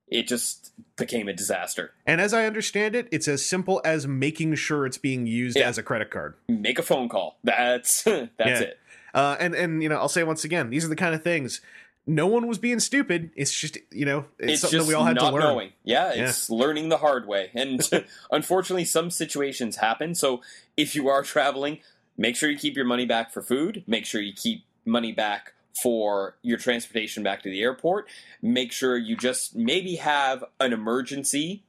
[0.08, 1.94] it just became a disaster.
[2.06, 5.68] and as I understand it, it's as simple as making sure it's being used Yeah.
[5.68, 6.36] as a credit card.
[6.48, 7.38] Make a phone call.
[7.44, 8.60] That's that's Yeah.
[8.60, 8.80] it.
[9.14, 11.62] Uh, and and you know, I'll say once again, these are the kind of things.
[12.06, 13.32] No one was being stupid.
[13.36, 15.40] It's just you know, it's, it's something just that we all had to learn.
[15.42, 15.72] knowing.
[15.84, 17.50] Yeah, it's learning the hard way.
[17.56, 17.82] And
[18.32, 20.14] unfortunately, some situations happen.
[20.16, 20.42] So
[20.76, 21.80] if you are traveling,
[22.18, 23.84] make sure you keep your money back for food.
[23.88, 28.08] Make sure you keep money back for your transportation back to the airport.
[28.42, 31.64] Make sure you just maybe have an emergency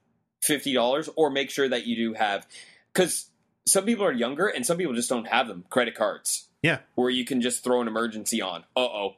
[0.46, 2.46] $50 or make sure that you do have,
[2.92, 3.30] because
[3.66, 7.08] some people are younger and some people just don't have them, credit cards Yeah, where
[7.08, 8.64] you can just throw an emergency on.
[8.76, 9.14] Uh oh.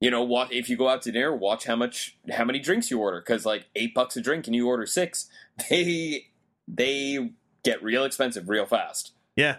[0.00, 0.52] You know what?
[0.52, 3.44] If you go out to dinner, watch how much, how many drinks you order, because
[3.46, 5.28] like eight bucks a drink and you order six,
[5.70, 6.28] they
[6.66, 7.32] they
[7.62, 9.12] get real expensive real fast.
[9.36, 9.56] yeah,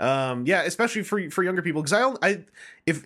[0.00, 0.62] um, yeah.
[0.62, 2.44] Especially for for younger people, because I, I
[2.86, 3.04] if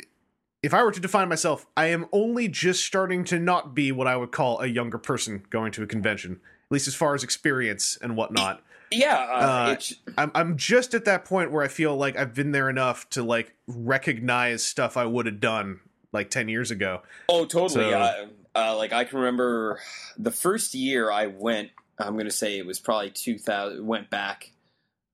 [0.62, 4.06] if I were to define myself, I am only just starting to not be what
[4.06, 7.22] I would call a younger person going to a convention, at least as far as
[7.22, 8.62] experience and whatnot.
[8.90, 12.52] Yeah, uh, Uh, I'm I'm just at that point where I feel like I've been
[12.52, 15.80] there enough to like recognize stuff I would have done
[16.12, 17.02] like ten years ago.
[17.28, 17.90] oh totally.
[17.90, 18.26] so- uh,
[18.56, 19.80] uh, like I can remember
[20.16, 21.70] the first year I went.
[21.98, 23.84] I'm gonna say it was probably 2000.
[23.84, 24.50] Went back.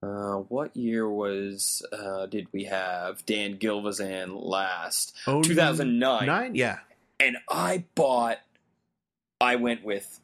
[0.02, 5.14] Uh, what year was uh, did we have Dan Gilvezan last?
[5.26, 6.26] Oh, 2009.
[6.26, 6.78] Nine, yeah.
[7.18, 8.38] and I bought.
[9.42, 10.20] I went with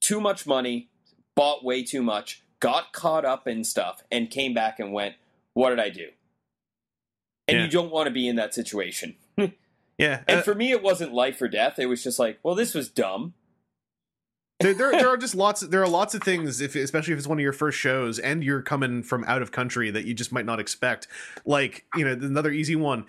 [0.00, 0.88] too much money,
[1.36, 5.16] bought way too much, got caught up in stuff, and came back and went,
[5.54, 6.08] "What did I do?"
[7.48, 7.64] And Yeah.
[7.64, 9.16] you don't want to be in that situation.
[9.98, 11.78] Yeah, And uh, for me, it wasn't life or death.
[11.78, 13.34] It was just like, well, this was dumb.
[14.60, 15.60] There, there, there are just lots.
[15.60, 18.44] There are lots of things, if especially if it's one of your first shows and
[18.44, 21.08] you're coming from out of country that you just might not expect.
[21.44, 23.06] Like you know, another easy one.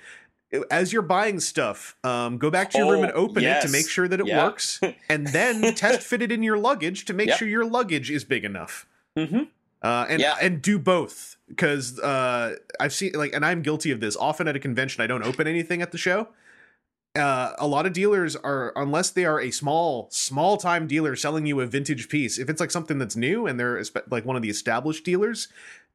[0.69, 3.69] As you're buying stuff, um, go back to your room Oh, and open it to
[3.69, 4.43] make sure that it Yeah.
[4.45, 7.37] works, and then test fit it in your luggage to make Yep.
[7.39, 8.85] sure your luggage is big enough.
[9.17, 9.43] Mm-hmm.
[9.81, 10.35] uh, and Yeah.
[10.41, 14.15] and do both because uh, I've seen like, and I'm guilty of this.
[14.17, 16.27] Often at a convention, I don't open anything at the show.
[17.15, 21.45] Uh, a lot of dealers are, unless they are a small, small time dealer selling
[21.45, 22.39] you a vintage piece.
[22.39, 25.49] If it's like something that's new and they're like one of the established dealers,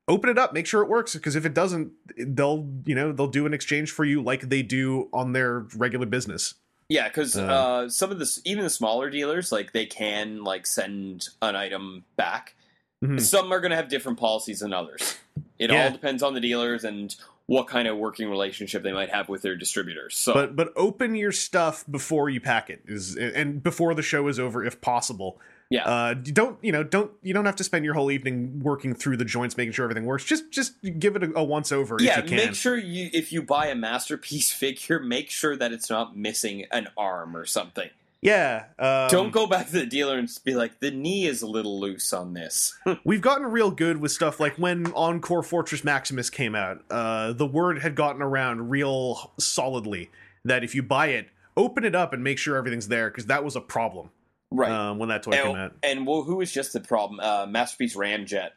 [0.08, 1.14] open it up, make sure it works.
[1.14, 4.60] Because if it doesn't, they'll you know they'll do an exchange for you like they
[4.62, 6.52] do on their regular business.
[6.90, 7.44] Yeah, because Uh.
[7.46, 12.04] uh, some of the even the smaller dealers, like they can like send an item
[12.16, 12.54] back.
[13.02, 13.18] Mhm.
[13.22, 15.16] Some are going to have different policies than others.
[15.58, 15.84] It Yeah.
[15.86, 19.42] all depends on the dealers and what kind of working relationship they might have with
[19.42, 20.16] their distributors.
[20.16, 24.26] So, But but open your stuff before you pack it is and before the show
[24.28, 25.40] is over if possible.
[25.70, 28.60] yeah, Uh, you don't you know don't you don't have to spend your whole evening
[28.62, 30.24] working through the joints making sure everything works.
[30.24, 32.18] Just just give it a, a once over yeah.
[32.18, 32.46] if you can.
[32.46, 36.66] Make sure you if you buy a masterpiece figure, make sure that it's not missing
[36.72, 37.90] an arm or something.
[38.22, 38.64] Yeah.
[38.78, 41.78] Um, Don't go back to the dealer and be like, the knee is a little
[41.78, 42.76] loose on this.
[43.04, 46.84] We've gotten real good with stuff like when Encore Fortress Maximus came out.
[46.90, 50.10] Uh, the word had gotten around real solidly
[50.44, 53.44] that if you buy it, open it up and make sure everything's there because that
[53.44, 54.10] was a problem.
[54.50, 54.70] right.
[54.70, 55.72] um, when that toy came and, out.
[55.82, 57.20] and well, who was just the problem?
[57.20, 58.50] Uh, Masterpiece Ramjet.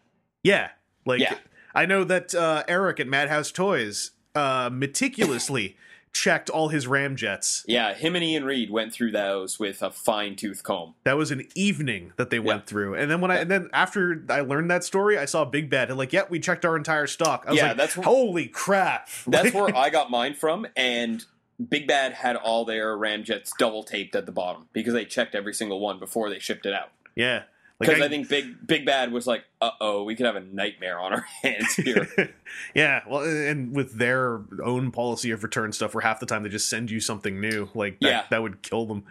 [0.43, 0.69] Yeah,
[1.05, 1.35] like Yeah.
[1.73, 5.77] I know that uh, Eric at Madhouse Toys uh, meticulously
[6.13, 7.63] checked all his ramjets.
[7.67, 10.95] Yeah, him and Ian Reed went through those with a fine tooth comb.
[11.03, 14.23] That was an evening that they went through, and then when I and then after
[14.29, 17.07] I learned that story, I saw Big Bad and like, yeah, we checked our entire
[17.07, 17.45] stock.
[17.47, 19.09] I was Yeah, like, that's holy crap.
[19.27, 21.23] That's where I got mine from, and
[21.69, 25.53] Big Bad had all their Ramjets double taped at the bottom because they checked every
[25.53, 26.89] single one before they shipped it out.
[27.15, 27.43] yeah,
[27.79, 30.41] like Because I, think Big Big Bad was like, "Uh oh, we could have a
[30.41, 32.07] nightmare on our hands here."
[32.75, 36.49] yeah, well, and with their own policy of return stuff, where half the time they
[36.49, 38.23] just send you something new, like that, Yeah.
[38.31, 39.03] that would kill them.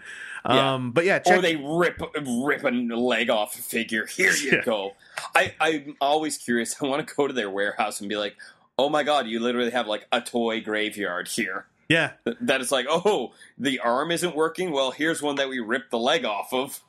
[0.49, 0.75] Yeah.
[0.75, 4.07] Um, but yeah, or they rip rip a leg off a figure.
[4.17, 4.65] Here you Yeah.
[4.65, 4.93] go.
[5.35, 6.77] I I'm always curious.
[6.83, 8.37] I want to go to their warehouse and be like,
[8.79, 12.13] "Oh my god, you literally have like a toy graveyard here." yeah,
[12.43, 14.73] That is like, "Oh, the arm isn't working.
[14.73, 16.83] Well, here's one that we ripped the leg off of."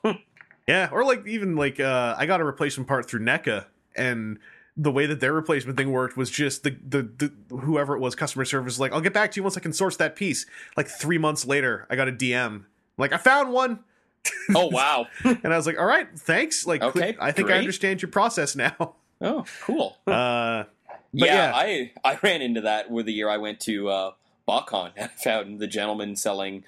[0.69, 3.65] Yeah, or like even like uh I got a replacement part through NECA
[3.95, 4.37] and
[4.77, 7.01] the way that their replacement thing worked was just the, the
[7.49, 9.61] the whoever it was customer service was like I'll get back to you once I
[9.61, 10.45] can source that piece.
[10.77, 12.65] Like 3 months later, I got a DM
[12.97, 13.79] like I found one
[14.55, 15.07] oh wow.
[15.23, 18.55] and I was like, "All right, thanks." Like Okay, I think I understand your process
[18.55, 18.95] now.
[19.21, 19.97] Oh, cool.
[20.07, 20.63] Uh
[21.11, 21.51] yeah, yeah.
[21.53, 24.11] I I ran into that with the year I went to uh,
[24.47, 26.63] BotCon and I found the gentleman selling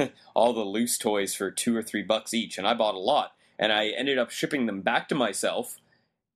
[0.34, 3.32] all the loose toys for two or three bucks each, and I bought a lot,
[3.58, 5.76] and I ended up shipping them back to myself.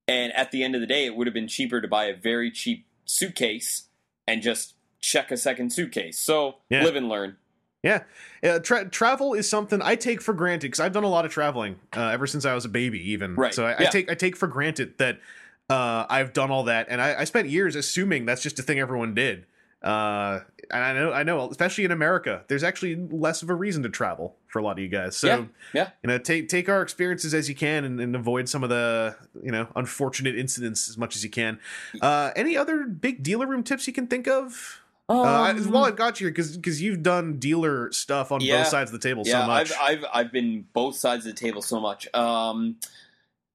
[0.06, 2.16] And at the end of the day, it would have been cheaper to buy a
[2.16, 3.88] very cheap suitcase
[4.26, 6.18] and just check a second suitcase.
[6.18, 6.84] So Yeah.
[6.84, 7.36] live and learn.
[7.82, 8.04] Yeah,
[8.42, 11.30] uh, tra- travel is something I take for granted because I've done a lot of
[11.30, 13.34] traveling uh, ever since I was a baby, even.
[13.34, 15.20] Right, So I, I take I take for granted that
[15.68, 18.78] uh, I've done all that, and I, I spent years assuming that's just a thing
[18.78, 19.44] everyone did.
[19.82, 23.82] Uh, and I know, I know, especially in America, there's actually less of a reason
[23.84, 25.16] to travel for a lot of you guys.
[25.16, 25.90] So Yeah, yeah.
[26.02, 29.16] you know, take take our experiences as you can, and, and avoid some of the
[29.42, 31.58] you know unfortunate incidents as much as you can.
[32.00, 34.80] Uh, any other big dealer room tips you can think of?
[35.08, 38.58] Uh, Um, while I've got you here, because you've done dealer stuff on Yeah.
[38.62, 39.72] both sides of the table yeah, so much.
[39.72, 42.12] I've, I've I've been both sides of the table so much.
[42.14, 42.76] Um,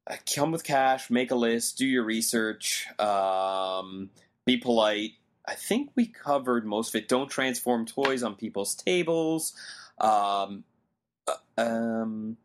[0.08, 4.10] uh, come with cash, make a list, do your research, um,
[4.46, 5.14] be polite.
[5.50, 7.08] I think we covered most of it.
[7.08, 9.54] Don't transform toys on people's tables.
[10.00, 10.64] Um,
[11.28, 12.38] uh, um,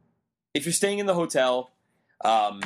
[0.54, 1.70] if you're staying in the hotel,
[2.24, 2.62] um,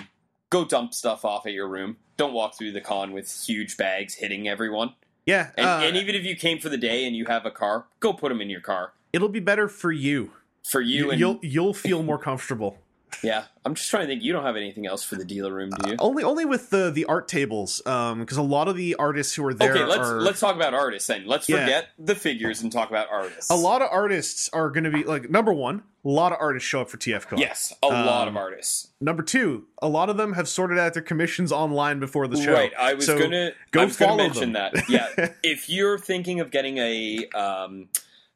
[0.51, 1.97] go dump stuff off at your room.
[2.17, 4.95] Don't walk through the con with huge bags hitting everyone.
[5.27, 7.51] yeah, And, uh, and even if you came for the day and you have a
[7.51, 10.33] car, go put them in your car it'll be better for you.
[10.71, 11.11] for you.
[11.11, 12.79] and you'll you'll feel more comfortable.
[13.23, 14.23] Yeah, I'm just trying to think.
[14.23, 15.97] You don't have anything else for the dealer room, do you?
[15.99, 19.45] Only only with the the art tables, um, because a lot of the artists who
[19.47, 21.27] are there okay, let's are let's talk about artists then.
[21.27, 21.61] Let's Yeah.
[21.65, 23.51] forget the figures and talk about artists.
[23.51, 25.83] a lot of artists are going to be like number one.
[26.05, 27.39] A lot of artists show up for TFCon.
[27.39, 28.89] Yes, a lot of Um, artists.
[29.01, 32.53] Number two, a lot of them have sorted out their commissions online before the show.
[32.53, 32.73] Right.
[32.79, 34.71] I was So gonna go I was gonna follow mention them.
[34.75, 34.89] that.
[34.89, 35.33] Yeah.
[35.43, 37.89] if you're thinking of getting a um,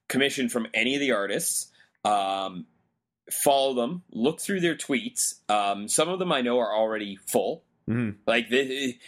[0.08, 1.68] commission from any of the artists,
[2.04, 2.66] um,
[3.32, 4.02] follow them.
[4.12, 5.38] Look through their tweets.
[5.48, 7.62] Um, some of them I know are already full.
[7.88, 8.16] Mhm.
[8.26, 8.98] Like the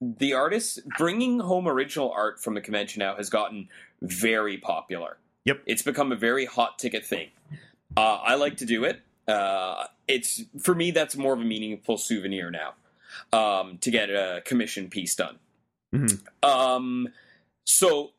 [0.00, 3.68] the artists bringing home original art from the convention now has gotten
[4.02, 5.16] very popular.
[5.46, 5.62] Yep.
[5.66, 7.30] It's become a very hot ticket thing.
[7.96, 9.00] Uh, I like to do it.
[9.26, 12.74] Uh, it's for me that's more of a meaningful souvenir now
[13.32, 15.38] um, to get a commission piece done.
[15.94, 16.20] Mhm.
[16.42, 17.08] Um,
[17.64, 18.12] so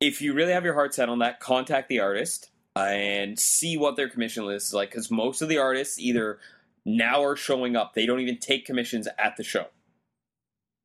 [0.00, 3.96] if you really have your heart set on that, contact the artist and see what
[3.96, 4.90] their commission list is like.
[4.90, 6.38] Because most of the artists either
[6.84, 9.66] now are showing up; they don't even take commissions at the show.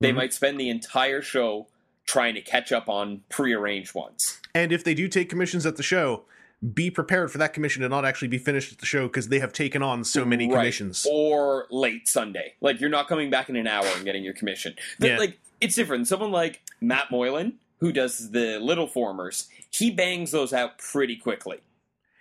[0.02, 0.16] They Mhm.
[0.16, 1.68] might spend the entire show
[2.06, 4.40] trying to catch up on prearranged ones.
[4.54, 6.26] And if they do take commissions at the show,
[6.74, 9.40] be prepared for that commission to not actually be finished at the show because they
[9.40, 10.58] have taken on so many Right.
[10.60, 11.06] commissions.
[11.10, 12.54] or late Sunday.
[12.62, 14.76] Like you're not coming back in an hour and getting your commission.
[15.00, 15.18] The- Yeah.
[15.18, 16.08] Like it's different.
[16.08, 21.60] Someone like Matt Moylan, who does the Littleformers, he bangs those out pretty quickly.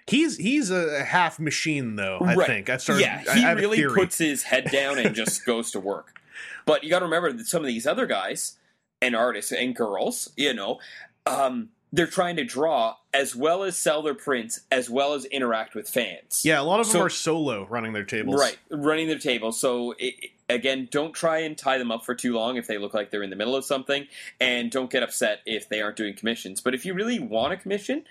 [0.07, 2.19] He's he's a half machine though.
[2.21, 2.47] I Right.
[2.47, 2.71] think.
[2.71, 3.03] I started.
[3.03, 6.21] yeah, I he have really puts his head down and just goes to work.
[6.67, 8.57] But you got to remember that some of these other guys
[9.01, 10.79] and artists and girls, you know,
[11.27, 15.75] um, they're trying to draw as well as sell their prints as well as interact
[15.75, 16.43] with fans.
[16.45, 18.41] Yeah, a lot of them are solo running their tables.
[18.41, 19.59] Right, running their tables.
[19.61, 22.93] So it- again, don't try and tie them up for too long if they look
[22.95, 24.07] like they're in the middle of something,
[24.41, 26.61] and don't get upset if they aren't doing commissions.
[26.61, 28.05] But if you really want a commission,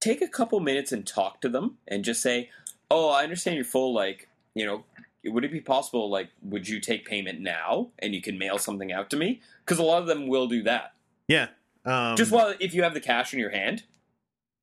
[0.00, 2.50] take a couple minutes and talk to them, and just say,
[2.90, 3.94] "Oh, I understand you're full.
[3.94, 4.84] Like, you know,
[5.24, 6.10] would it be possible?
[6.10, 9.40] Like, would you take payment now, and you can mail something out to me?
[9.64, 10.94] Because a lot of them will do that.
[11.28, 11.48] Yeah.
[11.84, 13.84] Um, Just while if you have the cash in your hand."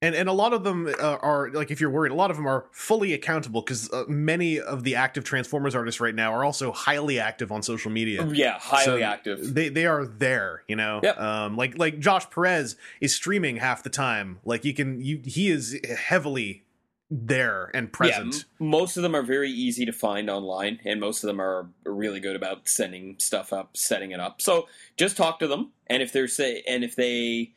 [0.01, 2.37] And and a lot of them uh, are like if you're worried, a lot of
[2.37, 6.43] them are fully accountable because uh, many of the active Transformers artists right now are
[6.43, 8.25] also highly active on social media.
[8.27, 9.53] Yeah, highly So active.
[9.55, 10.99] They they are there, you know.
[11.01, 11.19] Yep.
[11.19, 14.39] Um, like like Josh Perez is streaming half the time.
[14.45, 16.63] Like you can you he is heavily
[17.09, 18.35] there and present.
[18.35, 21.41] Yeah, m- most of them are very easy to find online, and most of them
[21.41, 24.43] are really good about sending stuff up, setting it up.
[24.43, 27.53] So just talk to them, and if they're say, and if they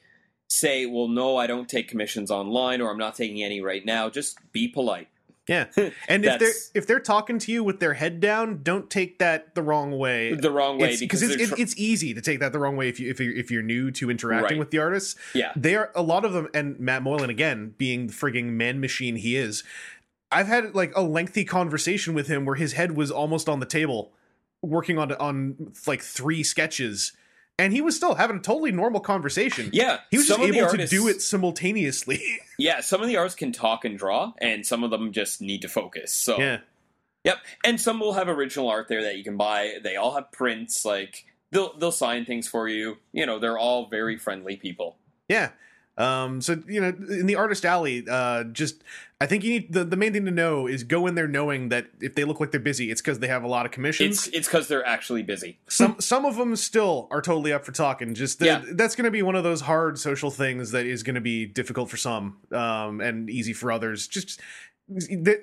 [0.51, 4.10] say, "Well, no, I don't take commissions online, or I'm not taking any right now,"
[4.10, 5.09] just be polite.
[5.48, 5.66] Yeah.
[6.09, 9.55] And if they're if they're talking to you with their head down, don't take that
[9.55, 10.35] the wrong way.
[10.35, 12.77] The wrong way It's- because it's, it's, tr- it's easy to take that the wrong
[12.77, 14.59] way if you if you're, if you're new to interacting Right.
[14.59, 15.16] with the artists.
[15.35, 18.81] yeah, They are a lot of them, and Matt Moylan again, being the frigging man
[18.81, 19.64] machine he is.
[20.31, 23.66] I've had like a lengthy conversation with him where his head was almost on the
[23.66, 24.12] table,
[24.62, 27.12] working on on like three sketches,
[27.61, 29.70] and he was still having a totally normal conversation.
[29.73, 29.99] yeah.
[30.11, 32.23] he was just able artists- to do it simultaneously.
[32.59, 35.62] Yeah, some of the artists can talk and draw, and some of them just need
[35.62, 36.12] to focus.
[36.12, 36.59] So yeah,
[37.24, 39.78] Yep, and some will have original art there that you can buy.
[39.82, 40.85] They all have prints.
[40.85, 42.99] Like they'll they'll sign things for you.
[43.12, 44.97] You know, they're all very friendly people.
[45.28, 45.51] Yeah.
[46.01, 48.82] Um, so you know, in the artist alley, uh, just
[49.20, 51.68] I think you need the, the main thing to know is go in there knowing
[51.68, 54.27] that if they look like they're busy, it's because they have a lot of commissions.
[54.28, 55.59] It's it's because they're actually busy.
[55.68, 58.14] some some of them still are totally up for talking.
[58.14, 58.62] Just Yeah.
[58.72, 61.44] that's going to be one of those hard social things that is going to be
[61.44, 64.09] difficult for some, um, and easy for others.
[64.09, 64.40] Just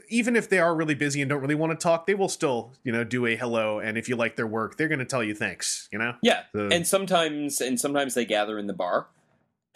[0.09, 2.73] even if they are really busy and don't really want to talk, they will still
[2.83, 5.23] you know do a hello, and if you like their work, they're going to tell
[5.23, 5.87] you thanks.
[5.91, 6.15] You know.
[6.21, 9.07] Yeah, So- and sometimes and sometimes they gather in the bar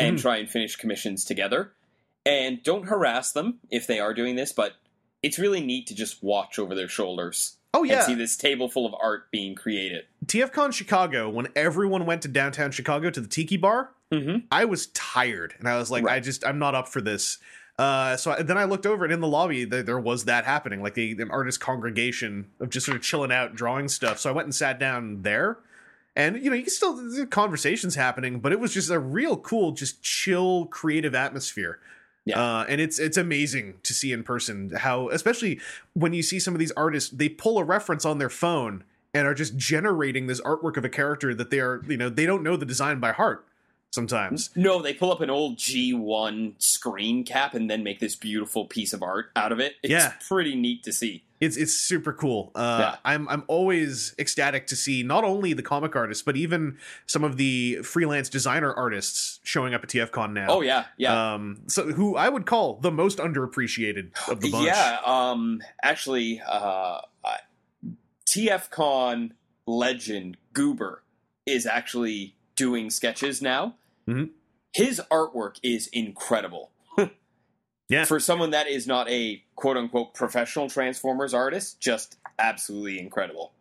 [0.02, 0.22] and Mhm.
[0.22, 1.72] try and finish commissions together.
[2.26, 4.74] And don't harass them if they are doing this, but
[5.24, 8.70] it's really neat to just watch over their shoulders Oh yeah, and see this table
[8.70, 10.06] full of art being created.
[10.26, 14.40] TFCon Chicago, when everyone went to downtown Chicago to the Tiki Bar, Mm-hmm.
[14.52, 16.16] I was tired, and I was like, Right.
[16.16, 17.38] I just, I'm not up for this.
[17.80, 20.44] Uh, so I, then I looked over, and in the lobby, there, there was that
[20.44, 24.20] happening, like the, an artist congregation of just sort of chilling out, drawing stuff.
[24.20, 25.60] So I went and sat down there,
[26.16, 29.72] and you know, you can still conversations happening, but it was just a real cool,
[29.72, 31.80] just chill, creative atmosphere.
[32.26, 32.40] Yeah.
[32.40, 35.60] Uh, and it's it's amazing to see in person how, especially
[35.94, 38.84] when you see some of these artists, they pull a reference on their phone
[39.14, 42.26] and are just generating this artwork of a character that they are, you know, they
[42.26, 43.46] don't know the design by heart
[43.92, 44.52] sometimes.
[44.56, 48.94] No, they pull up an old G1 screen cap and then make this beautiful piece
[48.94, 49.74] of art out of it.
[49.84, 50.14] It's Yeah.
[50.28, 51.24] pretty neat to see.
[51.42, 52.52] It's it's super cool.
[52.56, 52.96] Uh, Yeah.
[53.04, 56.78] I'm I'm always ecstatic to see not only the comic artists but even
[57.08, 60.46] some of the freelance designer artists showing up at TFCon now.
[60.50, 61.34] Oh yeah, yeah.
[61.34, 64.68] Um, so who I would call the most underappreciated of the bunch.
[64.68, 67.02] Yeah, um, actually, uh,
[68.26, 69.32] TFCon
[69.66, 71.04] legend Goober
[71.46, 73.76] is actually doing sketches now.
[74.08, 74.30] Mhm.
[74.74, 76.71] His artwork is incredible.
[77.92, 78.06] Yeah.
[78.06, 83.52] For someone that is not a quote unquote professional Transformers artist, just absolutely incredible.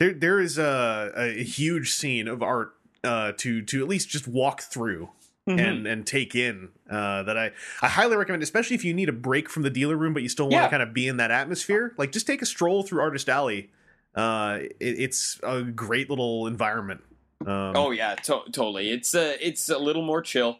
[0.00, 2.74] There there is a, a huge scene of art
[3.04, 5.10] uh, to to at least just walk through
[5.48, 5.58] Mm-hmm.
[5.60, 9.12] and and take in uh, that I I highly recommend, especially if you need a
[9.14, 10.68] break from the dealer room, but you still want to Yeah.
[10.68, 11.94] kind of be in that atmosphere.
[11.96, 13.70] Like just take a stroll through Artist Alley.
[14.14, 17.00] Uh, it, it's a great little environment.
[17.46, 18.90] Um, oh yeah, to- totally.
[18.90, 20.58] It's uh, it's a little more chill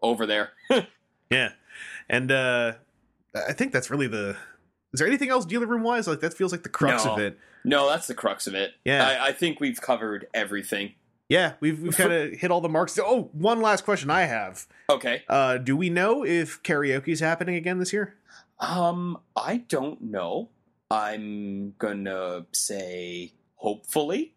[0.00, 0.52] over there.
[1.30, 1.50] yeah,
[2.10, 2.72] and uh,
[3.34, 4.36] I think that's really the.
[4.92, 6.06] Is there anything else dealer room wise?
[6.08, 7.12] Like that feels like the crux No.
[7.14, 7.38] of it.
[7.64, 8.72] no, that's the crux of it.
[8.84, 9.06] Yeah.
[9.06, 10.94] I, I think we've covered everything.
[11.28, 12.98] Yeah, we've we've kind of hit all the marks.
[13.00, 14.66] Oh, one last question I have.
[14.90, 15.22] Okay.
[15.28, 18.16] Uh, do we know if karaoke's happening again this year?
[18.58, 20.48] Um, I don't know.
[20.90, 24.34] I'm gonna say hopefully,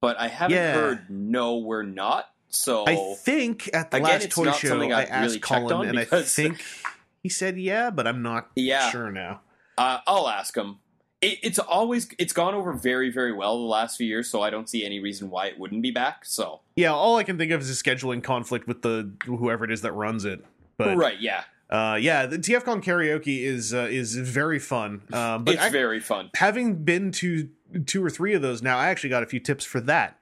[0.00, 0.72] but I haven't Yeah.
[0.74, 2.26] heard no, we're not.
[2.48, 5.88] So I think at the Again, last toy show I I've asked really Colin, on
[5.88, 6.62] and I think
[7.26, 8.88] he said yeah, but I'm not Yeah.
[8.90, 9.40] sure now.
[9.76, 10.78] uh, I'll ask him.
[11.20, 14.50] It, it's always it's gone over very very well the last few years, so I
[14.50, 16.24] don't see any reason why it wouldn't be back.
[16.24, 19.72] So Yeah, all I can think of is a scheduling conflict with the whoever it
[19.72, 20.44] is that runs it.
[20.76, 25.02] But right, yeah, uh, yeah, the TFCon karaoke is uh, is very fun.
[25.12, 26.30] Um, but it's I- very fun.
[26.36, 27.48] having been to
[27.86, 30.16] two or three of those now, I actually got a few tips for that.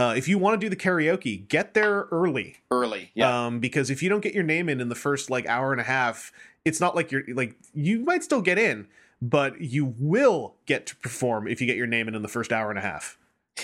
[0.00, 2.56] Uh, if you want to do the karaoke, get there early.
[2.70, 5.46] Early, yeah, Um, because if you don't get your name in in the first like
[5.46, 6.32] hour and a half,
[6.64, 8.86] it's not like you're like you might still get in,
[9.22, 12.52] but you will get to perform if you get your name in in the first
[12.52, 13.18] hour and a half.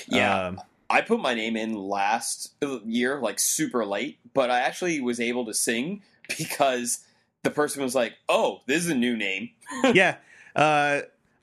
[0.09, 0.47] yeah.
[0.47, 2.55] Um, I put my name in last
[2.85, 6.03] year, like super late, but I actually was able to sing
[6.39, 7.01] because
[7.43, 9.51] the person was like, "Oh, this is a new name."
[9.95, 10.17] yeah.
[10.55, 11.03] Uh,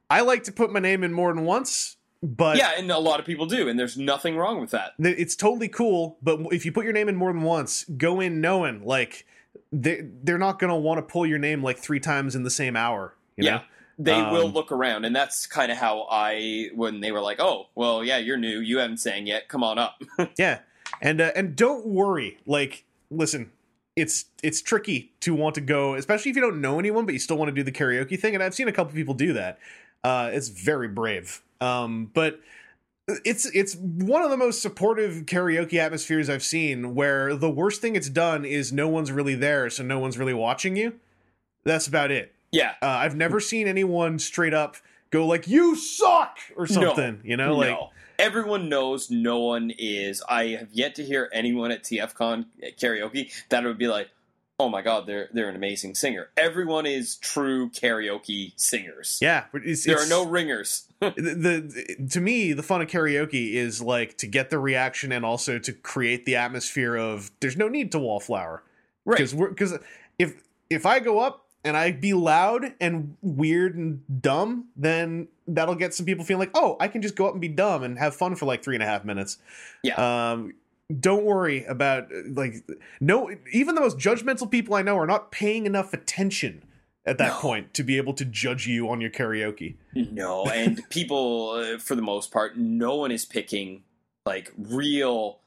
[0.09, 3.19] I like to put my name in more than once, but yeah, and a lot
[3.19, 4.93] of people do, and there's nothing wrong with that.
[4.99, 6.17] it's totally cool.
[6.21, 9.25] But if you put your name in more than once, go in knowing like
[9.71, 12.49] they they're not going to want to pull your name like three times in the
[12.49, 13.15] same hour.
[13.37, 13.51] You Yeah.
[13.57, 13.61] know?
[13.99, 17.39] They Um, will look around, and that's kind of how I when they were like,
[17.39, 18.59] "Oh, well, yeah, you're new.
[18.59, 19.47] You haven't sang yet.
[19.49, 20.01] Come on up."
[20.37, 20.59] Yeah,
[20.99, 22.39] and uh, and don't worry.
[22.47, 23.51] Like, listen,
[23.95, 27.19] it's it's tricky to want to go, especially if you don't know anyone, but you
[27.19, 28.33] still want to do the karaoke thing.
[28.33, 29.59] And I've seen a couple people do that.
[30.03, 31.43] Uh, it's very brave.
[31.61, 32.39] Um, but
[33.07, 36.95] it's it's one of the most supportive karaoke atmospheres I've seen.
[36.95, 40.33] Where the worst thing it's done is no one's really there, so no one's really
[40.33, 40.99] watching you.
[41.65, 42.33] That's about it.
[42.51, 44.77] yeah, Uh, I've never seen anyone straight up
[45.11, 47.21] go like "you suck" or something.
[47.23, 47.89] You know, like no.
[48.19, 50.21] Everyone knows no one is.
[50.29, 52.45] I have yet to hear anyone at TFCon
[52.79, 54.09] karaoke that would be like,
[54.63, 59.19] "Oh my god, they're they're an amazing singer." Everyone is true karaoke singers.
[59.21, 60.87] yeah, it's, there it's- are no ringers.
[60.99, 65.25] the, the to me the fun of karaoke is like to get the reaction and
[65.25, 68.63] also to create the atmosphere of there's no need to wallflower
[69.05, 69.17] Right.
[69.17, 69.79] because because
[70.17, 75.75] if if I go up and I be loud and weird and dumb, then that'll
[75.75, 77.97] get some people feeling like, oh, I can just go up and be dumb and
[77.99, 79.37] have fun for like three and a half minutes.
[79.81, 79.95] Yeah.
[80.31, 80.53] Um,
[80.99, 82.63] don't worry about like
[82.99, 83.29] no.
[83.51, 86.63] Even the most judgmental people I know are not paying enough attention
[87.05, 87.39] at that No.
[87.39, 89.75] point to be able to judge you on your karaoke.
[89.95, 93.83] No, and people, uh, for the most part, no one is picking
[94.25, 95.39] like real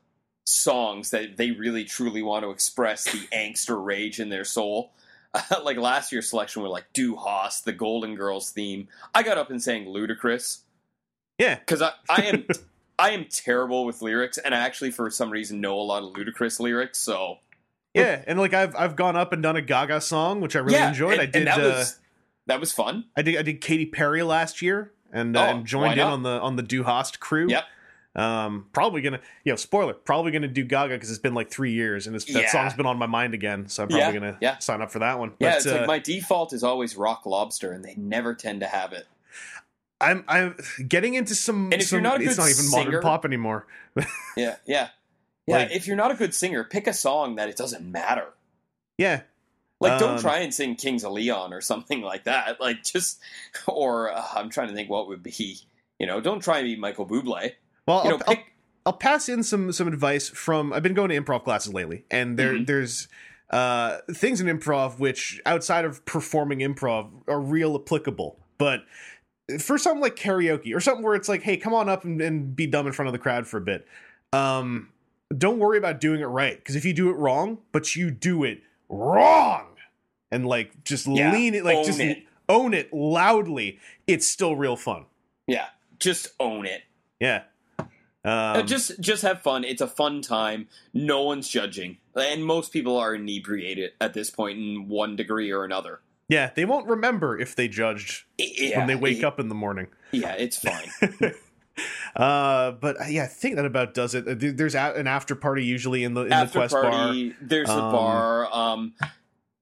[0.45, 4.93] songs that they really truly want to express the angst or rage in their soul.
[5.65, 8.89] like last year's selection were like Du Hast, the Golden Girls theme.
[9.15, 10.61] I got up and sang Ludacris
[11.39, 12.47] Yeah, because I, I am
[12.99, 16.13] I am terrible with lyrics, and I actually for some reason know a lot of
[16.15, 16.99] Ludacris lyrics.
[16.99, 17.39] So
[17.95, 20.75] Yeah, and like I've I've gone up and done a Gaga song, which I really
[20.79, 21.13] yeah, enjoyed.
[21.19, 21.99] and- I and did that uh, was
[22.47, 23.05] that was fun.
[23.17, 26.23] I did I did Katy Perry last year and, uh, Oh, and joined in on
[26.23, 27.49] the on the Du Hast crew.
[27.51, 27.65] Yep.
[28.15, 31.73] Um, probably gonna you know spoiler probably gonna do Gaga because it's been like three
[31.73, 34.39] years and it's, that song's been on my mind again, so I'm probably Yeah, gonna
[34.41, 34.59] yeah.
[34.59, 35.33] sign up for that one.
[35.39, 38.61] Yeah, But, it's uh, like my default is always Rock Lobster, and they never tend
[38.61, 39.07] to have it.
[40.01, 40.57] I'm I'm
[40.89, 41.73] getting into some.
[41.73, 43.67] And if some you're not a good it's not even singer- modern pop anymore.
[44.37, 44.89] Yeah, yeah,
[45.47, 45.57] yeah.
[45.59, 48.27] Like- if you're not a good singer, pick a song that it doesn't matter.
[48.99, 49.23] Yeah,
[49.81, 52.61] Like, don't Um, try and sing "Kings of Leon" or something like that.
[52.61, 53.21] Like, just
[53.67, 55.59] or uh, I'm trying to think what would be.
[55.99, 57.53] You know, don't try and be Michael Bublé.
[57.87, 58.45] well, You I'll, know, I'll-
[58.87, 62.39] I'll pass in some some advice from I've been going to improv classes lately, and
[62.39, 62.67] there Mhm.
[62.67, 63.09] there's
[63.51, 68.39] uh, things in improv which outside of performing improv are real applicable.
[68.59, 68.81] But
[69.61, 72.55] for something like karaoke or something where it's like, hey, come on up and, and
[72.57, 73.87] be dumb in front of the crowd for a bit.
[74.33, 74.89] Um,
[75.37, 78.45] don't worry about doing it right because if you do it wrong, but you do
[78.45, 79.67] it wrong,
[80.31, 82.25] and like just Yeah, lean it, like just it.
[82.49, 85.07] own it loudly, it's still real fun.
[85.47, 85.67] Yeah,
[85.99, 86.83] just own it.
[87.21, 87.43] Yeah.
[88.25, 89.63] Uh, Um, just just have fun.
[89.65, 90.67] It's a fun time.
[90.93, 95.65] No one's judging, and most people are inebriated at this point in one degree or
[95.65, 96.01] another.
[96.29, 99.55] Yeah, they won't remember if they judged Yeah, when they wake yeah, up in the
[99.55, 99.87] morning.
[100.13, 101.35] Yeah, it's fine.
[102.15, 104.27] Uh, but uh, yeah, I think that about does it.
[104.27, 106.91] Uh, There's a- an after party usually in the in the after quest bar.
[106.91, 107.35] party.
[107.43, 108.49] There's a Um, bar.
[108.55, 108.95] Um,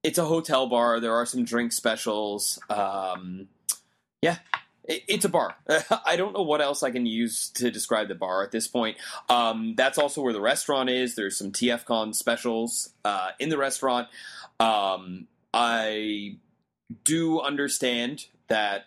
[0.01, 1.01] it's a hotel bar.
[1.01, 2.57] There are some drink specials.
[2.69, 3.49] Um,
[4.21, 4.37] yeah,
[4.85, 5.57] it, it's a bar.
[6.05, 8.95] I don't know what else I can use to describe the bar at this point.
[9.27, 11.15] Um, that's also where the restaurant is.
[11.15, 14.07] There's some TFCon specials uh, in the restaurant.
[14.61, 16.37] Um, I
[17.03, 18.85] do understand that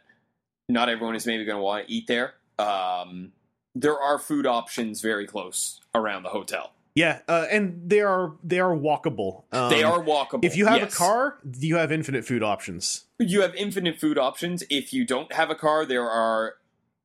[0.69, 2.35] not everyone is maybe going to want to eat there.
[2.59, 3.33] Um,
[3.75, 6.73] there are food options very close around the hotel.
[6.95, 9.45] Yeah, uh, and they are they are walkable.
[9.53, 10.45] Um, They are walkable.
[10.45, 10.93] If you have yes.
[10.93, 13.05] a car, you have infinite food options.
[13.21, 14.65] you have infinite food options.
[14.69, 16.55] If you don't have a car, there are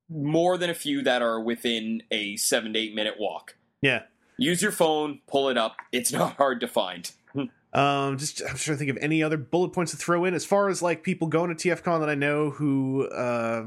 [0.09, 3.55] more than a few that are within a seven to eight minute walk.
[3.81, 4.03] Yeah.
[4.38, 5.75] Use your phone, pull it up.
[5.91, 7.11] It's not hard to find.
[7.74, 10.45] Um, just I'm trying to think of any other bullet points to throw in as
[10.45, 13.66] far as like people going to TFCon that I know who uh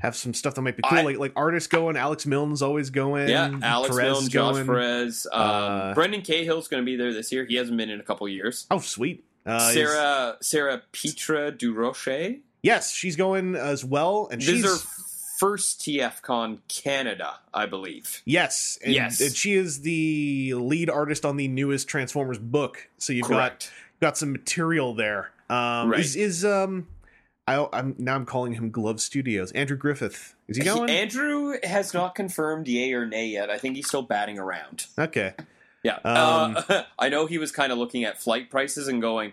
[0.00, 1.96] have some stuff that might be cool, I- like like artists going.
[1.96, 3.28] Alex Milne's always going.
[3.28, 4.66] yeah, Alex Perez Milne, is Josh going.
[4.66, 7.44] Perez, um, Uh, Brendan Cahill's going to be there this year.
[7.44, 8.66] He hasn't been in a couple years.
[8.70, 9.24] Oh, sweet.
[9.46, 12.40] Uh, Sarah Sarah Pitre-Durocher.
[12.62, 14.86] Yes, she's going as well, and This she's
[15.42, 18.22] first TFCon Canada, I believe.
[18.24, 19.20] yes, and, Yes.
[19.20, 22.88] and she is the lead artist on the newest Transformers book.
[22.98, 23.72] So you've Correct.
[24.00, 25.30] got got some material there.
[25.50, 26.00] Um, Right.
[26.00, 26.86] Is is um,
[27.48, 29.50] I, I'm now I'm calling him Glove Studios.
[29.52, 30.88] Andrew Griffith is he going?
[30.88, 33.50] Andrew has not confirmed yay or nay yet.
[33.50, 34.86] I think he's still batting around.
[34.98, 35.34] okay.
[35.82, 35.96] Yeah.
[36.04, 39.32] Um, uh, I know he was kind of looking at flight prices and going,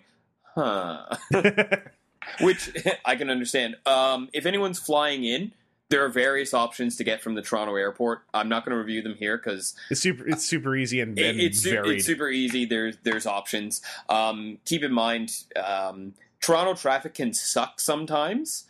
[0.55, 1.05] huh.
[2.41, 2.71] Which
[3.05, 3.75] I can understand.
[3.85, 5.51] Um, if anyone's flying in,
[5.89, 8.21] there are various options to get from the Toronto airport.
[8.33, 10.27] I'm not going to review them here because It's super.
[10.27, 11.97] It's super easy and, and it's, varied.
[11.97, 12.65] it's super easy.
[12.65, 13.81] There's there's options.
[14.07, 18.65] Um, keep in mind, um, Toronto traffic can suck sometimes,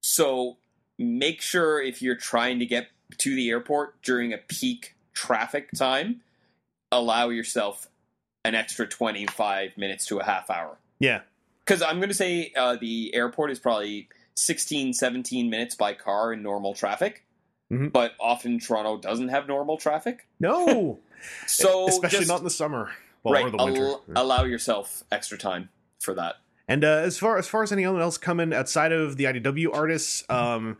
[0.00, 0.56] so
[0.98, 2.88] make sure if you're trying to get
[3.18, 6.22] to the airport during a peak traffic time,
[6.90, 7.88] allow yourself
[8.44, 10.78] an extra 25 minutes to a half hour.
[10.98, 11.20] yeah.
[11.64, 16.32] Because I'm going to say uh, the airport is probably 16, 17 minutes by car
[16.32, 17.24] in normal traffic.
[17.72, 17.92] Mhm.
[17.92, 20.26] But often Toronto doesn't have normal traffic.
[20.40, 20.98] No,
[21.46, 22.90] So especially just, not in the summer
[23.22, 23.84] well, right, or the winter.
[23.86, 25.70] al- allow yourself extra time
[26.00, 26.36] for that.
[26.68, 30.24] And uh, as far as far as anyone else coming outside of the IDW artists,
[30.30, 30.76] um,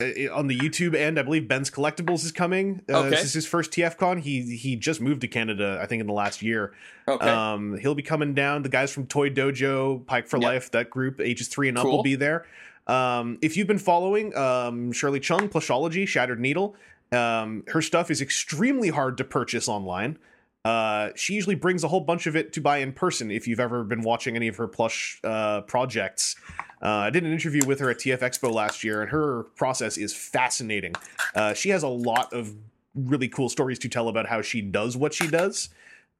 [0.00, 2.82] uh, on the YouTube end, I believe Ben's Collectibles is coming.
[2.92, 3.10] Uh, Okay.
[3.10, 4.20] This is his first TFCon.
[4.20, 6.72] He he just moved to Canada, I think, in the last year.
[7.08, 7.28] Okay.
[7.28, 8.62] Um, he'll be coming down.
[8.62, 10.44] The guys from Toy Dojo, Pike for Yep.
[10.44, 12.46] Life, that group, ages three and up, will be there.
[12.86, 16.74] Um, if you've been following um, Shirley Chung, Plushology, Shattered Needle,
[17.12, 20.18] um, her stuff is extremely hard to purchase online.
[20.64, 23.30] Uh, she usually brings a whole bunch of it to buy in person.
[23.30, 26.36] If you've ever been watching any of her plush uh, projects,
[26.82, 29.98] uh, I did an interview with her at TF Expo last year, and her process
[29.98, 30.94] is fascinating.
[31.34, 32.54] Uh, she has a lot of
[32.94, 35.68] really cool stories to tell about how she does what she does,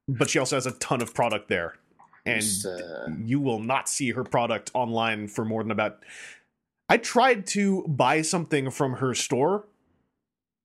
[0.08, 1.76] but she also has a ton of product there,
[2.26, 5.98] and uh, you will not see her product online for more than about.
[6.88, 9.66] I tried to buy something from her store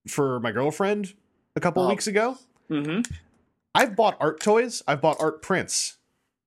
[0.08, 1.14] for my girlfriend
[1.56, 1.90] a couple Oh.
[1.90, 2.38] weeks ago.
[2.70, 3.10] mhm.
[3.74, 4.82] I've bought art toys.
[4.88, 5.98] I've bought art prints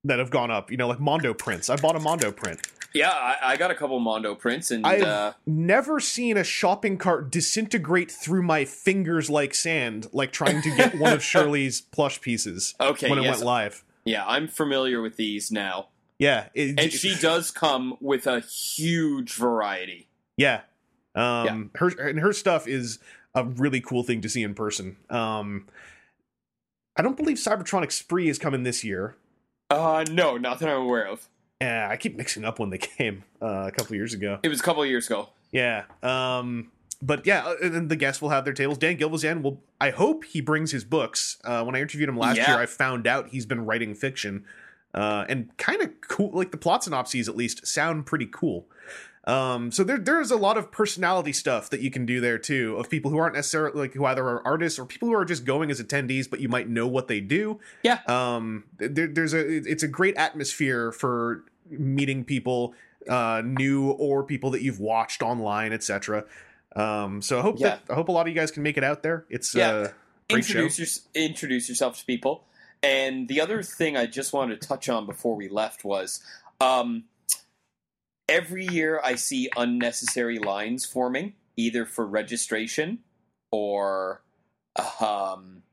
[0.03, 0.69] that have gone up.
[0.69, 1.69] You know, like Mondo prints.
[1.69, 2.59] I bought a Mondo print.
[2.93, 6.97] Yeah, I, I got a couple Mondo prints, and I've uh, never seen a shopping
[6.97, 12.19] cart disintegrate through my fingers like sand, like trying to get one of Shirley's plush
[12.19, 13.85] pieces okay, when it went live.
[14.03, 15.87] yeah, I'm familiar with these now,
[16.21, 20.07] Yeah, it, and she does come with a huge variety.
[20.37, 20.61] Yeah.
[21.15, 22.99] Um her and her stuff is
[23.33, 24.97] a really cool thing to see in person.
[25.09, 25.67] Um
[26.95, 29.15] I don't believe Cybertronic Spree is coming this year.
[29.69, 31.27] Uh, no, not that I'm aware of.
[31.61, 34.39] Yeah, I keep mixing up when they came uh, a couple years ago.
[34.43, 35.29] It was a couple of years ago.
[35.51, 35.85] Yeah.
[36.03, 36.71] Um
[37.01, 38.77] but yeah, uh, and the guests will have their tables.
[38.77, 41.39] Dan Gilvezan will I hope he brings his books.
[41.43, 42.51] Uh when I interviewed him last Yeah.
[42.51, 44.45] year, I found out he's been writing fiction.
[44.93, 48.65] Uh and kind of cool like the plot synopses at least sound pretty cool.
[49.25, 52.75] Um, so there, there's a lot of personality stuff that you can do there too,
[52.77, 55.45] of people who aren't necessarily like who either are artists or people who are just
[55.45, 57.59] going as attendees, but you might know what they do.
[57.83, 57.99] Yeah.
[58.07, 62.73] Um, there, there's a, it's a great atmosphere for meeting people,
[63.07, 66.25] uh, new or people that you've watched online, etc.
[66.75, 67.67] Um, so I hope Yeah.
[67.69, 69.25] that I hope a lot of you guys can make it out there.
[69.29, 69.69] It's Yeah.
[69.69, 69.87] uh,
[70.31, 70.59] great show.
[70.61, 72.43] introduce your, introduce yourself to people.
[72.83, 76.21] And the other thing I just wanted to touch on before we left was
[76.59, 77.03] um,
[78.27, 82.99] every year I see unnecessary lines forming, either for registration
[83.51, 84.23] or
[84.99, 85.63] um,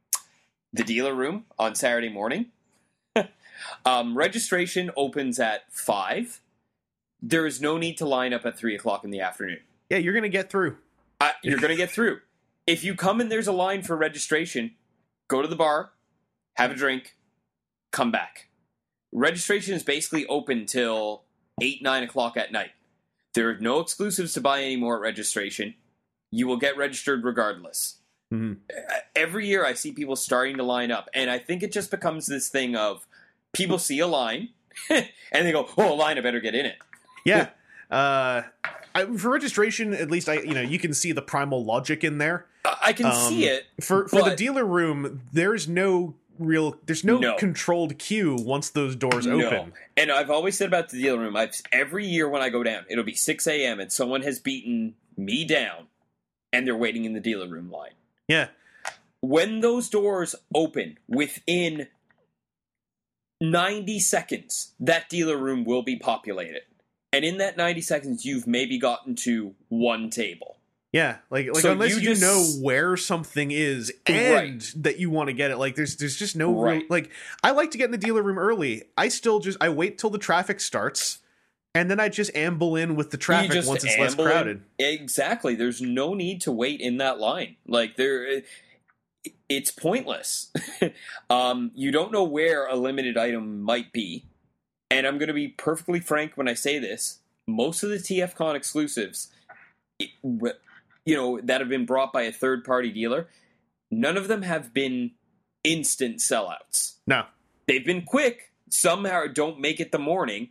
[0.72, 2.46] the dealer room on Saturday morning.
[3.86, 6.40] um, registration opens at five.
[7.22, 9.60] There is no need to line up at three o'clock in the afternoon.
[9.88, 10.76] Yeah, you're gonna get through.
[11.20, 12.20] Uh, you're going to get through.
[12.66, 14.72] If you come and there's a line for registration,
[15.26, 15.90] go to the bar,
[16.58, 17.14] have a drink,
[17.92, 18.48] come back.
[19.12, 21.22] Registration is basically open till
[21.62, 22.70] 8, 9 o'clock at night.
[23.34, 25.74] There are no exclusives to buy anymore at registration.
[26.30, 27.96] You will get registered regardless.
[28.32, 28.58] Mhm.
[28.70, 31.90] Uh, Every year I see people starting to line up, and I think it just
[31.90, 33.06] becomes this thing of
[33.52, 34.50] people see a line
[34.90, 36.76] and they go, Oh, a line, I better get in it.
[37.24, 37.48] Yeah.
[37.90, 38.42] Uh,
[38.94, 42.18] I, for registration, at least I, you know, you can see the primal logic in
[42.18, 42.44] there.
[42.82, 43.64] I can Um, see it.
[43.80, 47.36] For for the dealer room, there's no real, there's no, No.
[47.36, 49.46] controlled queue once those doors No.
[49.46, 49.72] open.
[49.96, 52.84] And I've always said about the dealer room, I've every year when I go down,
[52.88, 55.88] it'll be six AM and someone has beaten me down
[56.52, 57.92] and they're waiting in the dealer room line.
[58.28, 58.48] Yeah,
[59.20, 61.88] When those doors open within
[63.40, 66.62] 90 seconds, that dealer room will be populated.
[67.12, 70.57] And in that 90 seconds, you've maybe gotten to one table.
[70.92, 71.18] Yeah.
[71.30, 74.72] Like like So unless you you, just- know where something is and Right.
[74.82, 76.90] that you want to get it, like there's there's just no real, Right.
[76.90, 77.10] like
[77.42, 78.84] I like to get in the dealer room early.
[78.96, 81.18] I still just I wait till the traffic starts.
[81.74, 84.62] And then I just amble in with the traffic once it's less amble in- crowded.
[84.78, 85.54] Exactly.
[85.54, 87.56] There's no need to wait in that line.
[87.66, 88.42] Like there
[89.48, 90.50] it's pointless.
[91.30, 94.24] um, you don't know where a limited item might be.
[94.90, 97.18] And I'm going to be perfectly frank when I say this.
[97.46, 99.28] Most of the TFCon exclusives
[99.98, 100.10] it-
[101.08, 103.28] you know that have been brought by a third party dealer,
[103.90, 105.12] none of them have been
[105.64, 106.96] instant sellouts.
[107.06, 107.24] No.
[107.66, 108.52] They've been quick.
[108.68, 110.50] Some are, don't make it the morning,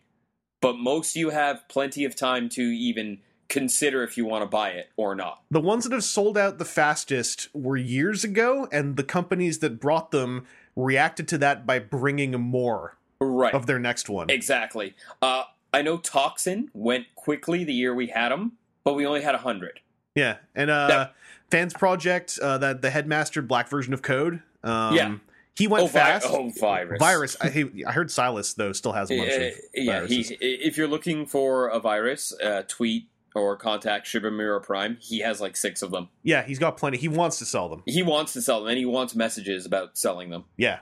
[0.60, 3.20] but most you have plenty of time to even
[3.50, 5.44] consider if you want to buy it or not.
[5.52, 9.80] The ones that have sold out the fastest were years ago, and the companies that
[9.80, 13.54] brought them reacted to that by bringing more Right.
[13.54, 14.30] of their next one.
[14.32, 14.96] Exactly.
[15.22, 15.44] Uh,
[15.74, 18.54] I know Toxin went quickly the year we had them,
[18.84, 19.80] but we only had 100.
[20.18, 21.10] Yeah, and uh.
[21.49, 24.41] Fans Project, uh, that the headmaster black version of code.
[24.65, 25.15] Um, Yeah.
[25.56, 26.26] he went Oh, vi- fast.
[26.30, 26.99] oh, virus.
[26.99, 27.38] Virus.
[27.39, 30.31] I, I heard Silas though still has a bunch Uh, of yeah, he, viruses.
[30.41, 34.98] if you're looking for a virus, uh, tweet or contact Shibamura Prime.
[34.99, 36.10] He has like six of them.
[36.22, 36.98] yeah, he's got plenty.
[36.98, 37.81] He wants to sell them.
[37.85, 40.44] He wants to sell them, and he wants messages about selling them.
[40.57, 40.80] Yeah.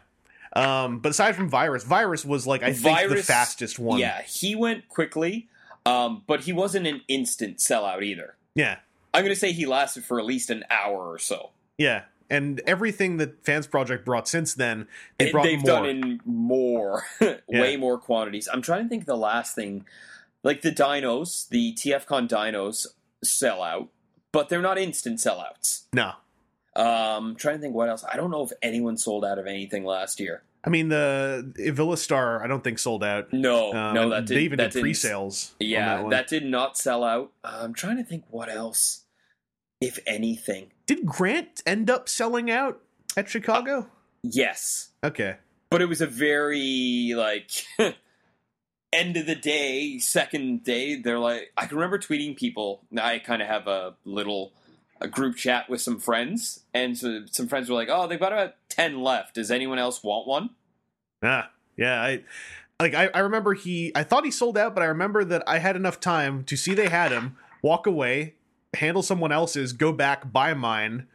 [0.55, 3.99] Um, but aside from Virus, Virus was like I think the fastest one.
[3.99, 5.47] Yeah, he went quickly,
[5.85, 8.35] um, but he wasn't an instant sellout either.
[8.55, 8.77] Yeah.
[9.15, 11.51] I'm going to say he lasted for at least an hour or so.
[11.77, 12.03] Yeah.
[12.29, 14.87] And everything that Fans Project brought since then,
[15.17, 15.65] they They brought have more.
[15.67, 17.03] done in more,
[17.47, 18.47] way more quantities.
[18.51, 19.85] I'm trying to think the last thing,
[20.43, 22.87] like the dinos, the TFCon dinos
[23.23, 23.89] sell out,
[24.31, 25.83] but they're not instant sellouts.
[25.93, 26.13] no.
[26.75, 28.03] Um, trying to think what else.
[28.11, 30.43] I don't know if anyone sold out of anything last year.
[30.61, 33.31] I mean the Evilla Star, I don't think sold out.
[33.31, 35.55] No, Um, no, that they did, even that did pre-sales.
[35.57, 37.31] Yeah, that, that, did not sell out.
[37.45, 39.04] I'm trying to think what else,
[39.85, 40.71] if anything.
[40.85, 42.81] did Grant end up selling out
[43.17, 43.87] at Chicago?
[44.23, 45.35] Yes, Okay.
[45.69, 47.51] but it was a very like
[48.93, 50.95] end of the day, second day.
[50.95, 52.81] They're like, I can remember tweeting people.
[52.99, 54.53] I kind of have a little
[55.01, 58.31] a group chat with some friends, and so some friends were like, "Oh, they've got
[58.33, 59.35] about ten left.
[59.35, 60.51] Does anyone else want one?"
[61.23, 62.01] Ah, yeah.
[62.01, 62.23] I
[62.81, 62.93] like.
[62.93, 63.91] I, I remember he.
[63.93, 66.73] I thought he sold out, but I remember that I had enough time to see
[66.73, 68.35] they had him, walk away,
[68.75, 71.07] handle someone else's, go back, buy mine,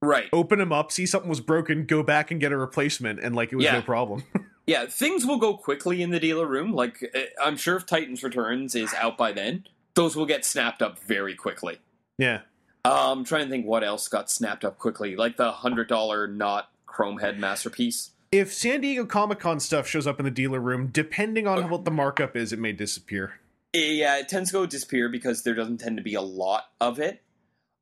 [0.00, 0.28] Right.
[0.32, 3.52] open them up, see something was broken, go back and get a replacement, and like
[3.52, 3.74] it was Yeah.
[3.74, 4.24] no problem.
[4.64, 6.72] Yeah, things will go quickly in the dealer room.
[6.72, 10.80] Like eh, I'm sure if Titans Returns is out by then, those will get snapped
[10.82, 11.78] up very quickly.
[12.16, 12.42] yeah.
[12.84, 16.28] Um, I'm trying to think what else got snapped up quickly, like the hundred dollar
[16.28, 18.10] not Chrome head masterpiece.
[18.30, 21.84] If San Diego Comic Con stuff shows up in the dealer room, depending on what
[21.84, 23.40] the markup is, it may disappear.
[23.74, 26.98] Yeah, it tends to go disappear because there doesn't tend to be a lot of
[26.98, 27.22] it.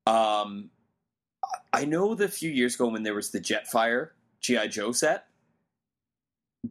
[0.06, 0.70] Um,
[1.72, 4.10] I know the few years ago when there was the Jetfire
[4.40, 5.26] GI Joe set,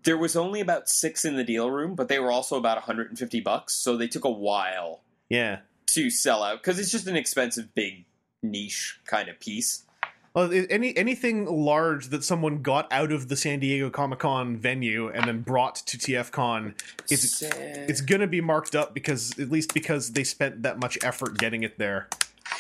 [0.04, 3.40] there was only about six in the dealer room, but they were also about 150
[3.42, 5.60] bucks, so they took a while Yeah.
[5.88, 8.06] to sell out because it's just an expensive, big
[8.42, 9.84] niche kind of piece.
[10.40, 14.56] Well, i- any anything large that someone got out of the San Diego Comic Con
[14.58, 16.76] venue and then brought to TF Con,
[17.10, 21.38] it's it's gonna be marked up because at least because they spent that much effort
[21.38, 22.08] getting it there.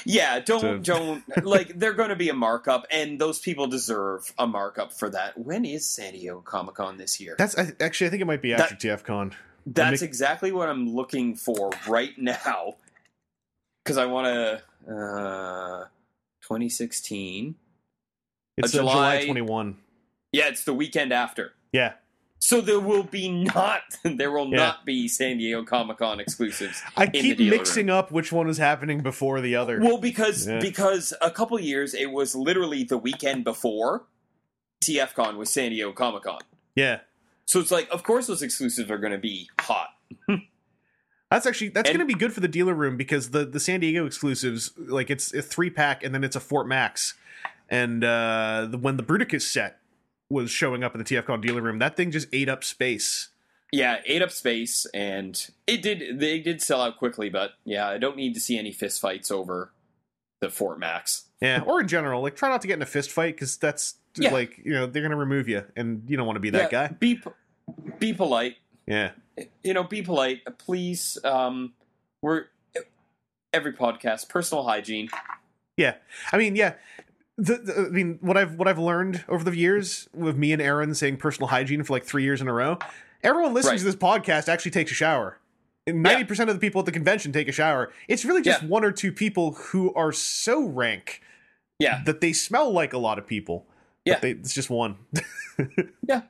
[0.05, 4.33] Yeah, don't So- don't like they're going to be a markup, and those people deserve
[4.37, 5.37] a markup for that.
[5.37, 7.35] When is San Diego Comic Con this year?
[7.37, 9.33] That's I, actually I think it might be after TF Con.
[9.65, 12.75] That's make- exactly what I'm looking for right now,
[13.83, 14.61] because I want to.
[14.93, 15.85] Uh,
[16.41, 17.55] 2016.
[18.59, 19.77] It's July July- twenty one.
[20.31, 21.53] Yeah, it's the weekend after.
[21.71, 21.93] Yeah,
[22.39, 24.57] So there will be not there will Yeah.
[24.57, 26.81] not be San Diego Comic Con exclusives.
[26.97, 27.95] I keep mixing room.
[27.97, 29.79] up which one was happening before the other.
[29.81, 30.59] Well, because Yeah.
[30.59, 34.05] because a couple years it was literally the weekend before
[34.83, 36.39] TFCon was San Diego Comic Con.
[36.75, 36.99] yeah,
[37.45, 39.89] So it's like, of course, those exclusives are going to be hot.
[41.29, 44.05] that's actually that's gonna be good for the dealer room because the the San Diego
[44.05, 47.13] exclusives like it's a three pack and then it's a Fort Max,
[47.69, 49.77] and uh, the, when the Bruticus set
[50.29, 53.29] was showing up in the TFCon dealer room, that thing just ate up space.
[53.71, 56.19] Yeah, ate up space, and it did.
[56.19, 59.29] They did sell out quickly, but yeah, I don't need to see any fist fights
[59.31, 59.71] over
[60.41, 61.25] the Fort Max.
[61.41, 63.95] Yeah, or in general, like try not to get in a fist fight because that's
[64.17, 64.31] Yeah.
[64.33, 66.87] like you know they're gonna remove you, and you don't want to be that Yeah,
[66.87, 66.95] guy.
[66.99, 67.21] Be
[67.99, 68.55] be polite.
[68.87, 69.11] Yeah,
[69.63, 71.19] You know, be polite, please.
[71.23, 71.73] Um,
[72.23, 72.45] we're
[73.53, 75.09] every podcast personal hygiene.
[75.77, 75.95] yeah.
[76.33, 76.73] I mean, yeah.
[77.41, 80.61] The, the, I mean, what I've what I've learned over the years with me and
[80.61, 82.77] Aaron saying personal hygiene for like three years in a row.
[83.23, 83.79] Everyone listening Right.
[83.79, 85.37] to this podcast actually takes a shower.
[85.87, 87.91] Ninety percent of the people at the convention take a shower.
[88.07, 88.67] It's really just Yeah.
[88.67, 91.21] one or two people who are so rank
[91.79, 93.65] Yeah, that they smell like a lot of people.
[94.05, 94.19] but Yeah.
[94.19, 94.97] they, it's just one.
[96.07, 96.21] yeah,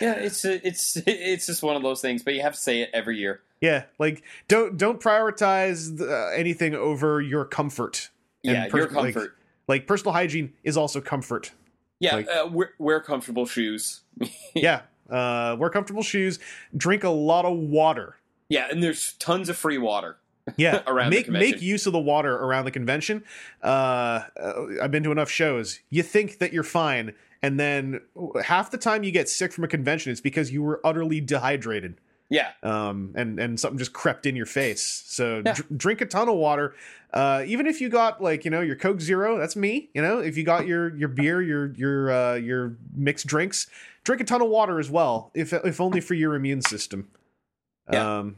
[0.00, 0.12] yeah.
[0.14, 3.18] It's it's it's just one of those things, but you have to say it every
[3.18, 3.40] year.
[3.60, 8.10] yeah, like don't don't prioritize uh, anything over your comfort.
[8.42, 9.20] Yeah, pers- your comfort.
[9.20, 9.30] like
[9.66, 11.52] personal hygiene is also comfort.
[11.98, 14.00] yeah, like- uh, wear, wear comfortable shoes.
[14.54, 14.82] yeah.
[15.10, 16.38] Uh, wear comfortable shoes.
[16.76, 18.16] Drink a lot of water.
[18.48, 20.16] Yeah, and there's tons of free water.
[20.56, 23.24] Yeah, Around make make use of the water around the convention.
[23.64, 23.66] Uh,
[24.40, 25.80] uh, I've been to enough shows.
[25.90, 28.00] You think that you're fine, and then
[28.44, 31.96] half the time you get sick from a convention, it's because you were utterly dehydrated.
[32.28, 32.50] Yeah.
[32.62, 35.04] um, and and something just crept in your face.
[35.06, 35.52] So Yeah.
[35.54, 36.74] dr- drink a ton of water.
[37.12, 39.90] Uh, even if you got like you know your Coke Zero, that's me.
[39.94, 43.68] You know, if you got your your beer, your your uh, your mixed drinks,
[44.04, 45.30] drink a ton of water as well.
[45.34, 47.08] If if only for your immune system.
[47.92, 48.18] Yeah.
[48.18, 48.36] Um,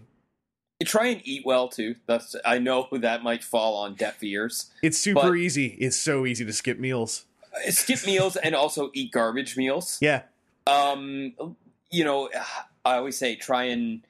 [0.80, 1.96] You try and eat well too.
[2.06, 4.70] That's I know that might fall on deaf ears.
[4.82, 5.68] it's super easy.
[5.80, 7.24] It's so easy to skip meals.
[7.70, 9.98] Skip meals and also eat garbage meals.
[10.02, 10.22] Yeah.
[10.68, 11.32] Um,
[11.90, 12.28] you know,
[12.88, 14.02] I always say try and.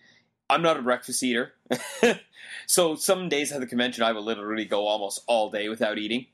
[0.50, 1.52] I'm not a breakfast eater,
[2.66, 6.24] so some days at the convention I will literally go almost all day without eating,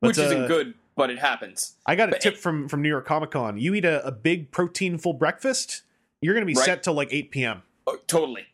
[0.00, 1.72] which uh, isn't good, but it happens.
[1.86, 3.56] I got a But tip it- from from New York Comic Con.
[3.58, 5.82] You eat a, a big protein full breakfast,
[6.20, 6.66] you're going to be Right.
[6.66, 7.62] set till like 8 p.m.
[7.86, 8.44] Oh, totally.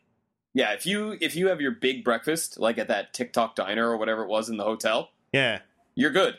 [0.53, 3.89] Yeah, if you if you have your big breakfast like at that Tick Tock diner
[3.89, 5.59] or whatever it was in the hotel, Yeah.
[5.95, 6.37] you're good.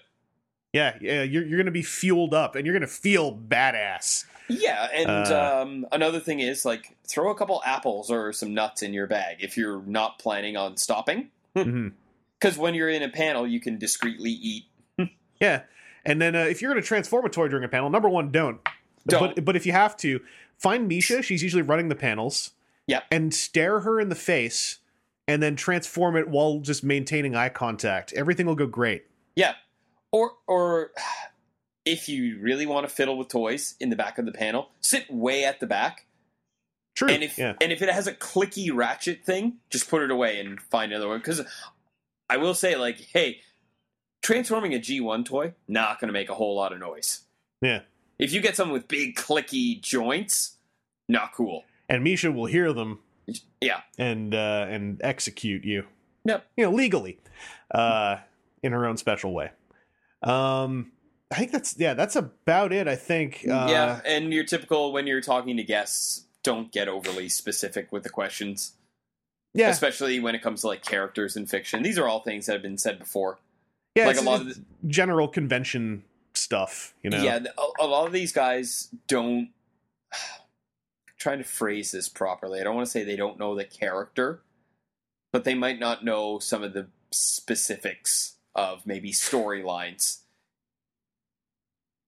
[0.75, 4.25] Yeah, yeah, you're you're gonna be fueled up, and you're gonna feel badass.
[4.49, 8.83] Yeah, and Uh, um, another thing is like throw a couple apples or some nuts
[8.83, 11.31] in your bag if you're not planning on stopping.
[12.41, 14.65] Because when you're in a panel, you can discreetly eat.
[15.41, 15.63] Yeah,
[16.05, 18.61] and then uh, if you're gonna transform a toy during a panel, number one, don't.
[19.07, 19.35] Don't.
[19.35, 20.21] But but if you have to,
[20.59, 21.23] find Misha.
[21.23, 22.51] She's usually running the panels.
[22.87, 23.05] Yep.
[23.11, 24.79] And stare her in the face,
[25.27, 28.13] and then transform it while just maintaining eye contact.
[28.15, 29.07] Everything will go great.
[29.37, 29.55] Yeah,
[30.15, 30.93] or or
[31.85, 35.13] if you really want to fiddle with toys in the back of the panel, sit
[35.13, 36.07] way at the back.
[36.95, 37.09] True.
[37.09, 37.55] And if yeah.
[37.61, 41.09] and if it has a clicky ratchet thing, just put it away and find another
[41.09, 41.19] one.
[41.19, 41.43] Because
[42.31, 43.41] I will say, like, hey,
[44.23, 47.23] transforming a G1 toy not going to make a whole lot of noise.
[47.61, 47.81] Yeah.
[48.17, 50.59] If you get something with big clicky joints,
[51.09, 51.65] not cool.
[51.89, 53.01] And Misha will hear them
[53.61, 55.87] Yeah, and uh, and execute you.
[56.25, 56.47] Yep.
[56.57, 57.19] You know, legally,
[57.75, 58.19] uh,
[58.63, 59.51] in her own special way.
[60.25, 60.93] Um,
[61.31, 62.89] I think that's yeah, that's about it.
[62.89, 63.45] I think.
[63.45, 64.01] Uh, yeah.
[64.05, 68.73] And your typical when you're talking to guests, don't get overly specific with the questions,
[69.53, 71.83] yeah, especially when it comes to like characters in fiction.
[71.83, 73.39] These are all things that have been said before.
[73.95, 74.07] yeah.
[74.07, 76.95] like it's- a lot of it's general convention stuff.
[77.03, 77.23] You know.
[77.23, 79.51] Yeah, a, a lot of these guys don't.
[81.19, 82.61] trying to phrase this properly.
[82.61, 84.43] I don't want to say they don't know the character,
[85.33, 90.19] but they might not know some of the specifics of maybe storylines.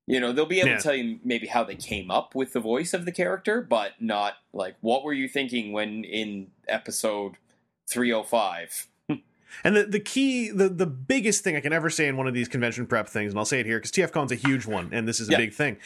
[0.07, 0.77] You know, they'll be able Yeah.
[0.77, 3.93] to tell you maybe how they came up with the voice of the character, but
[4.01, 7.35] not like what were you thinking when in episode
[7.89, 8.89] 305?
[9.65, 12.35] And the, the key, the, the biggest thing I can ever say in one of
[12.35, 15.09] these convention prep things, and I'll say it here because TFCon's a huge one, and
[15.09, 15.39] this is a Yeah.
[15.39, 15.79] big thing.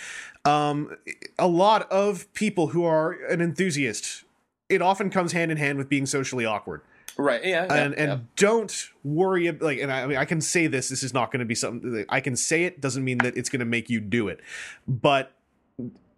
[0.44, 0.96] Um,
[1.38, 4.24] a lot of people who are an enthusiast,
[4.68, 6.80] it often comes hand in hand with being socially awkward.
[7.20, 7.66] Right, yeah.
[7.66, 8.18] yeah, and and yeah.
[8.36, 11.40] don't worry like and I, I mean I can say this this is not going
[11.40, 14.00] to be something I can say it doesn't mean that it's going to make you
[14.00, 14.40] do it
[14.88, 15.32] but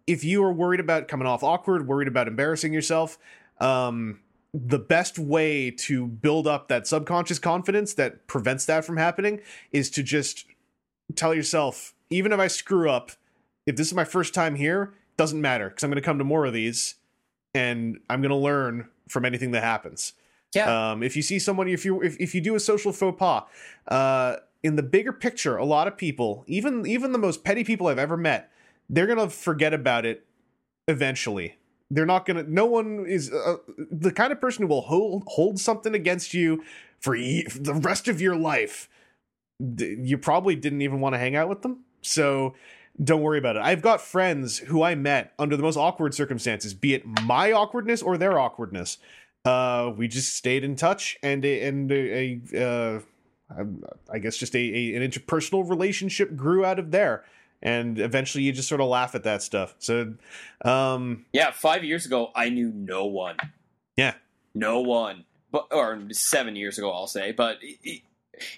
[0.06, 3.18] if you are worried about coming off awkward worried about embarrassing yourself
[3.60, 4.20] um
[4.54, 9.40] the best way to build up that subconscious confidence that prevents that from happening
[9.72, 10.46] is to just
[11.16, 13.10] tell yourself even if I screw up
[13.66, 16.24] if this is my first time here doesn't matter because I'm going to come to
[16.24, 16.94] more of these
[17.54, 20.12] and I'm going to learn from anything that happens
[20.54, 20.92] yeah.
[20.92, 23.44] um, if you see someone, if you if, if you do a social faux pas,
[23.88, 27.86] uh, in the bigger picture, a lot of people, even even the most petty people
[27.86, 28.50] I've ever met,
[28.88, 30.26] they're gonna forget about it
[30.88, 31.58] eventually.
[31.90, 32.44] They're not gonna.
[32.44, 33.56] No one is uh,
[33.90, 36.62] the kind of person who will hold hold something against you
[37.00, 38.88] for, ye- for the rest of your life.
[39.58, 42.54] You probably didn't even want to hang out with them, so
[43.02, 43.62] don't worry about it.
[43.62, 48.02] I've got friends who I met under the most awkward circumstances, be it my awkwardness
[48.02, 48.98] or their awkwardness
[49.44, 53.00] uh we just stayed in touch and a, and a, a uh
[54.10, 57.24] I guess just a, a an interpersonal relationship grew out of there
[57.62, 60.14] and eventually you just sort of laugh at that stuff so
[60.64, 63.36] um Yeah, five years ago, I knew no one.
[63.96, 64.14] Yeah.
[64.54, 65.24] no one.
[65.50, 67.32] But or seven years ago, I'll say.
[67.32, 68.02] But it, it,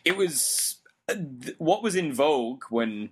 [0.04, 0.76] it was
[1.08, 1.16] uh,
[1.58, 3.10] what was in vogue when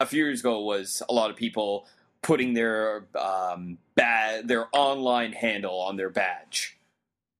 [0.00, 1.86] a few years ago was a lot of people
[2.22, 6.76] putting their um bad their online handle on their badge.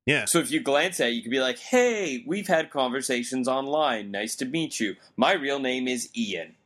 [0.06, 3.46] Yeah So if you glance at it, you could be like, "Hey, we've had conversations
[3.48, 4.10] online.
[4.10, 4.96] Nice to meet you.
[5.16, 6.56] My real name is Ian."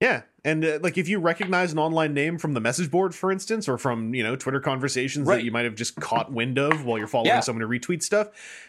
[0.00, 3.30] yeah and uh, like if you recognize an online name from the message board for
[3.30, 5.36] instance or from you know twitter conversations Right.
[5.36, 7.40] that you might have just caught wind of while you're following Yeah.
[7.40, 8.28] someone who retweets stuff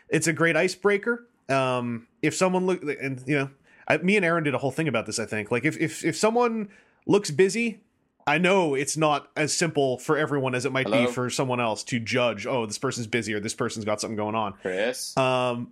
[0.10, 3.50] it's a great icebreaker um if someone look and you know
[3.88, 6.04] I, me and aaron did a whole thing about this i think like if if
[6.04, 6.68] if someone
[7.08, 7.80] looks busy
[8.28, 11.08] I know it's not as simple for everyone as it might Hello?
[11.08, 12.46] be for someone else to judge.
[12.46, 14.54] Oh, this person's busy or this person's got something going on.
[14.62, 15.72] Chris, Um,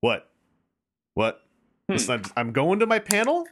[0.00, 0.30] what?
[1.14, 1.42] What?
[1.88, 1.94] Hmm.
[1.94, 3.46] Listen, I'm, I'm going to my panel.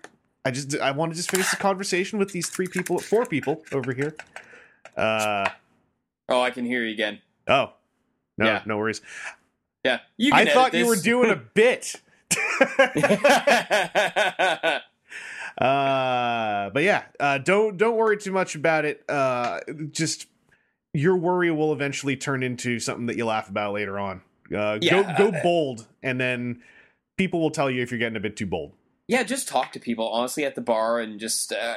[0.44, 3.64] I just I want to just finish the conversation with these three people, four people
[3.72, 4.14] over here.
[4.96, 5.48] Uh
[6.28, 7.20] oh, I can hear you again.
[7.48, 7.72] oh,
[8.38, 8.62] No, Yeah.
[8.66, 9.00] no worries.
[9.84, 11.94] Yeah, you I thought edit you were doing a bit.
[15.60, 19.02] Uh, but yeah, uh, don't don't worry too much about it.
[19.08, 19.60] Uh,
[19.90, 20.26] just
[20.92, 24.22] your worry will eventually turn into something that you laugh about later on.
[24.54, 25.16] Uh, Yeah.
[25.16, 26.62] Go go bold, and then
[27.16, 28.72] people will tell you if you're getting a bit too bold.
[29.08, 31.74] yeah, just talk to people honestly at the bar and just uh,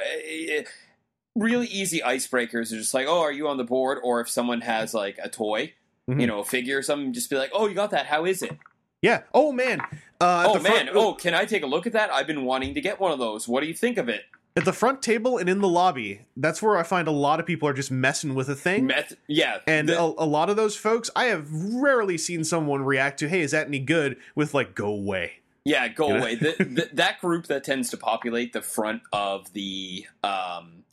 [1.35, 2.71] really easy icebreakers.
[2.73, 3.99] Are just like, oh, are you on the board?
[4.03, 5.73] Or if someone has like a toy,
[6.09, 6.21] Mhm.
[6.21, 8.07] you know, a figure or something, just be like, oh, you got that?
[8.07, 8.57] How is it?
[9.01, 9.21] Yeah.
[9.33, 9.81] Oh man.
[10.21, 12.11] Uh, oh the front- man, oh, can I take a look at that?
[12.11, 13.47] I've been wanting to get one of those.
[13.47, 14.23] What do you think of it?
[14.57, 17.45] At the front table and in the lobby, that's where I find a lot of
[17.45, 18.87] people are just messing with a thing.
[18.87, 22.83] Meth- yeah, and the- a, a lot of those folks, I have rarely seen someone
[22.83, 26.19] react to, "Hey, is that any good?" with like, "Go away." Yeah, go You know?
[26.21, 26.35] away.
[26.35, 30.83] The, the, that group that tends to populate the front of the um,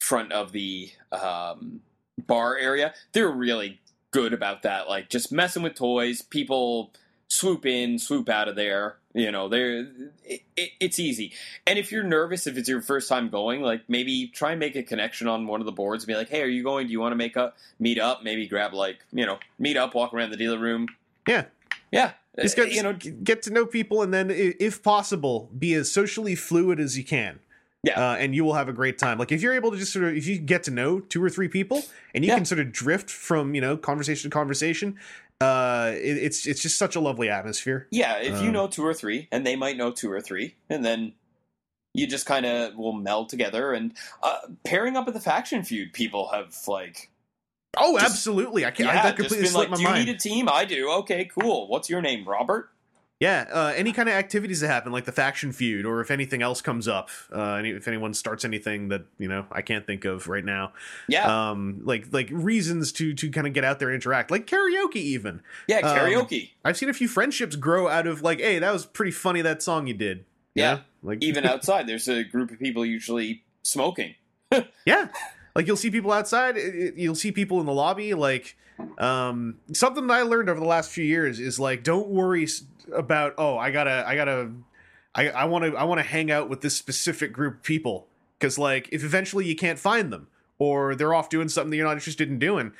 [0.00, 1.82] front of the um,
[2.26, 4.88] bar area, they're really good about that.
[4.88, 6.22] Like just messing with toys.
[6.22, 6.92] People
[7.28, 8.96] swoop in, swoop out of there.
[9.14, 9.80] You know, they're
[10.24, 11.32] it, it, it's easy.
[11.66, 14.76] And if you're nervous, if it's your first time going, like maybe try and make
[14.76, 16.86] a connection on one of the boards and be like, "Hey, are you going?
[16.86, 18.22] Do you want to make a meet up?
[18.22, 20.86] Maybe grab like you know meet up, walk around the dealer room.
[21.26, 21.44] Yeah.
[21.92, 22.12] Yeah,
[22.42, 26.34] Just get, you know, get to know people, and then, if possible, be as socially
[26.34, 27.38] fluid as you can.
[27.84, 27.92] Yeah.
[28.10, 29.16] uh, and you will have a great time.
[29.18, 31.30] Like if you're able to just sort of, if you get to know two or
[31.30, 32.34] three people, and you Yeah.
[32.36, 34.96] can sort of drift from you know conversation to conversation,
[35.40, 37.86] uh, it, it's it's just such a lovely atmosphere.
[37.90, 40.54] Yeah, if you Um, know two or three, and they might know two or three,
[40.70, 41.12] and then
[41.94, 43.72] you just kind of will meld together.
[43.72, 43.92] And
[44.22, 47.10] uh, pairing up with the faction feud, people have like,
[47.78, 48.64] Oh, Just- absolutely!
[48.64, 48.86] I can't.
[48.88, 50.48] yeah, I, that just completely been slipped like, my do you need a team?
[50.50, 50.90] I do.
[51.00, 51.68] Okay, cool.
[51.68, 52.70] What's your name, Robert?
[53.18, 56.42] Yeah, uh, any kind of activities that happen, like the faction feud, or if anything
[56.42, 60.04] else comes up, uh, any, if anyone starts anything that you know I can't think
[60.04, 60.72] of right now,
[61.08, 64.46] Yeah, um, like like reasons to to kind of get out there and interact, like
[64.46, 64.96] karaoke.
[64.96, 66.50] Even yeah, um, karaoke.
[66.62, 69.62] I've seen a few friendships grow out of like, hey, that was pretty funny that
[69.62, 70.18] song you did.
[70.54, 70.78] You Yeah.
[71.02, 74.14] like Even outside, there's a group of people usually smoking.
[74.84, 75.08] yeah,
[75.54, 76.56] like you'll see people outside,
[76.96, 78.12] you'll see people in the lobby.
[78.12, 78.58] Like
[78.98, 82.46] um, something that I learned over the last few years is like, don't worry
[82.94, 84.50] about oh, I gotta, I gotta,
[85.14, 88.06] I, I want to, I want to hang out with this specific group of people
[88.38, 91.86] because like if eventually you can't find them or they're off doing something that you're
[91.86, 92.72] not interested in doing,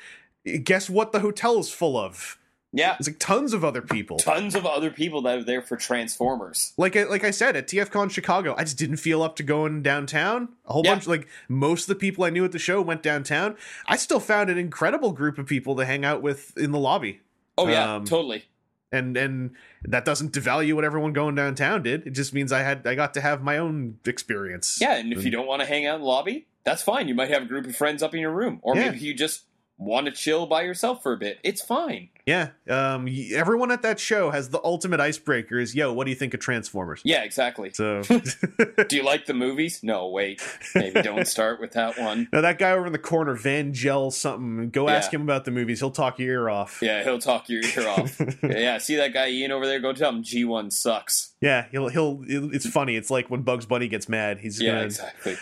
[0.63, 1.11] guess what?
[1.11, 2.37] The hotel is full of.
[2.73, 4.17] Yeah, It's like tons of other people.
[4.17, 6.73] tons of other people that are there for Transformers.
[6.77, 9.81] like I, like I said at TFCon Chicago, I just didn't feel up to going
[9.81, 10.49] downtown.
[10.65, 10.91] A whole Yeah.
[10.95, 13.55] bunch like most of the people I knew at the show went downtown.
[13.87, 17.21] I still found an incredible group of people to hang out with in the lobby.
[17.57, 18.43] Oh yeah, Um, totally.
[18.91, 19.51] And and
[19.83, 22.07] that doesn't devalue what everyone going downtown did.
[22.07, 24.77] It just means I had I got to have my own experience.
[24.79, 27.07] Yeah, and if you don't want to hang out in the lobby, that's fine.
[27.09, 28.91] You might have a group of friends up in your room, or Yeah.
[28.91, 29.43] maybe you just
[29.77, 31.39] want to chill by yourself for a bit.
[31.43, 32.09] It's fine.
[32.27, 32.49] Yeah.
[32.69, 36.35] Um everyone at that show has the ultimate icebreaker is, yo, what do you think
[36.35, 37.01] of Transformers?
[37.03, 37.71] Yeah, exactly.
[37.73, 38.01] So
[38.87, 39.81] Do you like the movies?
[39.81, 40.41] No, wait.
[40.75, 42.27] Maybe don't start with that one.
[42.31, 45.51] now that guy over in the corner, Van Gel something, go ask him about the
[45.51, 45.79] movies.
[45.79, 46.79] He'll talk your ear off.
[46.81, 48.21] Yeah, he'll talk your ear off.
[48.43, 49.79] yeah, see that guy Ian over there?
[49.79, 51.33] Go tell him G1 sucks.
[51.41, 52.21] Yeah, he'll he'll.
[52.27, 52.95] It's funny.
[52.97, 54.39] It's like when Bugs Bunny gets mad.
[54.39, 55.37] He's Yeah, gonna, exactly.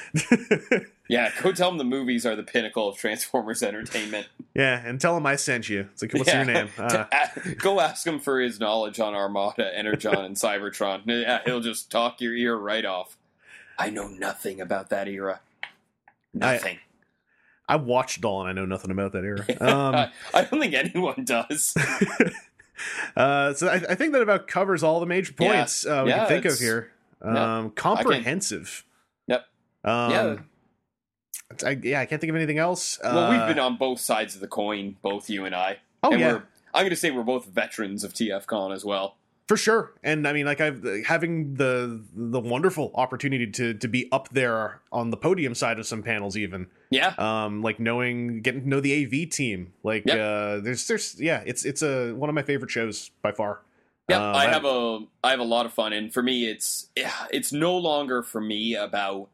[1.08, 4.28] Yeah, go tell him the movies are the pinnacle of Transformers entertainment.
[4.56, 5.88] yeah, and tell him I sent you.
[5.94, 6.44] It's like, what's Yeah.
[6.44, 6.70] your name?
[6.78, 11.02] Uh, A- go ask him for his knowledge on Armada, Energon, and Cybertron.
[11.06, 13.18] Yeah, he'll just talk your ear right off.
[13.78, 15.42] I know nothing about that era.
[16.34, 16.80] Nothing.
[17.68, 19.46] I watched Doll and I know nothing about that era.
[19.62, 19.96] Um,
[20.34, 21.76] I don't think anyone does.
[23.16, 25.48] uh, so I, I think that about covers all the major Yeah.
[25.54, 26.92] points uh, we Yeah, can think of here.
[27.24, 27.58] yeah.
[27.60, 28.84] Um, comprehensive.
[29.28, 29.46] Yep.
[29.84, 30.36] Um, Yeah.
[31.66, 33.00] I, yeah, I can't think of anything else.
[33.04, 35.78] Well, Uh, we've been on both sides of the coin, both you and I.
[36.04, 36.44] Oh and yeah, we're,
[36.76, 39.16] I'm going to say we're both veterans of TFCon as well.
[39.48, 39.94] for sure.
[40.04, 44.82] And I mean, like I've having the the wonderful opportunity to to be up there
[44.92, 46.68] on the podium side of some panels, even.
[46.92, 50.18] Yeah, um like knowing getting to know the av team like Yep.
[50.18, 53.62] uh there's there's yeah it's it's a one of my favorite shows by far
[54.08, 54.18] yeah.
[54.30, 57.12] Um, I have a I have a lot of fun, and for me, it's yeah,
[57.32, 59.30] it's no longer for me about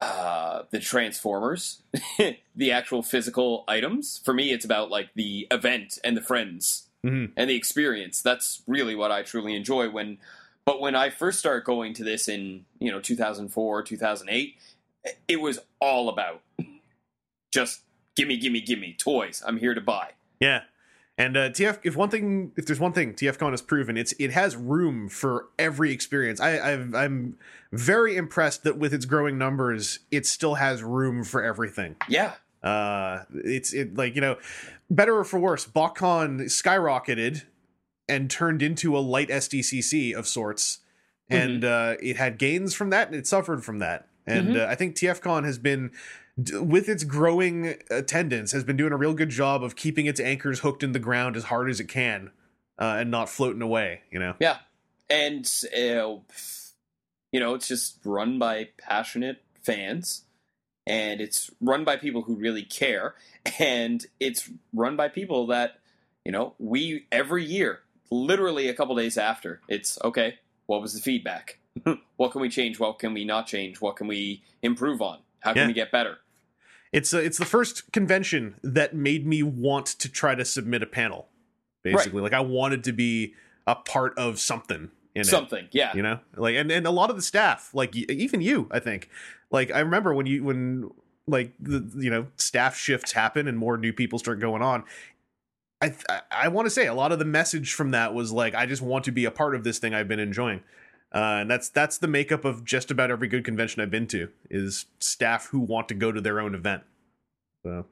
[0.00, 1.82] uh, the Transformers,
[2.56, 4.20] the actual physical items.
[4.24, 7.32] For me, it's about like the event and the friends Mhm.
[7.36, 8.22] and the experience.
[8.22, 9.88] That's really what I truly enjoy.
[9.90, 10.18] When,
[10.64, 14.56] but when I first started going to this in you know 2004, 2008,
[15.28, 16.42] it was all about
[17.52, 17.82] just
[18.16, 19.42] gimme, gimme, gimme toys.
[19.46, 20.10] I'm here to buy.
[20.40, 20.62] yeah
[21.18, 24.30] and uh tf if one thing if there's one thing tfcon has proven it's it
[24.30, 26.40] has room for every experience.
[26.40, 27.36] I I've, i'm
[27.72, 31.96] very impressed that with its growing numbers it still has room for everything.
[32.08, 32.32] Yeah,
[32.62, 34.36] Uh, it's it like you know,
[34.90, 37.42] better or for worse, BotCon skyrocketed
[38.08, 40.78] and turned into a light SDCC of sorts,
[41.28, 44.08] and uh, it had gains from that, and it suffered from that.
[44.26, 45.90] And uh, I think TFCon has been,
[46.40, 50.20] d- with its growing attendance, has been doing a real good job of keeping its
[50.20, 52.30] anchors hooked in the ground as hard as it can,
[52.78, 54.02] uh, and not floating away.
[54.10, 54.34] You know.
[54.38, 54.58] Yeah,
[55.10, 55.44] and
[55.76, 56.16] uh,
[57.32, 60.24] you know, it's just run by passionate fans,
[60.86, 63.14] and it's run by people who really care,
[63.58, 65.78] and it's run by people that
[66.24, 70.38] you know we every year, literally a couple days after, it's okay.
[70.66, 71.58] What was the feedback?
[72.16, 72.78] what can we change?
[72.78, 73.80] What can we not change?
[73.80, 75.20] What can we improve on?
[75.40, 75.66] How can Yeah.
[75.68, 76.18] we get better?
[76.92, 80.86] It's uh, it's the first convention that made me want to try to submit a
[80.86, 81.28] panel.
[81.82, 83.34] Basically, like I wanted to be
[83.66, 85.26] a part of something in it.
[85.26, 85.94] Something, yeah.
[85.94, 89.08] you know like and, and a lot of the staff like even you i think
[89.50, 90.90] like i remember when you when
[91.26, 94.84] like the you know staff shifts happen and more new people start going on
[95.80, 98.54] i i, I want to say a lot of the message from that was like
[98.54, 100.62] i just want to be a part of this thing i've been enjoying
[101.14, 104.28] uh, and that's that's the makeup of just about every good convention i've been to
[104.50, 106.82] is staff who want to go to their own event
[107.64, 107.86] so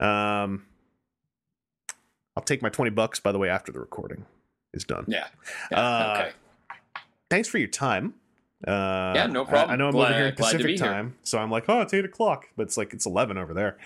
[0.00, 0.64] um
[2.36, 4.24] i'll take my 20 bucks by the way after the recording
[4.74, 5.26] is done Yeah.
[5.70, 6.30] yeah, Uh, okay.
[7.30, 8.14] thanks for your time.
[8.66, 9.70] Uh, Yeah, no problem.
[9.70, 10.92] I, I know I'm Glad- over here in glad to be Pacific here.
[10.92, 13.76] time, so I'm like, oh, it's eight o'clock, but it's like it's eleven over there.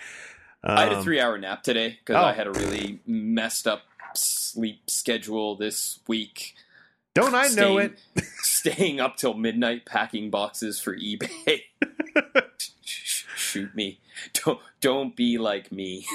[0.63, 2.25] Um, I had a three hour nap today because oh.
[2.25, 3.81] I had a really messed up
[4.15, 6.55] sleep schedule this week.
[7.13, 7.79] Don't I know staying,
[8.15, 8.23] it?
[8.41, 11.61] staying up till midnight packing boxes for eBay.
[13.35, 13.99] Shoot me.
[14.33, 16.05] Don't don't be like me.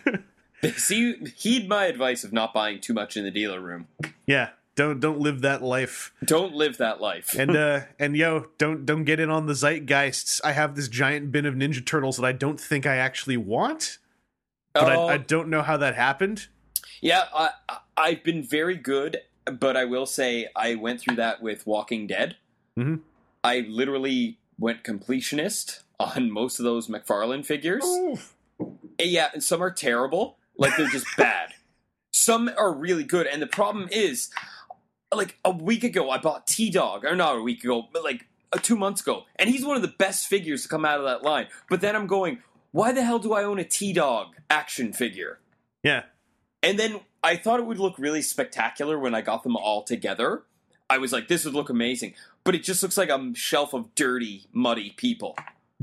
[0.76, 3.86] See, heed my advice of not buying too much in the dealer room.
[4.26, 6.12] Yeah, don't don't live that life.
[6.24, 7.34] Don't live that life.
[7.38, 10.40] And uh, and yo, don't don't get in on the zeitgeists.
[10.44, 13.98] I have this giant bin of Ninja Turtles that I don't think I actually want,
[14.74, 16.48] but Oh, I, I don't know how that happened.
[17.00, 19.18] yeah, I, I- I've been very good,
[19.52, 22.36] but I will say I went through that with Walking Dead.
[22.78, 23.00] Mhm.
[23.44, 27.84] I literally went completionist on most of those McFarlane figures.
[28.98, 30.38] Yeah, and some are terrible.
[30.56, 31.50] Like they're just bad.
[32.12, 34.30] Some are really good, and the problem is,
[35.14, 38.26] like a week ago, I bought T Dog, or not a week ago, but like
[38.52, 41.04] uh, two months ago, and he's one of the best figures to come out of
[41.04, 41.46] that line.
[41.68, 42.38] But then I'm going,
[42.72, 45.38] why the hell do I own a T Dog action figure?
[45.82, 46.04] Yeah,
[46.62, 50.42] And then I thought it would look really spectacular when I got them all together.
[50.88, 52.14] I was like, this would look amazing.
[52.44, 55.36] But it just looks like a shelf of dirty, muddy people.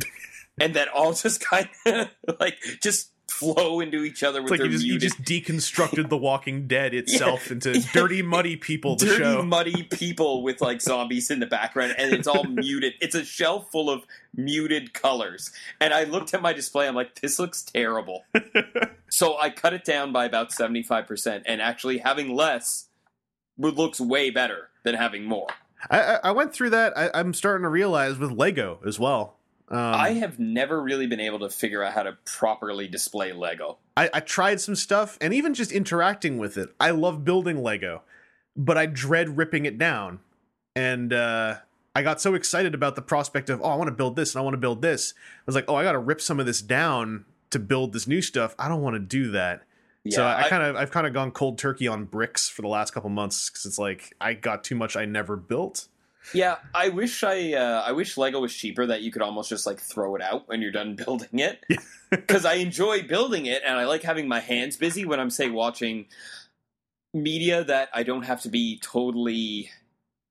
[0.59, 2.09] and that all just kind of
[2.39, 6.17] like just flow into each other with like their you just, you just deconstructed The
[6.17, 7.85] Walking Dead itself into Yeah.
[7.93, 8.95] dirty, muddy people.
[8.95, 9.41] The dirty, show.
[9.43, 12.93] muddy people with like zombies in the background, and it's all muted.
[13.01, 14.03] It's a shelf full of
[14.35, 15.51] muted colors.
[15.81, 18.23] And I looked at my display, I'm like, this looks terrible.
[19.09, 22.87] so I cut it down by about 75%, and actually having less
[23.57, 25.47] would- looks way better than having more.
[25.89, 26.97] I, I I went through that.
[26.97, 29.37] I, I'm starting to realize with Lego as well.
[29.73, 33.79] Um, I have never really been able to figure out how to properly display Lego.
[33.97, 36.69] I, I tried some stuff, and even just interacting with it.
[36.79, 38.03] I love building Lego,
[38.55, 40.19] but I dread ripping it down.
[40.75, 41.55] And uh,
[41.95, 44.41] I got so excited about the prospect of, oh, I want to build this and
[44.41, 45.13] I want to build this.
[45.17, 48.07] I was like, oh, I got to rip some of this down to build this
[48.07, 48.55] new stuff.
[48.59, 49.63] I don't want to do that.
[50.09, 52.67] so I, I- kind of, I've kind of gone cold turkey on bricks for the
[52.67, 55.87] last couple months because it's like I got too much I never built.
[56.33, 59.65] Yeah, I wish I uh, I wish Lego was cheaper that you could almost just
[59.65, 61.63] like throw it out when you're done building it.
[62.09, 65.49] Because I enjoy building it and I like having my hands busy when I'm say
[65.49, 66.05] watching
[67.13, 69.69] media that I don't have to be totally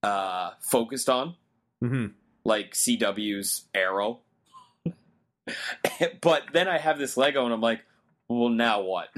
[0.02, 1.35] uh, focused on,
[1.81, 2.06] hmm
[2.44, 4.20] like CW's Arrow.
[6.20, 7.85] but then I have this Lego and I'm like,
[8.28, 9.09] well, now what?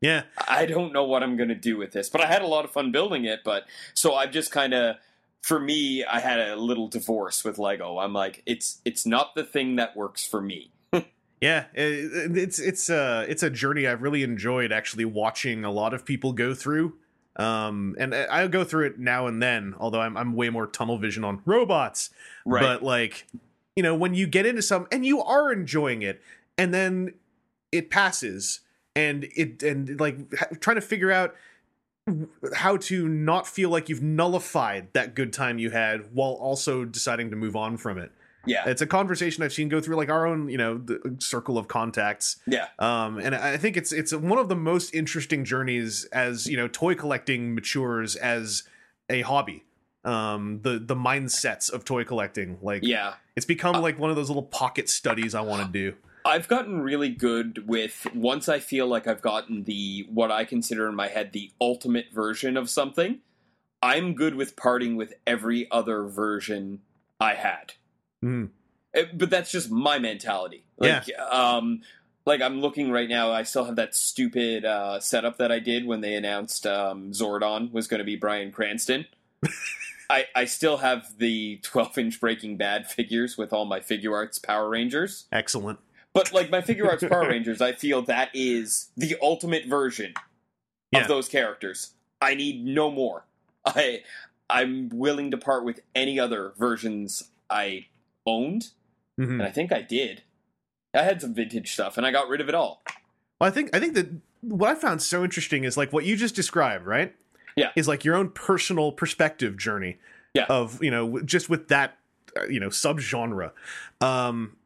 [0.00, 2.46] Yeah, I don't know what I'm going to do with this, but I had a
[2.46, 3.40] lot of fun building it.
[3.42, 4.96] But so I've just kind of,
[5.44, 7.98] for me, I had a little divorce with Lego.
[7.98, 10.70] I'm like, it's it's not the thing that works for me.
[11.40, 15.92] Yeah, it- it's it's a it's a journey I've really enjoyed actually watching a lot
[15.92, 16.94] of people go through.
[17.36, 20.96] Um, and I go through it now and then, although I'm I'm way more tunnel
[20.96, 22.08] vision on robots.
[22.62, 23.26] But like,
[23.76, 26.22] you know, when you get into some and you are enjoying it,
[26.56, 27.12] and then
[27.72, 28.60] it passes,
[28.96, 30.16] and it and like
[30.60, 31.34] trying to figure out
[32.54, 37.30] how to not feel like you've nullified that good time you had while also deciding
[37.30, 38.12] to move on from it.
[38.46, 41.56] yeah, It's a conversation I've seen go through like our own, you know, the circle
[41.56, 42.36] of contacts.
[42.46, 46.56] yeah, Um, and I think it's it's one of the most interesting journeys as you
[46.56, 48.64] know toy collecting matures as
[49.08, 49.64] a hobby.
[50.04, 53.14] Um, the the mindsets of toy collecting, like yeah.
[53.36, 55.96] it's become like one of those little pocket studies I want to do.
[56.24, 60.88] I've gotten really good with once I feel like I've gotten the what I consider
[60.88, 63.18] in my head the ultimate version of something.
[63.82, 66.80] I'm good with parting with every other version
[67.20, 67.74] I had.
[68.24, 68.50] Mhm.
[68.94, 70.64] Eh, But that's just my mentality.
[70.78, 71.82] Like, um,
[72.24, 73.30] like I'm looking right now.
[73.30, 77.70] I still have that stupid uh, setup that I did when they announced um, Zordon
[77.70, 79.06] was going to be Bryan Cranston.
[80.10, 84.68] I, I still have the 12 inch Breaking Bad figures with all my Figuarts Power
[84.70, 85.26] Rangers.
[85.30, 85.78] Excellent.
[86.14, 90.14] But like my Figuarts Power Rangers, I feel that is the ultimate version
[90.92, 91.02] Yeah.
[91.02, 91.94] of those characters.
[92.22, 93.24] I need no more.
[93.66, 94.02] I
[94.48, 97.86] I'm willing to part with any other versions I
[98.26, 98.68] owned,
[99.18, 99.30] Mhm.
[99.30, 100.22] and I think I did.
[100.94, 102.82] I had some vintage stuff, and I got rid of it all.
[103.40, 104.08] Well, I think I think that
[104.42, 107.14] what I found so interesting is like what you just described, right?
[107.56, 107.70] Yeah.
[107.74, 109.98] Is like your own personal perspective journey.
[110.34, 110.46] Yeah.
[110.48, 111.98] Of you know just with that
[112.36, 113.50] uh, you know subgenre.
[114.00, 114.56] Um,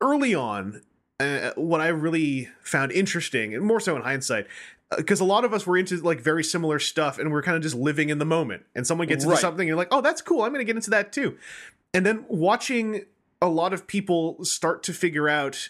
[0.00, 0.82] early on,
[1.20, 4.46] uh, what I really found interesting, and more so in hindsight,
[4.96, 7.62] because a lot of us were into like very similar stuff, and we're kind of
[7.62, 8.64] just living in the moment.
[8.74, 9.40] And someone gets into Right.
[9.40, 10.42] something, and you're like, oh, that's cool.
[10.42, 11.36] I'm going to get into that too.
[11.92, 13.04] And then watching
[13.40, 15.68] a lot of people start to figure out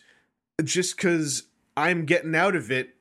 [0.62, 1.44] just because
[1.76, 2.94] I'm getting out of it,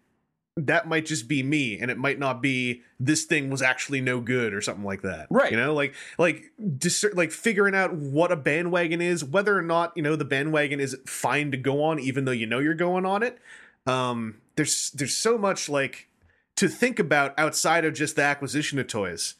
[0.58, 4.20] that might just be me, and it might not be this thing was actually no
[4.20, 5.28] good or something like that.
[5.30, 5.52] Right.
[5.52, 9.94] You know, like like discer- like figuring out what a bandwagon is, whether or not
[9.96, 13.06] you know the bandwagon is fine to go on, even though you know you're going
[13.06, 13.38] on it.
[13.86, 16.10] Um, there's there's so much like
[16.56, 19.36] to think about outside of just the acquisition of toys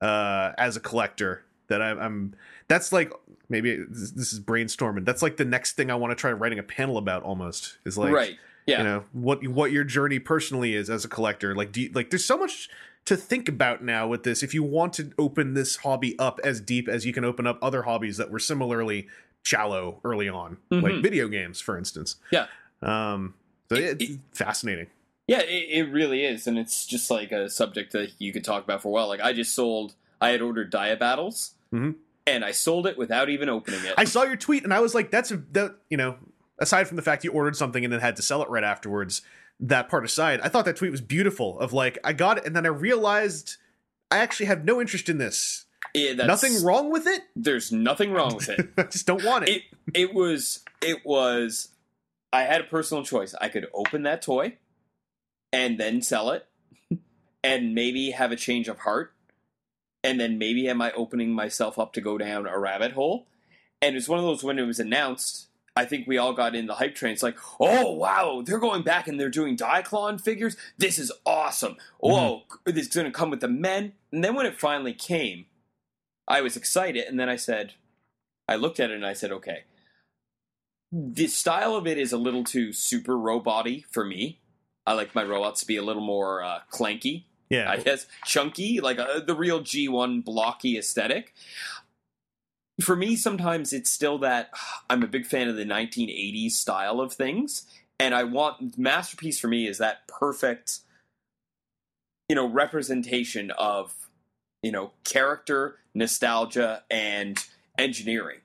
[0.00, 2.34] uh, as a collector that I, I'm.
[2.68, 3.12] That's like
[3.48, 5.04] maybe this, this is brainstorming.
[5.04, 7.22] That's like the next thing I want to try writing a panel about.
[7.22, 8.36] Almost is like right?
[8.66, 8.78] Yeah.
[8.78, 11.54] you know what what your journey personally is as a collector.
[11.54, 12.68] Like do you, like there's so much
[13.04, 14.42] to think about now with this.
[14.42, 17.58] If you want to open this hobby up as deep as you can open up
[17.62, 19.06] other hobbies that were similarly
[19.44, 21.02] shallow early on, like Mhm.
[21.02, 22.16] video games, for instance.
[22.32, 22.46] Yeah.
[22.82, 23.34] Um.
[23.68, 24.88] So It- it's fascinating.
[25.28, 28.62] Yeah, it, it really is, and it's just like a subject that you could talk
[28.64, 29.08] about for a while.
[29.08, 31.96] Like I just sold, I had ordered Dia Battles, Mhm.
[32.26, 33.94] and I sold it without even opening it.
[33.96, 36.16] I saw your tweet and I was like, that's a that you know,
[36.58, 39.22] aside from the fact you ordered something and then had to sell it right afterwards,
[39.60, 41.58] that part aside, I thought that tweet was beautiful.
[41.60, 43.56] Of like, I got it, and then I realized
[44.10, 45.64] I actually have no interest in this.
[45.94, 47.22] Yeah, that's- Nothing wrong with it.
[47.34, 48.68] There's nothing wrong with it.
[48.76, 49.50] I just don't want it.
[49.50, 49.62] it
[49.94, 51.68] it was it was
[52.32, 53.34] I had a personal choice.
[53.40, 54.56] I could open that toy
[55.52, 56.46] and then sell it
[57.44, 59.14] and maybe have a change of heart
[60.04, 63.26] and then maybe am I opening myself up to go down a rabbit hole?
[63.80, 65.46] And it's one of those when it was announced,
[65.76, 67.12] I think we all got in the hype train.
[67.12, 70.56] It's like, oh wow, they're going back and they're doing Diaclone figures.
[70.78, 71.76] This is awesome.
[72.02, 73.92] Oh, this is going to come with the men.
[74.10, 75.44] And then when it finally came,
[76.26, 77.74] I was excited, and then I said,
[78.48, 79.64] I looked at it and I said, okay,
[80.90, 84.40] the style of it is a little too super robot-y for me.
[84.86, 87.70] I like my robots to be a little more uh, clanky, yeah.
[87.70, 91.34] I guess, chunky, like uh, the real G1 blocky aesthetic.
[92.80, 94.50] For me, sometimes it's still that
[94.90, 97.66] I'm a big fan of the 1980s style of things,
[97.98, 100.80] and I want masterpiece for me is that perfect,
[102.28, 103.94] you know, representation of
[104.62, 107.42] you know character, nostalgia, and
[107.78, 108.40] engineering.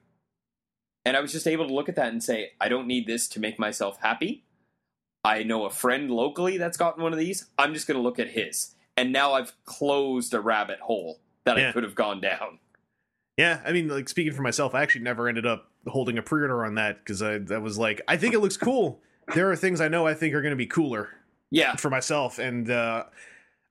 [1.05, 3.27] And I was just able to look at that and say, I don't need this
[3.29, 4.43] to make myself happy.
[5.23, 7.45] I know a friend locally that's gotten one of these.
[7.57, 8.75] I'm just going to look at his.
[8.97, 11.69] And now I've closed a rabbit hole that Yeah.
[11.69, 12.59] I could have gone down.
[13.37, 16.65] Yeah, I mean, like speaking for myself, I actually never ended up holding a pre-order
[16.65, 18.99] on that because I, I was like, I think it looks cool.
[19.33, 21.09] There are things I know I think are going to be cooler
[21.49, 21.75] Yeah.
[21.77, 23.05] for myself, and uh,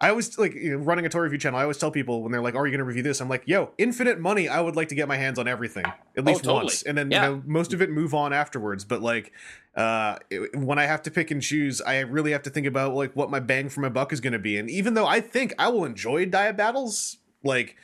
[0.01, 1.59] I always like you know, running a toy review channel.
[1.59, 3.43] I always tell people when they're like, "Are you going to review this?" I'm like,
[3.47, 4.49] "Yo, infinite money.
[4.49, 5.85] I would like to get my hands on everything
[6.17, 6.65] at least totally.
[6.65, 7.29] once, and then Yeah.
[7.29, 9.33] you know most of it move on afterwards." But like,
[9.77, 12.95] uh, it- when I have to pick and choose, I really have to think about
[12.95, 14.57] like what my bang for my buck is going to be.
[14.57, 17.77] And even though I think I will enjoy Dia battles, like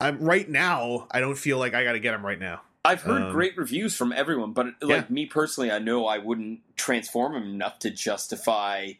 [0.00, 2.62] I'm right now, I don't feel like I got to get them right now.
[2.84, 5.12] I've heard Um, great reviews from everyone, but like Yeah.
[5.12, 8.92] me personally, I know I wouldn't transform him enough to justify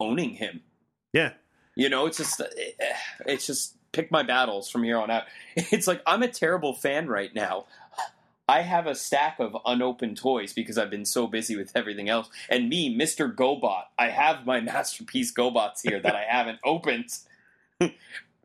[0.00, 0.62] owning him.
[1.12, 1.34] Yeah,
[1.76, 2.72] You know, it's just eh,
[3.26, 5.24] it's just pick my battles from here on out.
[5.56, 7.66] It's like I'm a terrible fan right now.
[8.48, 12.30] I have a stack of unopened toys because I've been so busy with everything else.
[12.48, 13.32] And me, Mr.
[13.32, 17.10] GoBot, I have my masterpiece GoBots here that I haven't opened.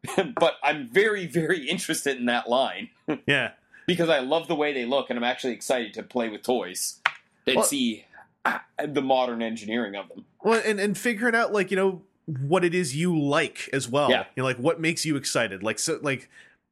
[0.39, 2.89] but I'm very, very interested in that line
[3.27, 3.51] yeah.
[3.87, 6.99] because I love the way they look, and I'm actually excited to play with toys
[7.47, 8.05] and Well- see
[8.45, 10.25] ah, the modern engineering of them.
[10.43, 14.09] Well, and and figuring out like you know what it is you like as well.
[14.09, 14.25] Yeah.
[14.35, 15.63] You know, like what makes you excited.
[15.63, 16.29] Like so, like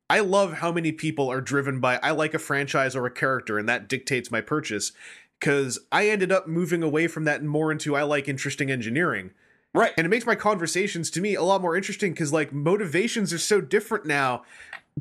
[0.09, 3.57] I love how many people are driven by I like a franchise or a character,
[3.57, 4.91] and that dictates my purchase.
[5.39, 9.31] because I ended up moving away from that and more into I like interesting engineering.
[9.73, 9.93] Right.
[9.97, 13.37] And it makes my conversations to me a lot more interesting because like motivations are
[13.37, 14.43] so different now.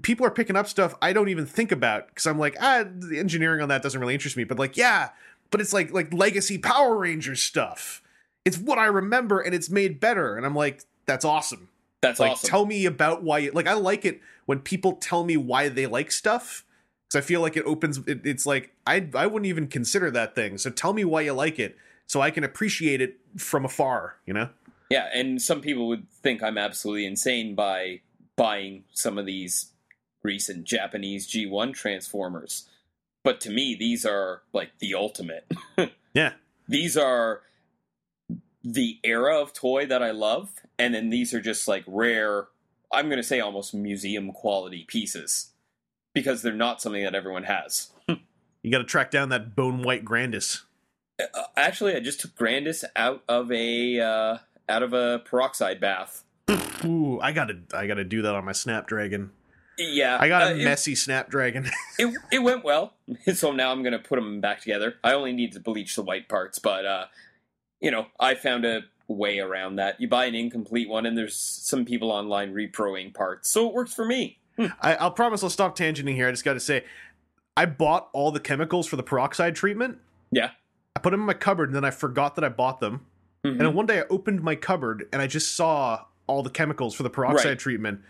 [0.02, 3.18] People are picking up stuff I don't even think about because I'm like, ah, the
[3.18, 4.44] engineering on that doesn't really interest me.
[4.44, 5.10] But like, yeah,
[5.50, 8.02] but it's like like legacy Power Rangers stuff.
[8.44, 10.36] It's what I remember and it's made better.
[10.36, 11.68] And I'm like, that's awesome.
[12.00, 12.48] That's like awesome.
[12.48, 15.86] tell me about why you like i like it when people tell me why they
[15.86, 16.64] like stuff
[17.06, 20.34] because i feel like it opens it, it's like i i wouldn't even consider that
[20.34, 21.76] thing so tell me why you like it
[22.06, 24.48] so i can appreciate it from afar you know
[24.90, 28.00] Yeah, and some people would think I'm absolutely insane by
[28.36, 29.72] buying some of these
[30.22, 32.68] recent Japanese G1 Transformers.
[33.22, 35.50] But to me, these are like the ultimate.
[36.14, 36.32] yeah
[36.70, 37.42] these are
[38.62, 42.46] the era of toy that I love, and then these are just like rare,
[42.92, 45.50] I'm going to say almost museum quality pieces
[46.14, 47.90] because they're not something that everyone has.
[48.62, 50.62] you got to track down that bone white Grandus
[51.18, 54.38] Uh, actually, I just took Grandus out of a uh,
[54.70, 56.24] out of a peroxide bath.
[56.84, 59.30] ooh i gotta i gotta do that on my snapdragon
[59.78, 61.68] Yeah, i got a uh, it- messy snapdragon
[61.98, 62.94] it it went well.
[63.34, 64.94] So now I'm gonna put them back together.
[65.04, 67.04] I only need to bleach the white parts, but uh,
[67.80, 70.00] you know, I found a way around that.
[70.00, 73.92] You buy an incomplete one, and there's some people online reproing parts, so it works
[73.94, 74.38] for me.
[74.82, 76.84] I, i'll promise i'll stop tangenting here i just gotta say
[77.56, 79.96] i bought all the chemicals for the peroxide treatment
[80.30, 80.50] Yeah.
[80.94, 83.06] i put them in my cupboard and then i forgot that i bought them
[83.44, 83.52] Mhm.
[83.52, 86.94] And then one day I opened my cupboard and I just saw all the chemicals
[86.94, 87.58] for the peroxide Right.
[87.58, 88.00] treatment.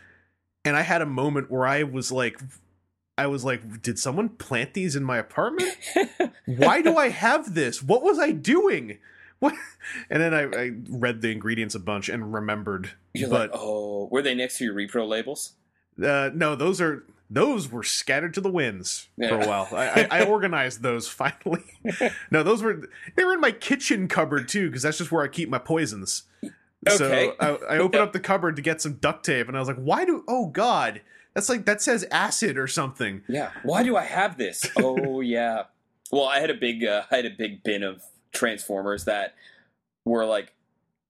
[0.64, 2.38] And I had a moment where I was like,
[3.16, 5.74] I was like, did someone plant these in my apartment?
[6.46, 7.82] Why do I have this?
[7.82, 8.98] What was I doing?
[9.40, 9.54] What?
[10.10, 12.90] And then I, I read the ingredients a bunch and remembered.
[13.14, 15.54] You're but like, oh, were they next to your repro labels?
[16.04, 19.68] uh, no, those are those were scattered to the winds for a while.
[19.72, 21.62] I, I, I organized those finally.
[22.30, 25.28] no, those were they were in my kitchen cupboard too because that's just where I
[25.28, 26.24] keep my poisons.
[26.44, 26.96] Okay.
[26.96, 29.68] So I, I opened up the cupboard to get some duct tape, and I was
[29.68, 30.24] like, "Why do?
[30.26, 31.02] Oh God,
[31.34, 33.50] that's like that says acid or something." Yeah.
[33.62, 34.64] Why do I have this?
[34.76, 35.64] oh yeah.
[36.10, 38.02] Well, I had a big uh, I had a big bin of
[38.32, 39.34] Transformers that
[40.04, 40.52] were like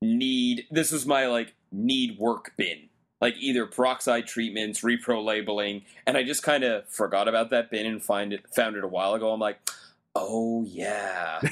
[0.02, 0.66] need.
[0.70, 2.89] This was my like need work bin.
[3.20, 7.86] Like either peroxide treatments, repro labeling, and I just kind of forgot about that bin
[7.86, 9.32] and find it found it a while ago.
[9.32, 9.59] I'm like,
[10.14, 11.40] oh yeah.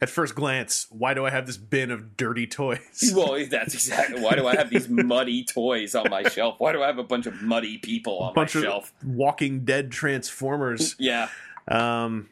[0.00, 3.12] At first glance, why do I have this bin of dirty toys?
[3.16, 6.56] well, that's exactly why do I have these muddy toys on my shelf?
[6.58, 8.92] Why do I have a bunch of muddy people on bunch my of shelf?
[9.04, 10.96] Walking Dead Transformers.
[10.98, 11.28] Yeah,
[11.68, 12.28] Um,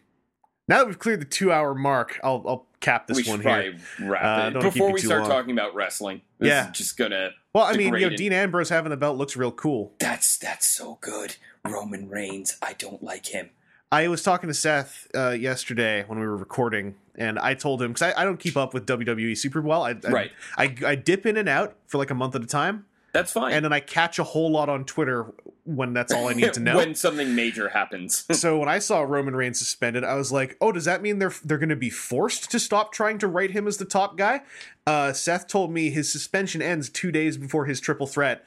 [0.68, 3.78] now that we've cleared the two-hour mark, I'll I'll cap this we one here.
[4.02, 5.30] wrap Uh, before we start long.
[5.30, 6.20] talking about wrestling.
[6.38, 6.70] This Yeah.
[6.70, 7.30] is just gonna.
[7.52, 8.16] Well, I mean, you know.
[8.16, 9.92] Dean Ambrose having the belt looks real cool.
[9.98, 11.36] That's that's so good.
[11.64, 12.56] Roman Reigns.
[12.60, 13.50] I don't like him.
[13.92, 17.92] I was talking to Seth uh, yesterday when we were recording, and I told him
[17.92, 19.84] because I, I don't keep up with WWE super well.
[19.84, 20.30] I, I, Right.
[20.58, 23.52] I, I dip in and out for like a month at a time, That's fine.
[23.54, 25.32] and then I catch a whole lot on Twitter
[25.64, 26.76] when that's all I need to know.
[26.76, 28.26] when something major happens.
[28.38, 31.32] so when I saw Roman Reigns suspended, I was like, "Oh, does that mean they're
[31.42, 34.42] they're going to be forced to stop trying to write him as the top guy?"
[34.86, 38.44] Uh, Seth told me his suspension ends two days before his triple threat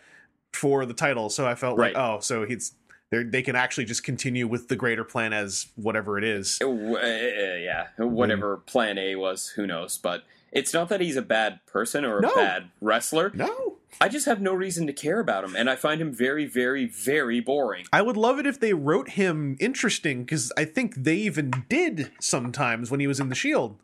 [0.53, 2.73] for the title, so I felt like, "Oh, so he's."
[3.09, 6.59] They they can actually just continue with the greater plan as whatever it is.
[6.61, 9.97] Uh, yeah, whatever Plan A was, who knows?
[9.97, 12.35] But it's not that he's a bad person or a No.
[12.35, 13.31] bad wrestler.
[13.33, 16.45] No, I just have no reason to care about him, and I find him very,
[16.45, 17.85] very, very boring.
[17.91, 22.11] I would love it if they wrote him interesting because I think they even did
[22.19, 23.77] sometimes when he was in the Shield,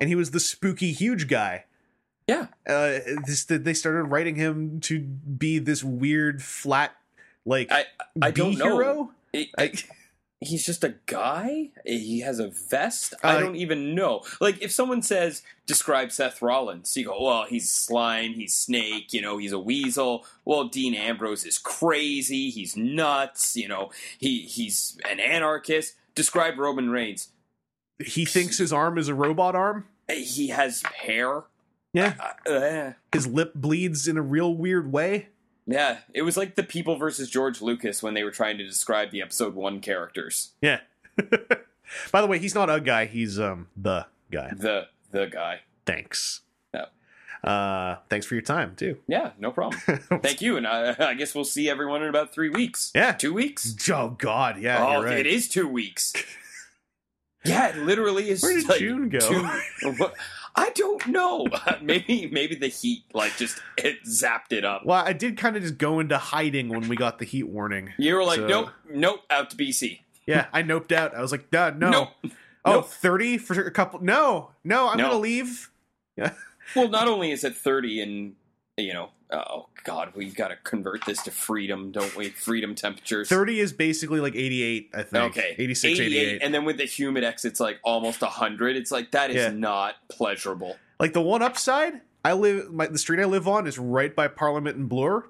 [0.00, 1.64] and he was the spooky huge guy.
[2.28, 6.92] Yeah, Uh, this they started writing him to be this weird flat
[7.44, 7.84] like I
[8.20, 8.64] I don't know.
[8.78, 9.12] hero.
[9.32, 9.72] It- I,
[10.46, 11.70] he's just a guy.
[11.84, 13.14] He has a vest.
[13.22, 14.22] I Uh, don't even know.
[14.40, 19.20] Like if someone says describe Seth Rollins, you go, well, he's slime, he's snake, you
[19.20, 20.24] know, he's a weasel.
[20.44, 22.50] Well, Dean Ambrose is crazy.
[22.50, 23.56] He's nuts.
[23.56, 25.94] You know, he he's an anarchist.
[26.14, 27.28] Describe Roman Reigns.
[28.04, 29.86] he thinks his arm is a robot arm.
[30.08, 31.42] He has hair.
[31.92, 32.14] Yeah,
[32.46, 35.28] Uh, uh, his lip bleeds in a real weird way.
[35.66, 39.10] Yeah, it was like the people versus George Lucas when they were trying to describe
[39.10, 40.52] the episode one characters.
[40.60, 40.80] Yeah.
[42.12, 43.06] By the way, he's not a guy.
[43.06, 44.52] He's um the guy.
[44.54, 45.60] The the guy.
[45.84, 46.40] Thanks.
[46.74, 46.86] Yeah.
[47.48, 48.98] Uh, thanks for your time too.
[49.06, 49.80] Yeah, no problem.
[50.22, 52.90] Thank you, and I, I guess we'll see everyone in about three weeks.
[52.94, 53.12] Yeah.
[53.12, 53.74] two weeks.
[53.90, 55.18] Oh God, yeah, oh, right.
[55.18, 56.12] it is two weeks.
[57.44, 58.42] yeah, it literally is.
[58.42, 59.20] Where did like June go?
[59.20, 60.08] two-
[60.56, 61.46] I don't know.
[61.82, 64.84] maybe maybe the heat like just it zapped it up.
[64.86, 67.92] Well, I did kind of just go into hiding when we got the heat warning.
[67.98, 70.00] You were like, So- nope, nope, out to BC.
[70.26, 71.14] Yeah, I noped out.
[71.14, 71.90] I was like, Duh, no.
[71.90, 72.08] Nope.
[72.64, 72.88] Oh, Nope.
[72.88, 74.00] 30 for a couple.
[74.02, 75.04] No, no, I'm No.
[75.10, 75.70] gonna leave.
[76.16, 76.32] Yeah,
[76.74, 78.34] Well, not only is it 30 and,
[78.76, 82.28] you know, oh, God, we've got to convert this to freedom, don't we?
[82.30, 83.28] Freedom temperatures.
[83.28, 84.90] 30 is basically like 88.
[84.94, 85.24] I think.
[85.36, 85.54] Okay.
[85.58, 86.42] 86, 88.
[86.42, 88.76] And then with the humidex, it's like almost 100.
[88.76, 89.50] It's like, that is Yeah.
[89.50, 90.76] not pleasurable.
[91.00, 92.72] Like the one upside, I live.
[92.72, 95.28] My, the street I live on is right by Parliament and Bloor,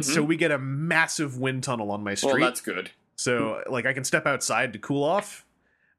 [0.00, 2.26] so we get a massive wind tunnel on my Mm-hmm.
[2.26, 2.44] well, street.
[2.44, 2.90] that's good.
[3.14, 5.46] so like I can step outside to cool off,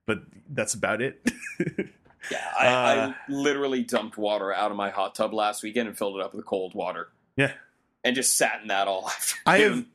[0.05, 0.19] but
[0.49, 1.25] that's about it.
[2.29, 5.97] Yeah, I, Uh, I literally dumped water out of my hot tub last weekend and
[5.97, 7.07] filled it up with cold water
[7.37, 7.53] yeah.
[8.03, 9.41] and just sat in that all afternoon.
[9.45, 9.85] I have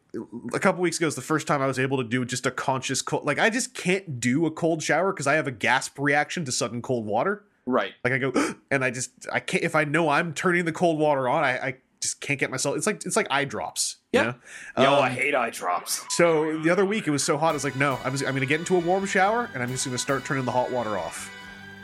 [0.54, 2.50] a couple weeks ago is the first time I was able to do just a
[2.50, 3.24] conscious cold.
[3.24, 6.52] Like I just can't do a cold shower because I have a gasp reaction to
[6.52, 7.44] sudden cold water.
[7.66, 7.92] Right.
[8.04, 8.32] Like I go
[8.70, 11.50] and I just I can't if I know I'm turning the cold water on, I,
[11.58, 12.76] I just can't get myself.
[12.76, 13.96] It's like it's like eye drops.
[14.12, 14.34] you Yeah.
[14.76, 14.82] know?
[14.82, 16.04] Yo, Um, I hate eye drops.
[16.14, 17.50] So the other week it was so hot.
[17.50, 19.62] I was like, no, I'm, just, I'm going to get into a warm shower and
[19.62, 21.30] I'm just going to start turning the hot water off.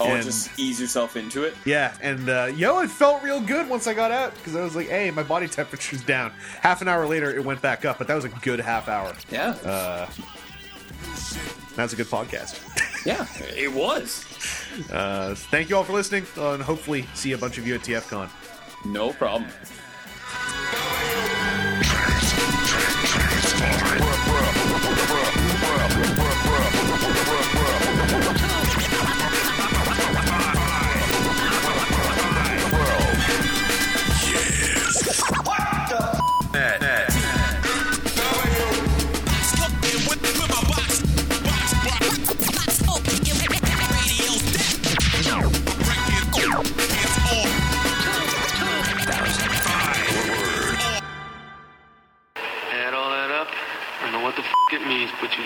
[0.00, 1.54] Oh, and- just ease yourself into it.
[1.64, 4.76] Yeah, and uh, yo, it felt real good once I got out because I was
[4.76, 6.30] like, hey, my body temperature's down.
[6.60, 9.12] Half an hour later, it went back up, but that was a good half hour.
[9.30, 9.50] Yeah.
[9.64, 10.08] Uh,
[11.74, 12.60] that's a good podcast.
[13.06, 13.26] yeah,
[13.56, 14.24] it was.
[14.92, 17.80] Uh, thank you all for listening, uh, and hopefully see a bunch of you at
[17.82, 18.28] TFCon.
[18.86, 19.50] No problem.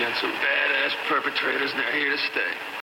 [0.02, 2.81] Got some badass perpetrators, and they're here to stay.